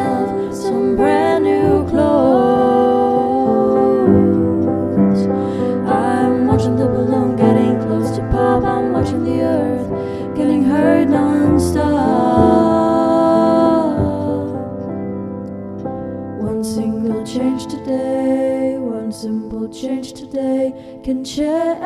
change 19.85 20.15
today 20.15 20.73
can 21.05 21.23
change 21.23 21.77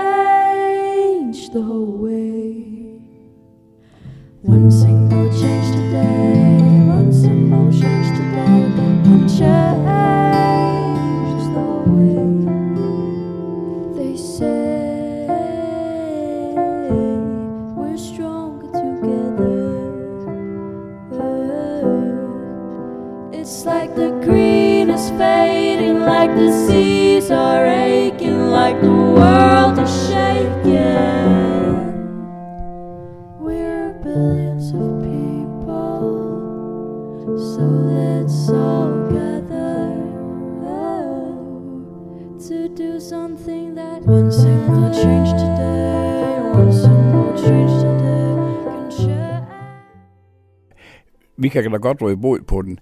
the 1.50 1.60
whole 1.60 1.97
Vi 51.48 51.52
kan 51.52 51.70
da 51.70 51.76
godt 51.76 52.02
råde 52.02 52.16
bod 52.16 52.40
på 52.40 52.62
den, 52.62 52.78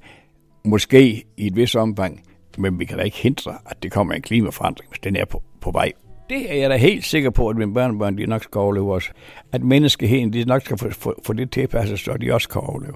måske 0.64 1.24
i 1.36 1.46
et 1.46 1.56
vis 1.56 1.74
omfang, 1.74 2.22
men 2.58 2.78
vi 2.78 2.84
kan 2.84 2.98
da 2.98 3.04
ikke 3.04 3.16
hindre, 3.16 3.54
at 3.66 3.82
det 3.82 3.92
kommer 3.92 4.14
en 4.14 4.22
klimaforandring, 4.22 4.90
hvis 4.90 4.98
den 4.98 5.16
er 5.16 5.24
på, 5.24 5.42
på 5.60 5.70
vej. 5.70 5.92
Det 6.28 6.52
er 6.52 6.56
jeg 6.56 6.70
da 6.70 6.76
helt 6.76 7.04
sikker 7.04 7.30
på, 7.30 7.48
at 7.48 7.56
mine 7.56 7.74
børnebørn 7.74 8.18
de 8.18 8.26
nok 8.26 8.42
skal 8.42 8.58
overleve 8.58 8.94
også. 8.94 9.10
At 9.52 9.62
menneskeheden 9.62 10.32
de 10.32 10.44
nok 10.44 10.62
skal 10.62 10.78
få, 10.78 10.90
få, 10.90 11.14
få 11.26 11.32
det 11.32 11.50
tilpasset, 11.50 11.98
så 11.98 12.16
de 12.20 12.34
også 12.34 12.48
kan 12.48 12.60
overleve. 12.60 12.94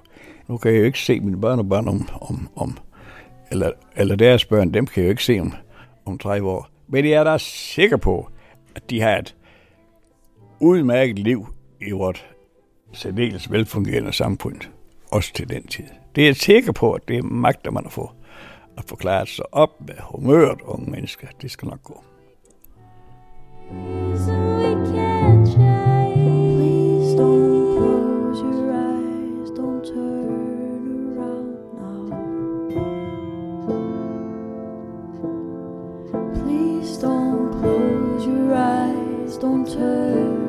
Nu 0.48 0.56
kan 0.56 0.72
jeg 0.72 0.78
jo 0.80 0.84
ikke 0.84 0.98
se 0.98 1.20
mine 1.20 1.40
børnebørn 1.40 1.88
om, 1.88 2.08
om, 2.20 2.48
om 2.56 2.78
eller, 3.50 3.70
eller 3.96 4.16
deres 4.16 4.44
børn, 4.44 4.74
dem 4.74 4.86
kan 4.86 5.02
jeg 5.02 5.06
jo 5.08 5.10
ikke 5.10 5.24
se 5.24 5.40
om, 5.40 5.52
om 6.04 6.18
30 6.18 6.50
år. 6.50 6.68
Men 6.88 7.04
jeg 7.04 7.12
er 7.12 7.24
da 7.24 7.38
sikker 7.38 7.96
på, 7.96 8.28
at 8.74 8.90
de 8.90 9.00
har 9.00 9.18
et 9.18 9.36
udmærket 10.60 11.18
liv 11.18 11.46
i 11.80 11.90
vores 11.90 12.26
særdeles 12.92 13.52
velfungerende 13.52 14.12
samfund, 14.12 14.60
også 15.12 15.32
til 15.32 15.48
den 15.48 15.66
tid. 15.66 15.84
Det 16.14 16.22
er 16.22 16.26
jeg 16.26 16.36
sikker 16.36 16.72
på, 16.72 16.92
at 16.92 17.08
det 17.08 17.24
magter 17.24 17.70
man 17.70 17.86
at 17.86 17.92
få 17.92 18.11
at 18.78 18.84
forklare 18.88 19.26
sig 19.26 19.54
op 19.54 19.70
med 19.86 19.94
humøret 20.00 20.61
unge 20.61 20.90
mennesker. 20.90 21.26
Det 21.42 21.50
skal 21.50 21.68
nok 21.68 21.82
gå. 21.82 22.04
Please 23.70 24.26
don't 27.16 27.76
close 27.76 28.40
your 28.42 28.72
eyes, 28.72 29.50
don't 29.58 29.84
turn 29.84 31.18
around 31.18 31.50
now. 31.78 32.00
Please 36.34 36.98
don't 36.98 37.50
close 37.61 38.26
your 38.26 38.54
eyes, 38.54 39.38
don't 39.38 39.66
turn 39.66 40.39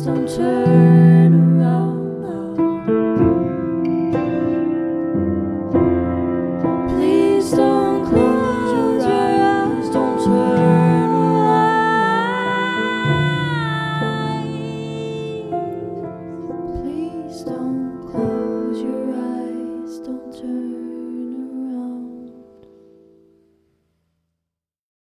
Please 0.00 0.06
don't 0.06 0.26
close 0.26 0.38
your 0.38 0.46
eyes, 0.46 0.70
don't 0.70 0.86
turn 0.86 0.99